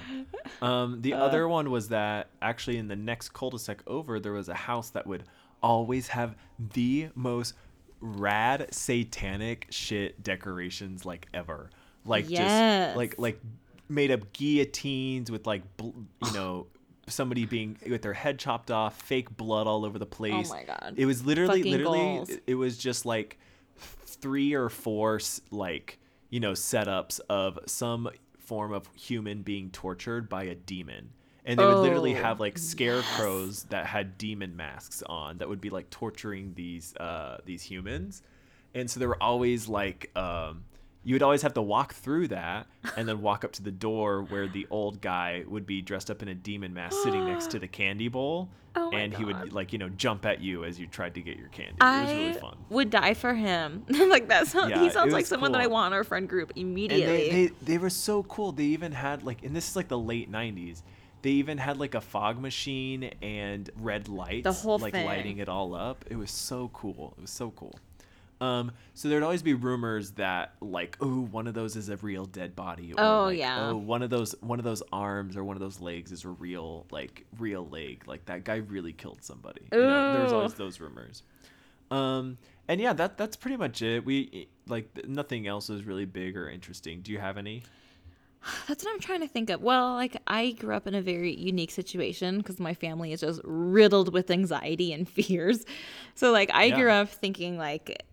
[0.61, 4.53] Um, the other one was that actually in the next cul-de-sac over, there was a
[4.53, 5.23] house that would
[5.61, 6.35] always have
[6.73, 7.55] the most
[7.99, 11.69] rad satanic shit decorations like ever.
[12.05, 12.89] Like Yes.
[12.89, 13.41] just like like
[13.87, 15.91] made up guillotines with like bl-
[16.25, 16.67] you know
[17.07, 20.49] somebody being with their head chopped off, fake blood all over the place.
[20.49, 20.95] Oh my God.
[20.97, 22.29] It was literally Fucking literally goals.
[22.47, 23.37] it- was just like
[24.05, 25.19] three or four
[25.51, 25.99] like
[26.29, 28.09] you know setups of some
[28.39, 31.09] form of human being tortured by a demon
[31.43, 35.61] and they would literally Oh, have like scarecrows that had demon masks on that would
[35.61, 38.21] be like torturing these uh these humans
[38.73, 40.63] and so there were always like um
[41.05, 42.67] you would always have to walk through that
[42.97, 46.21] and then walk up to the door where the old guy would be dressed up
[46.21, 49.71] in a demon mask sitting next to the candy bowl Oh and he would like
[49.71, 51.75] you know jump at you as you tried to get your candy.
[51.79, 52.57] It was really I fun.
[52.69, 53.85] would die for him.
[53.89, 56.51] like that sounds, Yeah, he sounds like someone that I want in our friend group
[56.57, 57.29] immediately.
[57.29, 58.51] they, they they were so cool.
[58.51, 60.81] They even had like and this is like the late 90s
[61.21, 65.05] they even had like a fog machine and red lights the whole like thing.
[65.05, 66.03] lighting it all up.
[66.09, 67.15] It was so cool.
[67.17, 67.79] It was so cool
[68.41, 72.25] um so there'd always be rumors that like oh one of those is a real
[72.25, 73.69] dead body or Oh, like, yeah.
[73.69, 76.29] oh one of those one of those arms or one of those legs is a
[76.29, 80.35] real like real leg like that guy really killed somebody you know, there's Ooh.
[80.35, 81.23] always those rumors
[81.91, 82.37] um
[82.67, 86.49] and yeah that that's pretty much it we like nothing else is really big or
[86.49, 87.63] interesting do you have any
[88.67, 89.59] That's what I'm trying to think of.
[89.63, 93.41] Well, like I grew up in a very unique situation because my family is just
[93.43, 95.65] riddled with anxiety and fears.
[96.13, 98.03] So like I grew up thinking like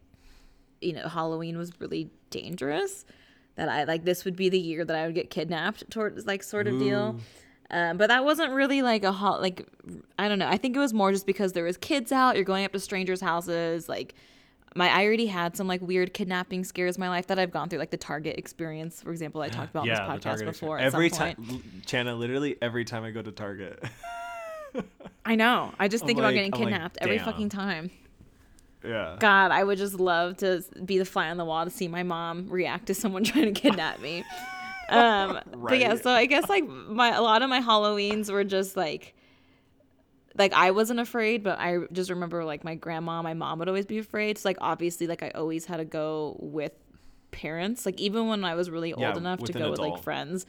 [0.82, 3.04] you know, Halloween was really dangerous.
[3.56, 6.42] That I like this would be the year that I would get kidnapped towards like
[6.42, 7.20] sort of deal.
[7.70, 9.66] Um, but that wasn't really like a hot like
[10.18, 10.48] I don't know.
[10.48, 12.36] I think it was more just because there was kids out.
[12.36, 13.88] You're going up to strangers' houses.
[13.88, 14.14] Like
[14.74, 17.68] my I already had some like weird kidnapping scares in my life that I've gone
[17.68, 19.42] through, like the Target experience, for example.
[19.42, 20.78] I talked about on this podcast before.
[20.78, 21.36] every time
[21.86, 23.82] chana literally every time i go to target
[25.24, 25.72] I know.
[25.78, 27.90] I just I'm think about like- getting I'm like, kidnapped every fucking time.
[28.84, 31.88] Yeah God, I would just love to be the fly on the wall to see
[31.88, 34.24] my mom react to someone trying to kidnap me.
[34.88, 38.76] Um, But yeah, so I guess like my a lot of my Halloweens were just
[38.76, 39.14] like
[40.36, 43.86] like I wasn't afraid, but I just remember like my grandma, my mom would always
[43.86, 44.38] be afraid.
[44.38, 46.72] So like obviously like I always had to go with
[47.30, 47.86] parents.
[47.86, 50.46] Like even when I was really Yeah, old enough to go with like friends.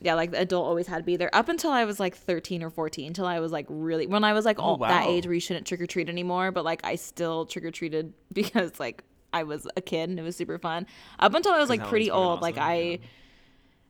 [0.00, 2.62] Yeah, like the adult always had to be there up until I was like 13
[2.62, 5.26] or 14 until I was like really when I was like Oh, all that age
[5.26, 8.78] where you shouldn't trick or treat anymore, but like I still trick or treated because
[8.78, 9.02] like
[9.32, 10.86] I was a kid and it was super fun.
[11.18, 13.00] Up until I was like pretty old, like awesome, I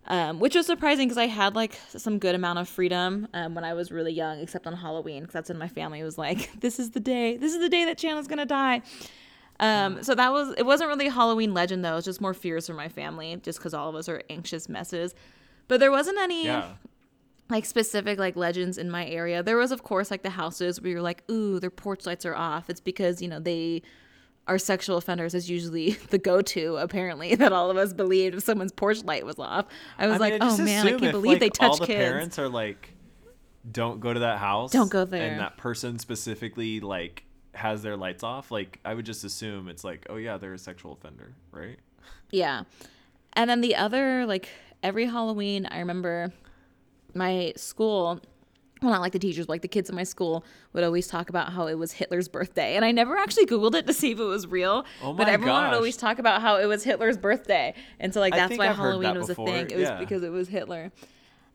[0.08, 3.62] um, which was surprising because I had like some good amount of freedom um, when
[3.62, 6.80] I was really young, except on Halloween because that's when my family was like, "This
[6.80, 7.36] is the day.
[7.36, 8.80] This is the day that Chandler's gonna die."
[9.60, 10.64] Um, so that was it.
[10.64, 11.92] wasn't really a Halloween legend though.
[11.92, 14.68] It was just more fears from my family, just because all of us are anxious
[14.68, 15.14] messes.
[15.68, 16.72] But there wasn't any yeah
[17.50, 19.42] like specific like legends in my area.
[19.42, 22.34] There was of course like the houses where you're like, ooh, their porch lights are
[22.34, 22.68] off.
[22.68, 23.80] It's because, you know, they
[24.46, 28.72] are sexual offenders is usually the go-to apparently that all of us believed if someone's
[28.72, 29.64] porch light was off.
[29.98, 31.70] I was I like, mean, I oh man, I can't if, believe like, they touch
[31.70, 31.98] all the kids.
[31.98, 32.94] parents are like
[33.70, 35.30] don't go to that house Don't go there.
[35.30, 37.24] and that person specifically like
[37.54, 40.58] has their lights off like i would just assume it's like oh yeah they're a
[40.58, 41.78] sexual offender right
[42.30, 42.62] Yeah.
[43.34, 44.48] And then the other, like,
[44.82, 46.32] every Halloween, I remember
[47.14, 48.20] my school,
[48.82, 51.28] well, not like the teachers, but like the kids in my school would always talk
[51.28, 52.76] about how it was Hitler's birthday.
[52.76, 54.84] And I never actually Googled it to see if it was real.
[55.02, 55.70] Oh but everyone gosh.
[55.70, 57.74] would always talk about how it was Hitler's birthday.
[57.98, 59.70] And so, like, that's why I've Halloween that was before, a thing.
[59.70, 59.98] It was yeah.
[59.98, 60.92] because it was Hitler.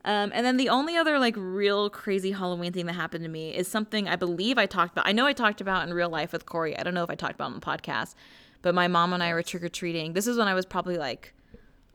[0.04, 3.54] Um, and then the only other like real crazy Halloween thing that happened to me
[3.54, 5.08] is something I believe I talked about.
[5.08, 6.78] I know I talked about in real life with Corey.
[6.78, 8.14] I don't know if I talked about on the podcast,
[8.60, 10.12] but my mom and I were trick or treating.
[10.12, 11.32] This is when I was probably like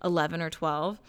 [0.04, 1.00] 11 or 12.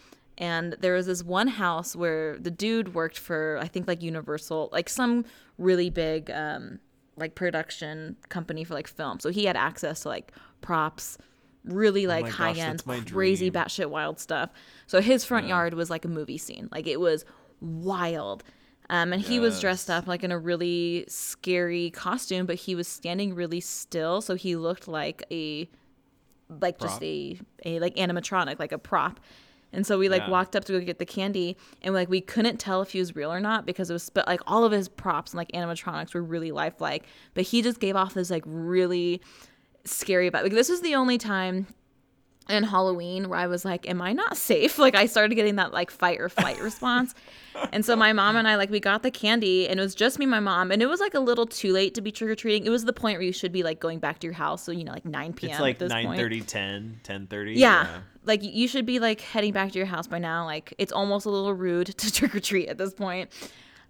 [0.41, 4.71] And there was this one house where the dude worked for, I think, like Universal,
[4.73, 5.27] like some
[5.59, 6.81] really big um,
[7.17, 9.21] like production company for like film.
[9.21, 11.19] So he had access to like props,
[11.65, 13.63] really like Oh my gosh, high end, crazy dream.
[13.63, 14.51] batshit wild stuff.
[14.87, 16.71] So his front yard was like a movie scene.
[16.73, 17.27] Like it was
[17.61, 18.43] wild.
[18.89, 22.89] Um, and he was dressed up like in a really scary costume, but he was
[22.89, 25.69] standing really still, so he looked like a
[26.49, 29.21] like just a a like animatronic, like a prop.
[29.73, 30.31] And so we like Yeah.
[30.31, 33.15] walked up to go get the candy, and like we couldn't tell if he was
[33.15, 36.13] real or not because it was but like all of his props and like animatronics
[36.15, 39.21] were really lifelike, but he just gave off this like really
[39.85, 40.43] scary vibe.
[40.43, 41.67] Like this was the only time
[42.49, 45.73] in Halloween where I was like, "Am I not safe?" Like I started getting that
[45.73, 47.15] like fight or flight response,
[47.73, 50.19] and so my mom and I like we got the candy, and it was just
[50.19, 52.29] me, and my mom, and it was like a little too late to be trick
[52.29, 52.67] or treating.
[52.67, 54.73] It was the point where you should be like going back to your house, so
[54.73, 55.53] you know like nine p.m.
[55.53, 56.19] It's like at this 9 point.
[56.19, 57.53] 30, 10, 10 30.
[57.55, 58.01] Yeah.
[58.25, 60.45] Like you should be like heading back to your house by now.
[60.45, 63.31] Like it's almost a little rude to trick or treat at this point.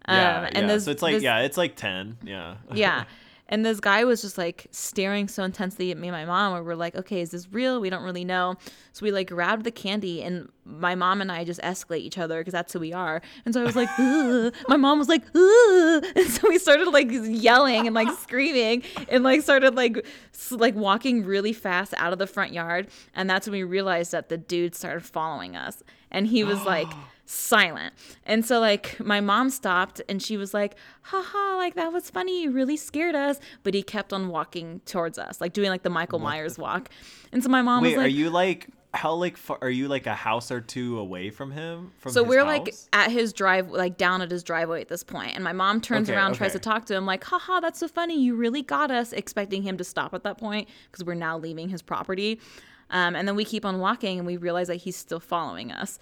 [0.08, 0.38] Yeah.
[0.38, 0.66] Um, and yeah.
[0.66, 2.18] this, so it's like, this- yeah, it's like 10.
[2.22, 2.56] Yeah.
[2.72, 3.04] yeah.
[3.50, 6.62] And this guy was just like staring so intensely at me and my mom, where
[6.62, 7.80] we're like, okay, is this real?
[7.80, 8.54] We don't really know.
[8.92, 12.40] So we like grabbed the candy, and my mom and I just escalate each other
[12.40, 13.20] because that's who we are.
[13.44, 14.54] And so I was like, Ugh.
[14.68, 16.04] my mom was like, Ugh.
[16.14, 20.06] and so we started like yelling and like screaming and like started like
[20.52, 22.86] like walking really fast out of the front yard.
[23.14, 25.82] And that's when we realized that the dude started following us,
[26.12, 26.86] and he was like
[27.30, 27.94] silent.
[28.24, 32.42] And so like my mom stopped and she was like, haha, like that was funny.
[32.42, 33.38] You really scared us.
[33.62, 36.90] But he kept on walking towards us, like doing like the Michael Myers walk.
[37.32, 39.86] And so my mom Wait, was like, are you like, how like, far, are you
[39.86, 41.92] like a house or two away from him?
[41.98, 45.36] From so we're like at his drive, like down at his driveway at this point.
[45.36, 47.86] And my mom turns Okay, around, tries to talk to him, like, haha, that's so
[47.86, 48.20] funny.
[48.20, 51.68] You really got us, expecting him to stop at that point because we're now leaving
[51.68, 52.40] his property.
[52.90, 56.00] Um, and then we keep on walking and we realize that he's still following us.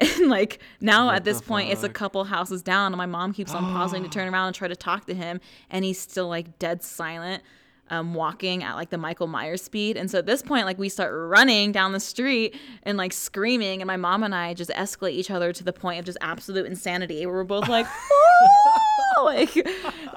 [0.20, 3.52] And like now at this point, it's a couple houses down, and my mom keeps
[3.52, 6.58] on pausing to turn around and try to talk to him, and he's still like
[6.58, 7.42] dead silent,
[7.90, 9.96] um, walking at like the Michael Myers speed.
[9.96, 13.80] And so at this point, like we start running down the street and like screaming,
[13.82, 16.66] and my mom and I just escalate each other to the point of just absolute
[16.66, 17.26] insanity.
[17.26, 17.86] Where we're both like,
[19.22, 19.54] like,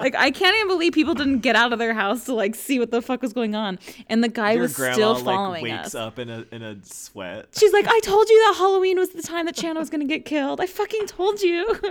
[0.00, 2.78] like I can't even believe people didn't get out of their house to like see
[2.78, 3.78] what the fuck was going on,
[4.08, 5.94] and the guy Your was grandma still like following wakes us.
[5.94, 7.48] up in a in a sweat.
[7.58, 10.24] She's like, I told you that Halloween was the time that Chan was gonna get
[10.24, 10.60] killed.
[10.60, 11.76] I fucking told you.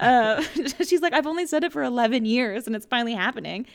[0.00, 0.42] Uh,
[0.82, 3.66] she's like, I've only said it for 11 years and it's finally happening.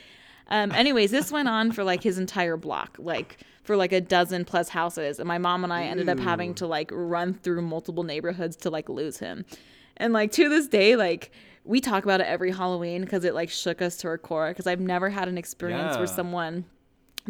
[0.48, 4.46] Um, anyways, this went on for like his entire block, like for like a dozen
[4.46, 5.20] plus houses.
[5.20, 8.70] And my mom and I ended up having to like run through multiple neighborhoods to
[8.70, 9.46] like lose him.
[9.98, 11.32] And like to this day, like
[11.64, 14.50] we talk about it every Halloween because it like shook us to our core.
[14.50, 16.66] Because I've never had an experience where someone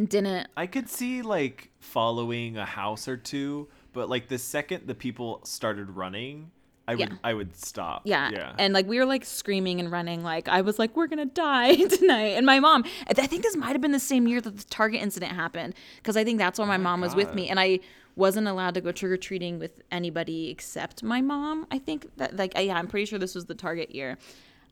[0.03, 4.95] didn't I could see like following a house or two, but like the second the
[4.95, 6.51] people started running,
[6.87, 7.07] I Yeah.
[7.09, 8.03] would I would stop.
[8.05, 8.29] Yeah.
[8.31, 8.53] Yeah.
[8.59, 10.23] And like we were like screaming and running.
[10.23, 12.33] Like I was like, we're going to die tonight.
[12.37, 15.01] And my mom, I think this might have been the same year that the Target
[15.01, 15.73] incident happened.
[16.03, 17.49] Cause I think that's when my mom was with me.
[17.49, 17.79] And I
[18.15, 21.65] wasn't allowed to go trick or treating with anybody except my mom.
[21.71, 24.17] I think that like, yeah, I'm pretty sure this was the Target year.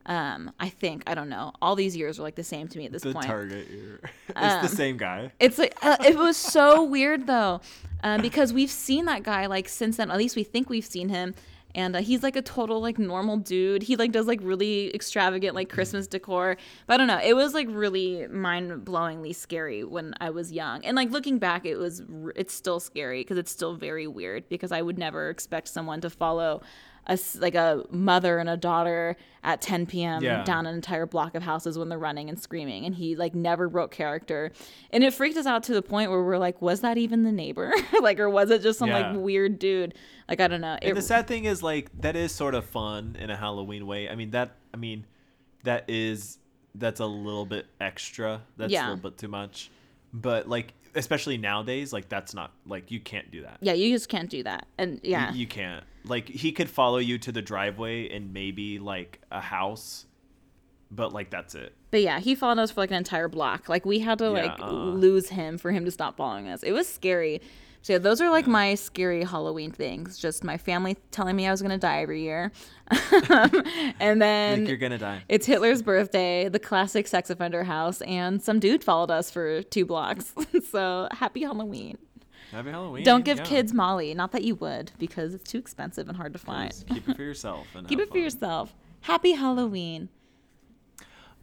[0.06, 1.52] Um, I think, I don't know.
[1.62, 3.26] All these years are like the same to me at this the point.
[3.26, 4.00] target ear.
[4.28, 5.32] it's Um, the same guy.
[5.40, 7.62] It's like uh, it was so weird though,
[8.02, 10.10] um, because we've seen that guy like since then.
[10.10, 11.34] At least we think we've seen him,
[11.74, 13.82] and uh, he's like a total like normal dude.
[13.82, 16.56] He like does like really extravagant like Christmas decor.
[16.86, 17.20] But I don't know.
[17.22, 21.66] It was like really mind blowingly scary when I was young, and like looking back,
[21.66, 22.02] it was
[22.36, 26.10] it's still scary because it's still very weird because I would never expect someone to
[26.10, 26.62] follow.
[27.06, 30.22] A, s- like a mother and a daughter at 10 p.m.
[30.22, 30.42] Yeah.
[30.44, 33.68] down an entire block of houses when they're running and screaming and he like never
[33.68, 34.52] broke character
[34.90, 37.30] and it freaked us out to the point where we're like was that even the
[37.32, 39.10] neighbor like or was it just some Yeah.
[39.12, 39.92] like weird dude
[40.30, 42.64] like i don't know And it, the sad thing is like that is sort of
[42.64, 44.08] fun in a Halloween way.
[44.08, 45.04] I mean that I mean
[45.64, 46.38] that is
[46.74, 48.40] that's a little bit extra.
[48.56, 48.86] That's Yeah.
[48.88, 49.70] a little bit too much.
[50.14, 53.58] But like especially nowadays, like that's not like you can't do that.
[53.60, 55.84] yeah you just can't do that and You- yeah You, can't.
[56.06, 60.04] Like he could follow you to the driveway and maybe like a house,
[60.90, 61.74] but like that's it.
[61.90, 64.60] but yeah he followed us for like an entire block like we had to like
[64.60, 64.70] uh-uh.
[64.70, 67.40] lose him for him to stop following us it was scary
[67.84, 70.16] so yeah, those are like my scary Halloween things.
[70.16, 72.50] Just my family telling me I was gonna die every year,
[74.00, 75.22] and then Like you're gonna die.
[75.28, 79.84] It's Hitler's birthday, the classic sex offender house, and some dude followed us for two
[79.84, 80.32] blocks.
[80.70, 81.98] so happy Halloween.
[82.52, 83.04] Happy Halloween.
[83.04, 83.44] Don't give yeah.
[83.44, 84.14] kids Molly.
[84.14, 86.70] Not that you would, because it's too expensive and hard to find.
[86.70, 87.66] Just Keep it for yourself.
[87.74, 88.74] And Keep it for yourself.
[89.02, 90.08] Happy Halloween.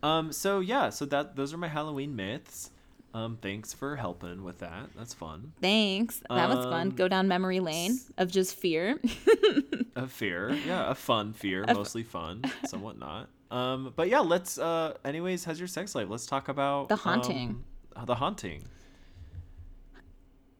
[0.01, 0.31] Um.
[0.31, 0.89] So yeah.
[0.89, 2.71] So that those are my Halloween myths.
[3.13, 3.37] Um.
[3.41, 4.89] Thanks for helping with that.
[4.95, 5.53] That's fun.
[5.61, 6.21] Thanks.
[6.29, 6.87] That was fun.
[6.87, 8.99] Um, Go down memory lane of just fear.
[9.95, 10.51] A fear.
[10.65, 10.89] Yeah.
[10.89, 11.65] A fun fear.
[11.67, 12.43] Mostly fun.
[12.65, 13.27] Somewhat not.
[13.49, 14.57] Um, but yeah, let's.
[14.57, 16.07] Uh, anyways, how's your sex life?
[16.09, 17.63] Let's talk about The haunting.
[17.95, 18.63] Um, the haunting.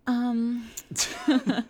[0.08, 0.68] Um,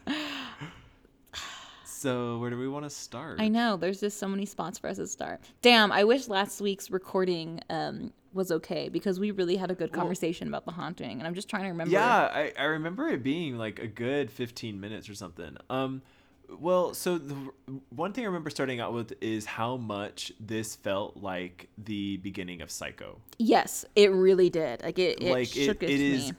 [2.02, 3.40] So where do we want to start?
[3.40, 5.40] I know there's just so many spots for us to start.
[5.62, 9.92] Damn, I wish last week's recording um was okay because we really had a good
[9.92, 11.94] conversation about the haunting, and I'm just trying to remember.
[11.94, 15.58] Yeah, I, I remember it being like a good 15 minutes or something.
[15.70, 16.02] Um,
[16.60, 17.36] well, so the
[17.90, 22.62] one thing I remember starting out with is how much this felt like the beginning
[22.62, 23.20] of Psycho.
[23.38, 24.84] Yes, it really did.
[24.84, 26.34] Like it, it like shook it, it, it me.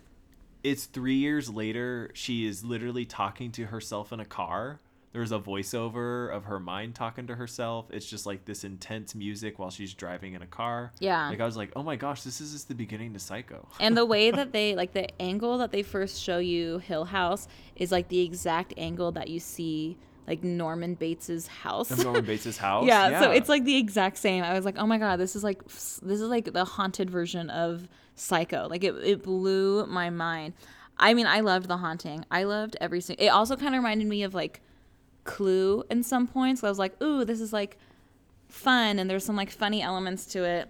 [0.63, 4.81] it's three years later she is literally talking to herself in a car
[5.13, 9.59] there's a voiceover of her mind talking to herself it's just like this intense music
[9.59, 11.29] while she's driving in a car Yeah.
[11.29, 13.97] like i was like oh my gosh this is just the beginning to psycho and
[13.97, 17.93] the way that they like the angle that they first show you Hill House is
[17.93, 21.91] like the exact angle that you see like Norman Bates's house.
[22.03, 24.45] norman bates' house yeah, so it's like the exact same.
[24.45, 27.51] I was like, oh my god, this is like this is like the haunted version
[27.51, 28.69] of Psycho.
[28.71, 30.55] Like it, it blew my mind.
[30.97, 32.25] I mean, I loved the haunting.
[32.31, 33.25] I loved every single.
[33.25, 34.61] It also kind of reminded me of like
[35.25, 36.65] Clue in some points.
[36.65, 37.79] I was like, ooh, this is like
[38.49, 40.69] fun, and there's some like funny elements to it.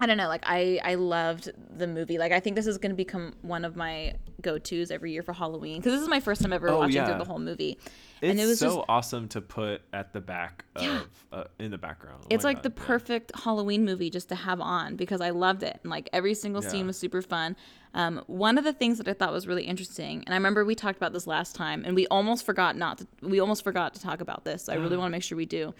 [0.00, 2.18] I don't know, like I I loved the movie.
[2.18, 5.32] Like I think this is going to become one of my go-tos every year for
[5.32, 7.06] Halloween because this is my first time ever Oh, watching yeah.
[7.08, 7.78] through the whole movie.
[8.20, 11.00] it's and it was so just awesome to put at the back of Yeah.
[11.32, 12.86] uh, in the background Oh it's like the God, yeah.
[12.86, 15.80] perfect Halloween movie just to have on because I loved it.
[15.82, 17.56] And like every single scene was super fun.
[17.94, 20.74] Um, one of the things that I thought was really interesting, and I remember we
[20.74, 24.00] talked about this last time, and we almost forgot not to, we almost forgot to
[24.00, 24.64] talk about this.
[24.64, 25.74] So I really want to make sure we do,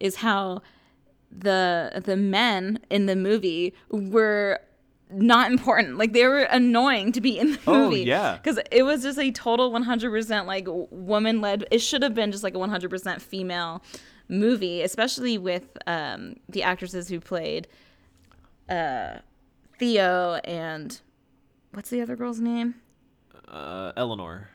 [0.00, 0.62] is how
[1.30, 4.60] the the men in the movie were
[5.14, 5.98] not important.
[5.98, 8.02] Like they were annoying to be in the Oh, movie.
[8.02, 8.36] yeah.
[8.36, 11.64] Because it was just a total 100% like woman led.
[11.70, 13.82] It should have been just like a 100% female
[14.28, 17.68] movie, especially with um, the actresses who played
[18.68, 19.16] uh,
[19.78, 21.00] Theo and
[21.72, 22.76] what's the other girl's name?
[23.48, 24.48] uh, eleanor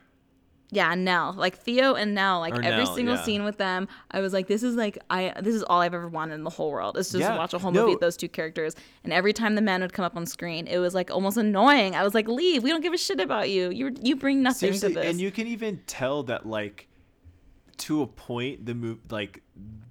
[0.70, 1.32] Yeah, Nell.
[1.32, 2.40] Like Theo and Nell.
[2.40, 3.22] Like Or every Nell, single yeah.
[3.22, 5.32] scene with them, I was like, this is like I.
[5.40, 6.98] This is all I've ever wanted in the whole world.
[6.98, 7.80] Is just Yeah, watch a whole no.
[7.82, 8.76] movie with those two characters.
[9.02, 11.94] And every time the men would come up on screen, it was like almost annoying.
[11.94, 12.62] I was like, leave.
[12.62, 13.70] We don't give a shit about you.
[13.70, 15.10] You you bring nothing Seriously, to this.
[15.10, 16.86] and you can even tell that like
[17.78, 19.40] to a point the move like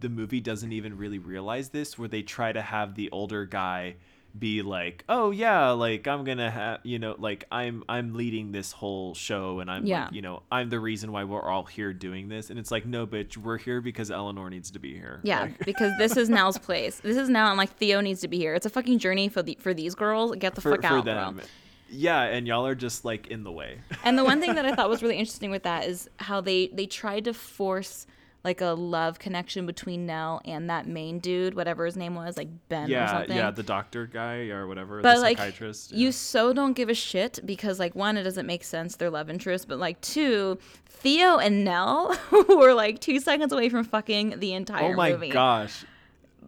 [0.02, 3.96] the movie doesn't even really realize this where they try to have the older guy
[4.40, 8.72] be like oh yeah like i'm gonna have you know like i'm i'm leading this
[8.72, 10.06] whole show and i'm Yeah.
[10.06, 12.86] like, you know i'm the reason why we're all here doing this and it's like
[12.86, 16.30] no bitch we're here because eleanor needs to be here Yeah, Like- because this is
[16.30, 17.00] Nell's place.
[17.00, 18.54] This is now, and like Theo needs to be here.
[18.54, 20.36] It's a fucking journey for the for these girls.
[20.36, 21.44] Get the for, fuck out, them bro.
[21.90, 24.76] yeah and y'all are just like in the way And the one thing that I
[24.76, 28.06] thought was really interesting with that is how they they tried to force
[28.44, 32.48] like a love connection between Nell and that main dude, whatever his name was, like
[32.70, 33.36] Ben or yeah something.
[33.36, 36.94] yeah the doctor guy or whatever but the like psychiatrist you so don't give a
[36.94, 41.38] shit because like one, it doesn't make sense their love interest, but like two, Theo
[41.38, 42.18] and Nell
[42.50, 44.94] were like two seconds away from fucking the entire movie.
[44.94, 45.30] oh my movie.
[45.30, 45.86] gosh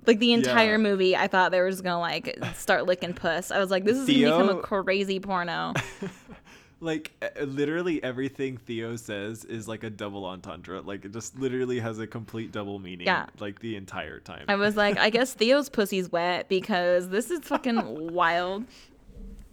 [0.07, 0.77] Like the entire Yeah.
[0.77, 3.51] movie, I thought they were just gonna like start licking puss.
[3.51, 5.73] I was like, this is gonna become a crazy porno.
[6.81, 7.11] like
[7.41, 10.81] literally everything Theo says is like a double entendre.
[10.81, 13.07] Like it just literally has a complete double meaning.
[13.07, 13.27] Yeah.
[13.39, 14.45] Like the entire time.
[14.47, 18.65] I was like, I guess Theo's pussy's wet because this is fucking wild.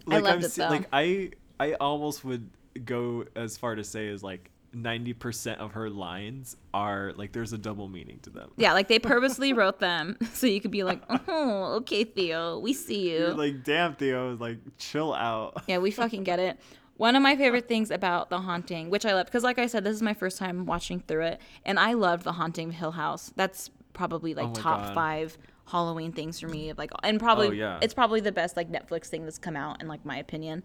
[0.05, 0.69] like loved it, though.
[0.69, 2.49] like I I almost would
[2.85, 7.51] go as far to say as like ninety percent of her lines are like there's
[7.53, 8.51] a double meaning to them.
[8.57, 12.73] Yeah, like they purposely wrote them so you could be like, oh, okay, Theo, we
[12.73, 13.19] see you.
[13.19, 15.63] You're like, damn Theo, like chill out.
[15.67, 16.59] yeah, we fucking get it.
[16.97, 19.83] One of my favorite things about The Haunting, which I love, because like I said,
[19.83, 22.91] this is my first time watching through it, and I loved The Haunting of Hill
[22.91, 23.31] House.
[23.35, 24.95] That's probably like Oh top God.
[24.95, 25.37] five
[25.67, 26.69] Halloween things for me.
[26.69, 27.79] Of like, and probably Oh, yeah.
[27.81, 30.63] it's probably the best like Netflix thing that's come out in like my opinion.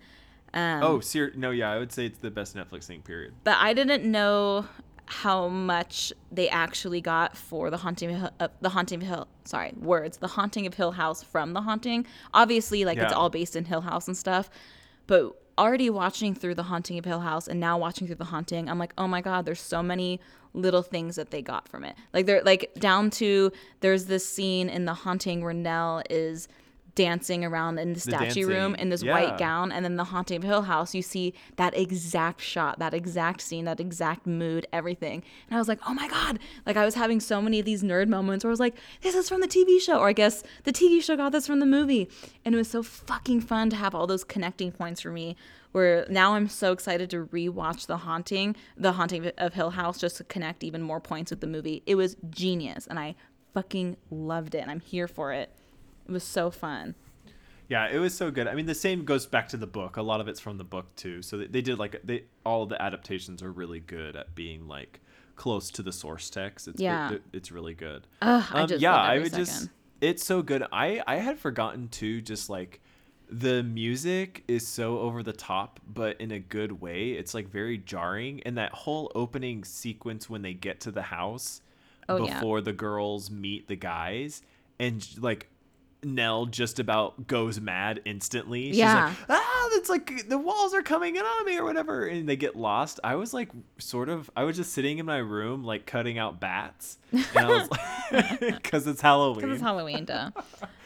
[0.54, 3.02] Um, Oh, ser- no, yeah, I would say it's the best Netflix thing.
[3.02, 3.34] Period.
[3.44, 4.66] but I didn't know
[5.06, 9.28] how much they actually got for the haunting of Hill, uh, the haunting of Hill.
[9.44, 10.16] Sorry, words.
[10.18, 12.06] The haunting of Hill House from the haunting.
[12.32, 14.48] Obviously, like it's all based in Hill House and stuff.
[15.06, 18.68] But already watching through the haunting of Hill House and now watching through the haunting,
[18.68, 20.20] I'm like, oh my god, there's so many
[20.54, 21.94] little things that they got from it.
[22.12, 26.48] Like they're like down to there's this scene in the haunting where Nell is
[26.94, 29.12] dancing around in the statue room in this yeah.
[29.12, 32.92] white gown and then the haunting of hill house you see that exact shot that
[32.92, 35.22] exact scene that exact mood everything.
[35.48, 36.38] And i was like oh my god.
[36.66, 39.14] Like i was having so many of these nerd moments where i was like this
[39.14, 41.66] is from the tv show or i guess the tv show got this from the
[41.66, 42.08] movie.
[42.44, 45.36] And it was so fucking fun to have all those connecting points for me
[45.72, 50.18] where now i'm so excited to rewatch the haunting the haunting of hill house just
[50.18, 51.82] to connect even more points with the movie.
[51.86, 53.14] It was genius and i
[53.54, 55.50] fucking loved it and i'm here for it
[56.06, 56.94] It was so fun.
[57.68, 58.48] Yeah, it was so good.
[58.48, 59.96] I mean, the same goes back to the book.
[59.96, 61.22] A lot of it's from the book too.
[61.22, 65.00] So they, they did like they all the adaptations are really good at being like
[65.36, 66.68] close to the source text.
[66.68, 67.12] It's Yeah.
[67.12, 68.06] it- it's really good.
[68.20, 69.68] Ugh, I Um, just yeah, I would just
[70.00, 70.64] it's so good.
[70.72, 72.80] I I had forgotten too just like
[73.30, 77.12] the music is so over the top but in a good way.
[77.12, 81.62] It's like very jarring and that whole opening sequence when they get to the house
[82.08, 82.34] Oh, yeah.
[82.34, 84.42] before the girls meet the guys
[84.78, 85.48] and like
[86.04, 88.68] Nell just about goes mad instantly.
[88.68, 89.06] She's Yeah.
[89.06, 92.06] like, ah, it's like the walls are coming in on me or whatever.
[92.06, 92.98] And they get lost.
[93.04, 96.40] I was like, sort of, I was just sitting in my room, like cutting out
[96.40, 96.98] bats.
[97.12, 99.40] And I was like, because it's Halloween.
[99.40, 100.30] Because it's Halloween, duh.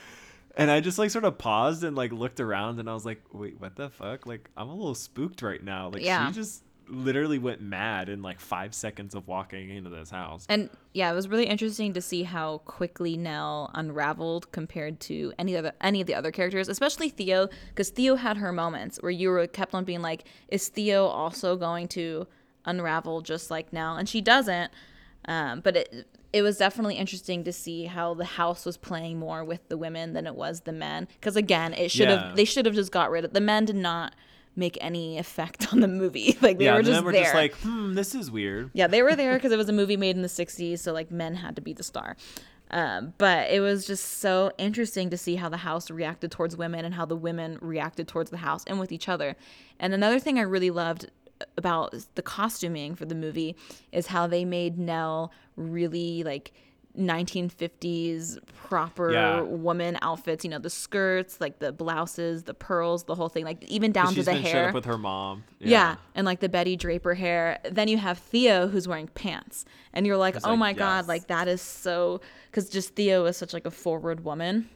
[0.56, 3.22] and I just like sort of paused and like looked around and I was like,
[3.32, 4.26] wait, what the fuck?
[4.26, 5.88] Like, I'm a little spooked right now.
[5.88, 6.26] Like, Yeah.
[6.28, 10.46] she just literally went mad in like five seconds of walking into this house.
[10.48, 15.56] And yeah, it was really interesting to see how quickly Nell unraveled compared to any
[15.56, 19.28] other any of the other characters, especially Theo, because Theo had her moments where you
[19.30, 22.26] were kept on being like, is Theo also going to
[22.64, 23.96] unravel just like Nell?
[23.96, 24.70] And she doesn't.
[25.26, 29.42] Um, but it it was definitely interesting to see how the house was playing more
[29.44, 31.08] with the women than it was the men.
[31.18, 32.32] Because again, it should have Yeah.
[32.34, 34.14] they should have just got rid of the men did not
[34.56, 36.36] make any effect on the movie.
[36.42, 37.22] like they yeah, were and just then we're there.
[37.22, 38.70] just like, hmm, this is weird.
[38.72, 41.10] Yeah, they were there because it was a movie made in the 60s, so like
[41.10, 42.16] men had to be the star.
[42.70, 46.84] Um, but it was just so interesting to see how the house reacted towards women
[46.84, 49.36] and how the women reacted towards the house and with each other.
[49.78, 51.08] And another thing I really loved
[51.56, 53.56] about the costuming for the movie
[53.92, 56.52] is how they made Nell really like
[56.96, 59.40] 1950s proper Yeah.
[59.42, 63.62] woman outfits, you know, the skirts, like the blouses, the pearls, the whole thing, like
[63.64, 64.68] even down to the hair.
[64.68, 65.44] up with her mom.
[65.58, 65.96] Yeah.
[66.14, 67.58] and like the Betty Draper hair.
[67.70, 71.28] Then you have Theo who's wearing pants, and you're like, oh like, my god, like
[71.28, 72.20] that is so
[72.50, 74.68] because just Theo is such like a forward woman,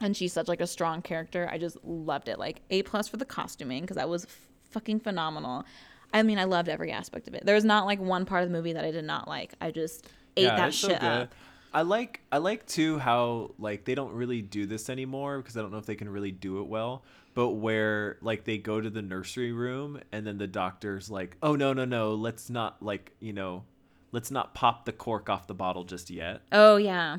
[0.00, 1.48] and she's such like a strong character.
[1.50, 2.38] I just loved it.
[2.38, 5.64] Like a plus for the costuming because that was f- fucking phenomenal.
[6.12, 7.44] I mean, I loved every aspect of it.
[7.44, 9.52] There's not like one part of the movie that I did not like.
[9.60, 10.06] I just
[10.38, 11.34] ate that it's shit up.
[11.72, 15.60] I like I like too how like they don't really do this anymore because I
[15.60, 17.02] don't know if they can really do it well.
[17.34, 21.54] But where like they go to the nursery room and then the doctor's like, "Oh
[21.56, 23.64] no no no, let's not like you know,
[24.12, 27.18] let's not pop the cork off the bottle just yet." Oh yeah,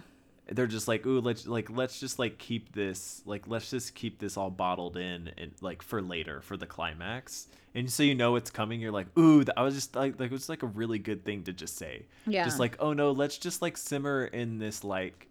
[0.51, 4.19] They're just like, "Ooh, let's like let's just like keep this like let's just keep
[4.19, 8.35] this all bottled in and like for later for the climax." And so you know
[8.35, 8.81] it's coming.
[8.81, 11.23] You're like, "Ooh, that, I was just like like it was like a really good
[11.23, 12.43] thing to just say." yeah.
[12.45, 15.27] just like oh no let's just like simmer in this like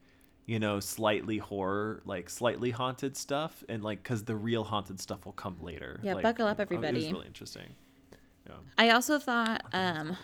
[0.46, 5.24] you know slightly horror like slightly haunted stuff and like because the real haunted stuff
[5.26, 7.12] will come later Yeah, like, buckle up, oh, it was everybody.
[7.12, 7.74] really interesting
[8.48, 10.16] yeah I also thought um,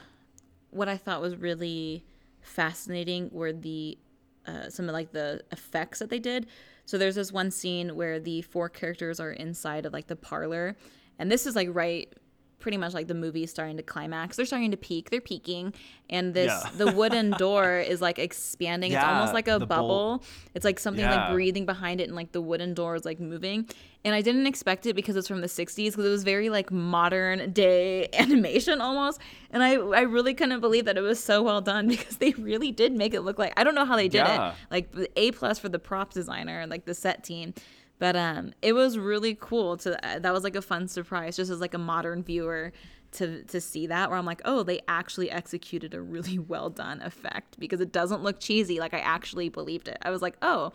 [0.70, 2.04] what I thought was really
[2.40, 3.98] fascinating were the
[4.46, 6.46] uh, some of like the effects that they did.
[6.86, 10.76] So there's this one scene where the four characters are inside of like the parlor,
[11.18, 12.12] and this is like right
[12.60, 14.36] pretty much like the movie starting to climax.
[14.36, 15.10] They're starting to peak.
[15.10, 15.74] They're peaking,
[16.08, 16.70] and this Yeah.
[16.78, 18.92] the wooden door is like expanding.
[18.92, 19.88] it's almost like a bubble.
[19.88, 20.24] bolt.
[20.54, 23.68] It's like something like breathing behind it, and like the wooden door is like moving.
[24.04, 26.70] And I didn't expect it because it's from the '60s because it was very like
[26.70, 29.18] modern day animation almost.
[29.50, 32.70] And I I really couldn't believe that it was so well done because they really
[32.70, 34.50] did make it look like I don't know how they did Yeah.
[34.50, 34.54] it.
[34.70, 37.54] Like A plus for the prop designer and like the set team.
[37.98, 41.50] But um, it was really cool to uh, that was like a fun surprise just
[41.50, 42.72] as like a modern viewer
[43.12, 47.00] to to see that where I'm like, oh, they actually executed a really well done
[47.00, 48.80] effect because it doesn't look cheesy.
[48.80, 49.96] Like I actually believed it.
[50.02, 50.72] I was like, oh,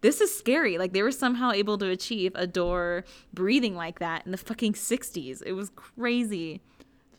[0.00, 0.78] this is scary.
[0.78, 4.74] Like they were somehow able to achieve a door breathing like that in the fucking
[4.74, 5.42] 60s.
[5.44, 6.60] It was crazy.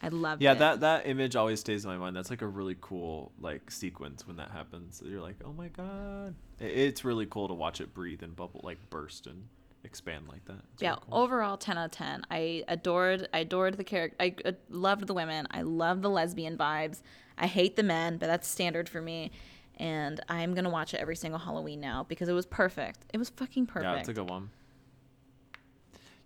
[0.02, 0.60] I loved yeah it.
[0.60, 4.26] that that image always stays in my mind that's like a really cool like sequence
[4.26, 7.94] when that happens you're like oh my god It- it's really cool to watch it
[7.94, 9.44] breathe and bubble like burst and
[9.84, 11.20] expand like that It's yeah really cool.
[11.20, 15.14] overall 10 out of 10 i adored i adored the character i uh, loved the
[15.14, 17.02] women i love the lesbian vibes
[17.38, 19.32] i hate the men but that's standard for me
[19.80, 23.30] and i'm gonna watch it every single halloween now because it was perfect it was
[23.30, 24.50] fucking perfect Yeah, it's a good one.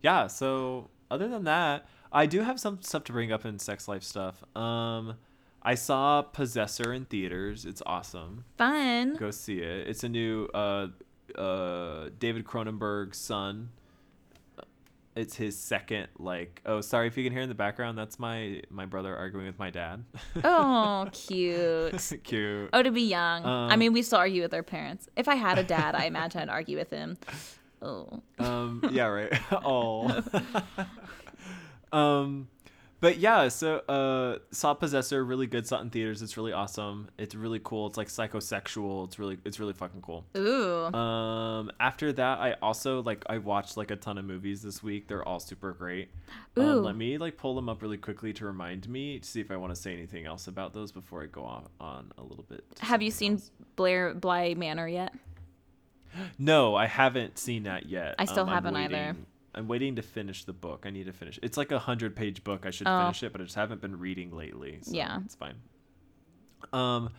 [0.01, 3.87] Yeah, so other than that, I do have some stuff to bring up in sex
[3.87, 4.43] life stuff.
[4.55, 5.15] Um
[5.61, 7.63] I saw Possessor in theaters.
[7.65, 8.43] It's awesome.
[8.57, 9.87] fun Go see it.
[9.87, 10.87] It's a new uh
[11.37, 13.69] uh David Cronenberg's son.
[15.15, 18.61] It's his second like oh sorry if you can hear in the background that's my
[18.69, 20.03] my brother arguing with my dad.
[20.43, 22.69] oh cute Cute.
[22.73, 25.35] oh to be young i Um, mean we still argue with our parents if i
[25.35, 27.17] had a dad i imagine i'd argue with him
[27.83, 29.31] oh Um, yeah, right.
[29.51, 30.23] oh.
[31.91, 32.47] um,
[33.03, 35.67] but yeah, so uh, saw Possessor really good.
[35.67, 36.21] Saw in theaters.
[36.21, 37.09] It's really awesome.
[37.17, 37.87] It's really cool.
[37.87, 39.05] It's like psychosexual.
[39.07, 40.25] It's really it's really fucking cool.
[40.37, 40.85] Ooh.
[40.95, 45.09] Um, after that, I also like I watched like a ton of movies this week.
[45.09, 46.11] They're all super great.
[46.57, 46.61] Ooh.
[46.61, 49.51] Um, let me like pull them up really quickly to remind me to see if
[49.51, 52.45] I want to say anything else about those before I go on on a little
[52.47, 52.63] bit.
[52.79, 53.51] Have you seen else.
[53.75, 55.13] Blair Bly Manor yet?
[56.37, 58.15] No, I haven't seen that yet.
[58.19, 59.15] I still Um, haven't either.
[59.55, 60.83] I'm waiting to finish the book.
[60.85, 61.39] I need to finish.
[61.43, 62.65] It's like a hundred page book.
[62.65, 62.99] I should Oh.
[62.99, 64.79] finish it, but I just haven't been reading lately.
[64.81, 65.19] So Yeah.
[65.23, 65.55] it's fine.
[66.71, 67.09] Um,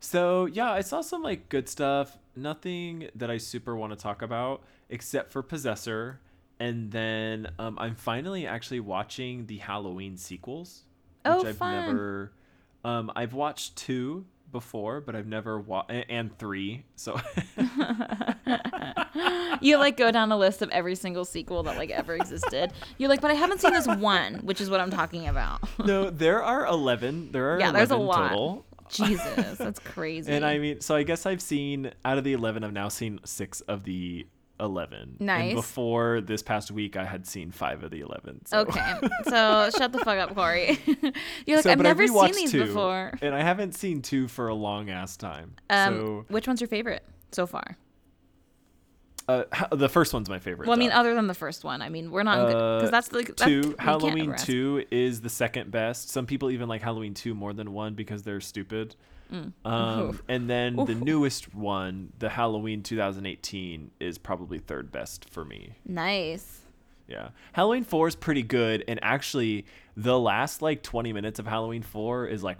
[0.00, 2.18] so yeah, I saw some like good stuff.
[2.36, 6.20] Nothing that I super want to talk about except for Possessor,
[6.60, 10.84] and then um, I'm finally actually watching the Halloween sequels,
[11.24, 11.72] which Oh, I've fun.
[11.72, 12.32] never.
[12.84, 16.84] Um, I've watched two before, but I've never watched and three.
[16.96, 17.20] So
[19.60, 22.72] you like go down a list of every single sequel that like ever existed.
[22.98, 25.60] You're like, but I haven't seen this one, which is what I'm talking about.
[25.84, 27.32] no, there are eleven.
[27.32, 28.28] There are Yeah, there's a lot.
[28.28, 28.64] total.
[28.90, 30.32] Jesus, that's crazy.
[30.32, 33.20] And I mean, so I guess I've seen out of the eleven, I've now seen
[33.24, 34.26] six of the
[34.60, 35.16] eleven.
[35.20, 35.46] Nice.
[35.48, 38.44] And before this past week, I had seen five of the eleven.
[38.46, 38.58] So.
[38.60, 38.94] okay,
[39.24, 40.78] so shut the fuck up, Corey.
[41.46, 43.12] You're like, So, I've never seen these two, before.
[43.22, 45.56] and I haven't seen two for a long ass time.
[45.70, 47.76] Um, so which one's your favorite so far?
[49.28, 50.66] uh, the first one's my favorite.
[50.68, 50.96] Well, I mean, though.
[50.96, 51.82] other than the first one.
[51.82, 55.70] I mean, we're not because Uh, that's the that's, two Halloween two is the second
[55.70, 56.08] best.
[56.10, 58.96] Some people even like Halloween two more than one because they're stupid.
[59.32, 59.52] Mm.
[59.64, 65.74] Um, and then the newest one, the Halloween 2018, is probably third best for me.
[65.84, 66.60] Nice.
[67.06, 69.64] Yeah, Halloween four is pretty good, and actually,
[69.96, 72.58] the last like 20 minutes of Halloween four is like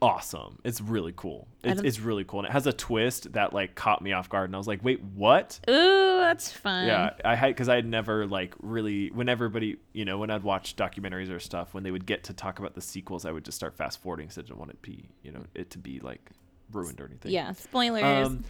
[0.00, 0.58] awesome.
[0.64, 1.48] It's really cool.
[1.62, 4.48] It's, it's really cool, and it has a twist that like caught me off guard,
[4.48, 5.60] and I was like, wait, what?
[5.68, 6.86] Ooh, that's fun.
[6.86, 10.42] Yeah, I had because I had never like really when everybody you know when I'd
[10.42, 13.44] watch documentaries or stuff when they would get to talk about the sequels I would
[13.44, 15.78] just start fast forwarding because I didn't want it to be you know it to
[15.78, 16.30] be like
[16.72, 17.32] ruined or anything.
[17.32, 17.52] Yeah.
[17.52, 18.26] Spoilers.
[18.26, 18.44] Um,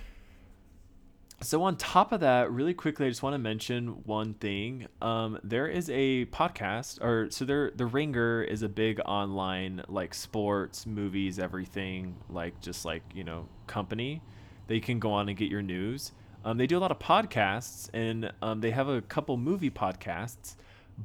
[1.41, 4.89] so on top of that, really quickly, I just want to mention one thing.
[5.01, 10.15] Um, there is a podcast, or so there, the Ringer is a big online like
[10.15, 14.21] sports, movies, everything, like just like you know company
[14.67, 16.13] that you can go on and get your news.
[16.45, 20.57] Um, they do a lot of podcasts, and um, they have a couple movie podcasts.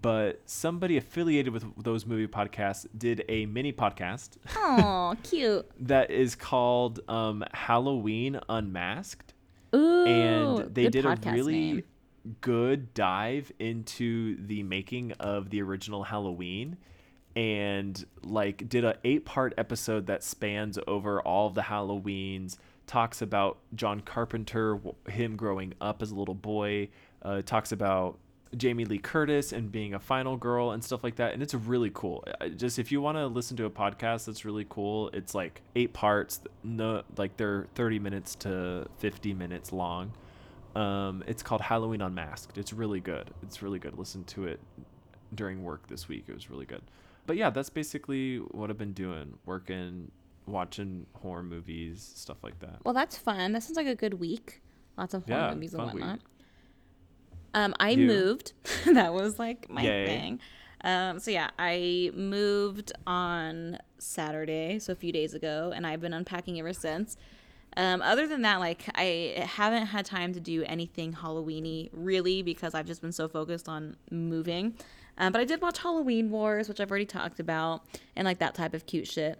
[0.01, 5.69] But somebody affiliated with those movie podcasts did a mini podcast Oh, cute.
[5.81, 9.32] that is called um, Halloween Unmasked
[10.07, 11.83] And they did a really name.
[12.41, 16.77] good dive into the making of the original Halloween
[17.35, 23.21] and like did a eight part episode that spans over all of the Halloweens talks
[23.21, 26.89] about John Carpenter him growing up as a little boy
[27.21, 28.19] uh, talks about
[28.57, 31.91] Jamie Lee Curtis and being a final girl and stuff like that and it's really
[31.93, 32.23] cool
[32.55, 35.93] just if you want to listen to a podcast that's really cool it's like eight
[35.93, 40.11] parts no like they're 30 minutes to 50 minutes long
[40.75, 42.57] um, it's called Halloween Unmasked.
[42.57, 43.29] It's really good.
[43.43, 43.95] It's really good.
[43.95, 44.59] Listen to it
[45.35, 46.23] during work this week.
[46.27, 46.81] It was really good.
[47.27, 49.37] But yeah, that's basically what I've been doing.
[49.45, 50.11] Working,
[50.47, 52.77] watching horror movies, stuff like that.
[52.83, 53.51] Well, that's fun.
[53.51, 54.61] That sounds like a good week.
[54.97, 56.13] Lots of horror Yeah, movies and whatnot.
[56.13, 56.21] week.
[57.53, 58.07] Um, I You?
[58.07, 58.53] moved.
[58.85, 60.05] that was like my Yay.
[60.05, 60.39] thing.
[60.83, 66.13] Um, so yeah, I moved on Saturday, so a few days ago, and I've been
[66.13, 67.15] unpacking ever since.
[67.77, 72.75] Um, other than that, like I haven't had time to do anything Halloweeny really because
[72.75, 74.75] I've just been so focused on moving.
[75.17, 77.83] Um, but I did watch Halloween Wars, which I've already talked about,
[78.15, 79.39] and like that type of cute shit.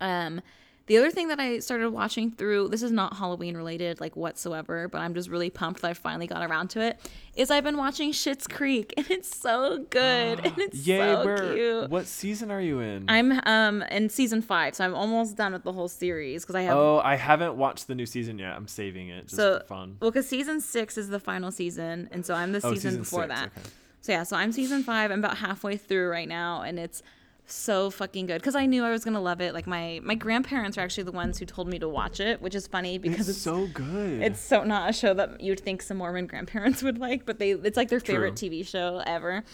[0.00, 0.40] Um,
[0.86, 4.86] the other thing that I started watching through this is not Halloween related like whatsoever,
[4.88, 6.98] but I'm just really pumped that I finally got around to it.
[7.34, 10.98] Is I've been watching Schitt's Creek and it's so good and it's Yay!
[10.98, 11.54] so where?
[11.54, 11.90] cute.
[11.90, 13.04] What season are you in?
[13.08, 16.62] I'm um in season five, so I'm almost done with the whole series because I
[16.62, 18.52] have oh, I haven't watched the new season yet.
[18.54, 19.96] I'm saving it just So- for fun.
[20.00, 23.00] well because season six is the final season, and so I'm the Oh, season, season
[23.02, 23.46] before six, that.
[23.58, 23.68] okay.
[24.02, 25.10] So yeah, so I'm season five.
[25.10, 27.02] I'm about halfway through right now, and it's
[27.48, 29.54] so fucking good because I knew I was gonna love it.
[29.54, 32.54] Like my my grandparents are actually the ones who told me to watch it, which
[32.54, 34.22] is funny because It's, it's, so good.
[34.22, 37.52] it's so not a show that you'd think some Mormon grandparents would like, but they
[37.52, 38.48] it's like their favorite True.
[38.50, 39.44] TV show ever.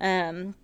[0.00, 0.54] Um,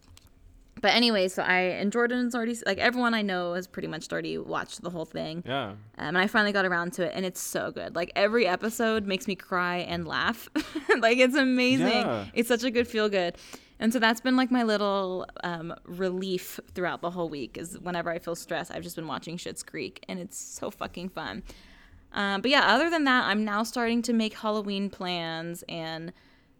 [0.80, 4.38] but anyway, so I and Jordan's already like everyone I know has pretty much already
[4.38, 5.42] watched the whole thing.
[5.46, 5.70] yeah.
[5.70, 7.94] Um, and I finally got around to it, and it's so good.
[7.94, 10.48] Like every episode makes me cry and laugh.
[11.00, 11.86] like it's amazing.
[11.88, 12.26] Yeah.
[12.32, 13.36] It's such a good feel good.
[13.80, 17.56] And so that's been like my little um, relief throughout the whole week.
[17.58, 21.08] Is whenever I feel stressed, I've just been watching Schitt's Creek, and it's so fucking
[21.08, 21.42] fun.
[22.12, 26.12] Um, but yeah, other than that, I'm now starting to make Halloween plans and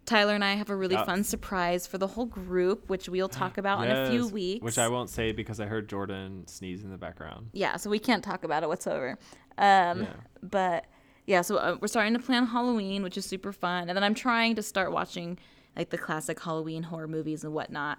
[0.07, 1.05] Tyler and I have a really Yeah.
[1.05, 4.63] fun surprise for the whole group, which we'll talk about in a few weeks.
[4.65, 7.51] Which I won't say because I heard Jordan sneeze in the background.
[7.53, 9.19] yeah, so we can't talk about it whatsoever.
[9.59, 10.07] Um, Yeah.
[10.43, 10.87] But
[11.27, 14.15] yeah, so uh, we're starting to plan Halloween, which is super fun, and then I'm
[14.15, 15.39] trying to start watching
[15.81, 17.99] like the classic Halloween horror movies and whatnot.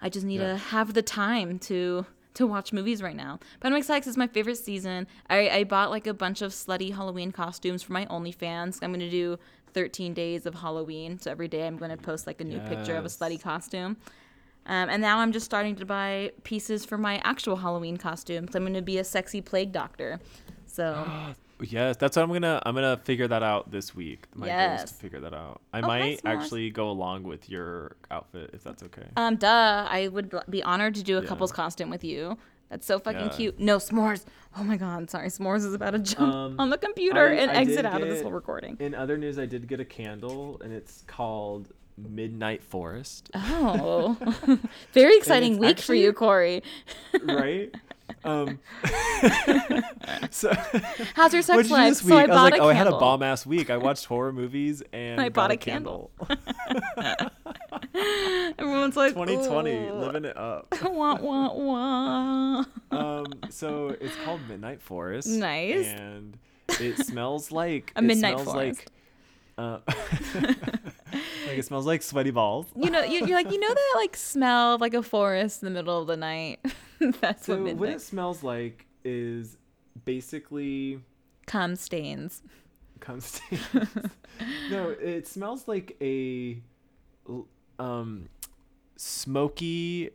[0.00, 0.52] I just need Yeah.
[0.54, 2.04] to have the time to
[2.34, 3.38] to watch movies right now.
[3.60, 5.06] But I'm excited it's my favorite season.
[5.30, 8.80] I, I bought like a bunch of slutty Halloween costumes for my OnlyFans.
[8.82, 9.38] I'm gonna do
[9.72, 13.04] 13 days of Halloween, so every day I'm gonna post like a new picture of
[13.04, 13.96] a slutty costume.
[14.66, 18.48] Um, and now I'm just starting to buy pieces for my actual Halloween costume.
[18.50, 20.18] So I'm going to be a sexy plague doctor.
[20.66, 21.06] So
[21.60, 22.60] Yes, that's what I'm gonna.
[22.66, 24.26] I'm gonna figure that out this week.
[24.34, 25.60] My goal is to figure that out.
[25.72, 29.06] I Oh, might actually go along with your outfit if that's okay.
[29.16, 29.86] Um, duh.
[29.88, 31.28] I would be honored to do a Yeah.
[31.28, 32.36] couple's costume with you.
[32.70, 33.28] That's so fucking Yeah.
[33.28, 33.60] cute.
[33.60, 34.24] No s'mores.
[34.58, 35.28] Oh my god, sorry.
[35.28, 38.08] S'mores is about to jump Um, on the computer I- and I exit out of
[38.08, 38.76] this whole recording.
[38.80, 43.30] In other news, I did get a candle, and it's called Midnight Forest.
[43.34, 44.16] Oh,
[44.92, 46.62] very exciting week for you, Corey.
[47.22, 47.72] right?
[48.24, 48.58] Um,
[50.30, 50.52] so
[51.14, 51.96] How's your sex what'd you do life?
[51.96, 53.68] So I I, was bought like, a oh, I had a bomb ass week.
[53.70, 56.10] I watched horror movies and I bought a candle.
[58.58, 60.74] Everyone's like 2020, "Ooh, living it up.
[60.82, 62.64] wah wah wah.
[62.90, 65.28] Um, so it's called Midnight Forest.
[65.28, 65.86] Nice.
[65.86, 66.38] And
[66.80, 68.80] it smells like A it midnight smells forest.
[68.80, 68.88] Like,
[69.58, 72.66] uh, like it smells like sweaty balls.
[72.76, 75.66] You know, you, you're like, you know that like smell of like a forest in
[75.66, 76.60] the middle of the night.
[77.20, 79.56] That's So what what it smells like is
[80.04, 81.00] basically
[81.46, 82.42] cum stains.
[83.00, 83.40] comes
[84.70, 86.58] no it smells like a
[87.78, 88.28] um
[88.96, 90.10] smoky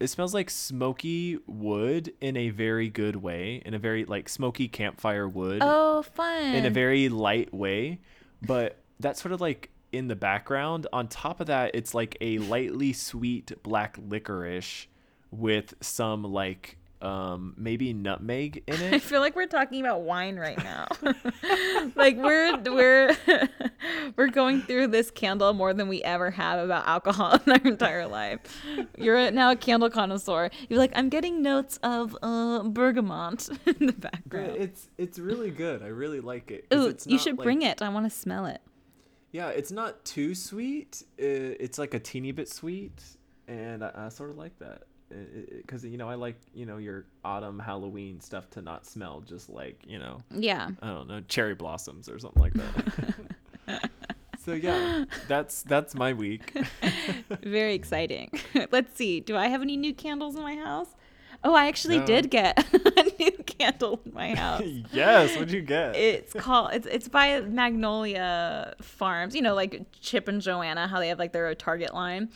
[0.00, 4.66] it smells like smoky wood in a very good way in a very like smoky
[4.66, 6.42] campfire wood Oh, fun.
[6.54, 8.00] in a very light way
[8.44, 12.38] but that's sort of like in the background on top of that it's like a
[12.38, 14.86] lightly sweet black licorice
[15.30, 18.94] with some like um maybe nutmeg in it.
[18.94, 20.86] I feel like we're talking about wine right now.
[21.96, 23.16] like we're we're
[24.16, 28.06] we're going through this candle more than we ever have about alcohol in our entire
[28.06, 28.40] life.
[28.96, 30.48] You're now a candle connoisseur.
[30.68, 34.56] You're like, I'm getting notes of uh, bergamot in the background.
[34.58, 35.82] it's it's really good.
[35.82, 36.66] I really like it.
[36.72, 37.82] Ooh, it's you should like- bring it.
[37.82, 38.60] I want to smell it.
[39.32, 41.02] Yeah, it's not too sweet.
[41.16, 43.02] It's like a teeny bit sweet,
[43.48, 44.82] and I, I sort of like that.
[45.50, 49.50] Because you know, I like you know your autumn Halloween stuff to not smell just
[49.50, 50.70] like you know Yeah.
[50.80, 53.90] I don't know cherry blossoms or something like that.
[54.44, 56.54] so yeah, that's that's my week.
[57.42, 58.30] Very exciting.
[58.70, 59.20] Let's see.
[59.20, 60.88] Do I have any new candles in my house?
[61.44, 62.06] Oh, I actually No.
[62.06, 64.62] did get a new candle in my house.
[64.92, 65.96] yes, what'd you get?
[65.96, 69.34] It's called it's it's by Magnolia Farms.
[69.34, 72.30] You know, like Chip and Joanna, how they have like their Target line.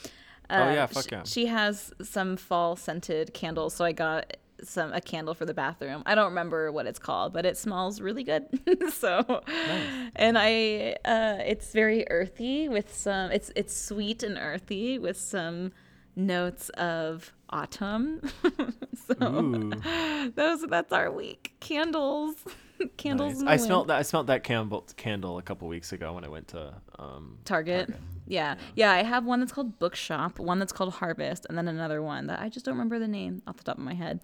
[0.50, 1.22] Oh, Uh, yeah, fuck yeah.
[1.24, 6.02] She has some fall scented candles, so I got some a candle for the bathroom.
[6.06, 8.46] I don't remember what it's called, but it smells really good.
[8.92, 10.10] so, nice.
[10.16, 13.30] and I uh, it's very earthy with some.
[13.32, 15.72] It's it's sweet and earthy with some
[16.16, 18.20] notes of autumn.
[19.06, 21.54] so Ooh, those that's our week.
[21.60, 22.34] Candles.
[22.96, 23.42] Candles.
[23.42, 23.60] nice.
[23.60, 23.98] I smelled that.
[23.98, 27.94] I smelled that candle candle a couple weeks ago when I went to um Target.
[28.26, 28.56] Yeah.
[28.74, 32.26] Yeah, I have one that's called Bookshop, one that's called Harvest, and then another one
[32.26, 34.20] that I just don't remember the name off the top of my head.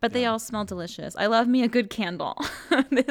[0.00, 1.14] But they all smell delicious.
[1.14, 2.34] I love me a good candle.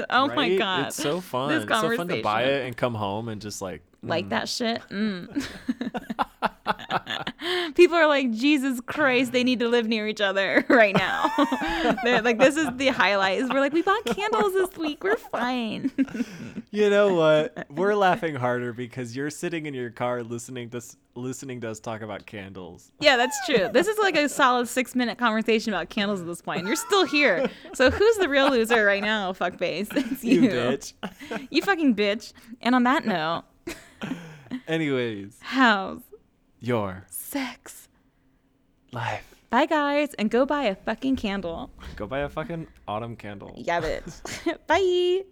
[0.09, 0.87] oh my god.
[0.87, 1.49] It's so fun.
[1.49, 4.29] This It's so fun to buy it and come home and just like like mm.
[4.29, 4.81] that shit.
[4.89, 5.45] Mm.
[7.75, 11.31] People are like, Jesus Christ, they need to live near each other right now.
[12.03, 13.39] Like, this is the highlight.
[13.39, 15.03] Is we're like, we bought candles this week.
[15.03, 15.91] We're fine.
[16.71, 17.67] You know what?
[17.69, 20.81] We're laughing harder because you're sitting in your car listening to
[21.15, 22.91] listening to us talk about candles.
[22.99, 23.69] Yeah, that's true.
[23.71, 26.65] This is like a solid six minute conversation about candles at this point.
[26.65, 27.49] You're still here.
[27.73, 29.87] So who's the real loser right now, fuckface?
[29.95, 30.41] It's you.
[30.41, 30.93] You bitch.
[31.49, 32.33] You fucking bitch.
[32.61, 33.43] And on that note,
[34.67, 36.01] Anyways, how's
[36.59, 37.87] your sex?
[38.91, 39.35] life.
[39.49, 41.71] Bye, guys, and go buy a fucking candle.
[41.95, 43.53] Go buy a fucking autumn candle.
[43.57, 44.57] Yeah, bitch.
[44.67, 45.25] Bye.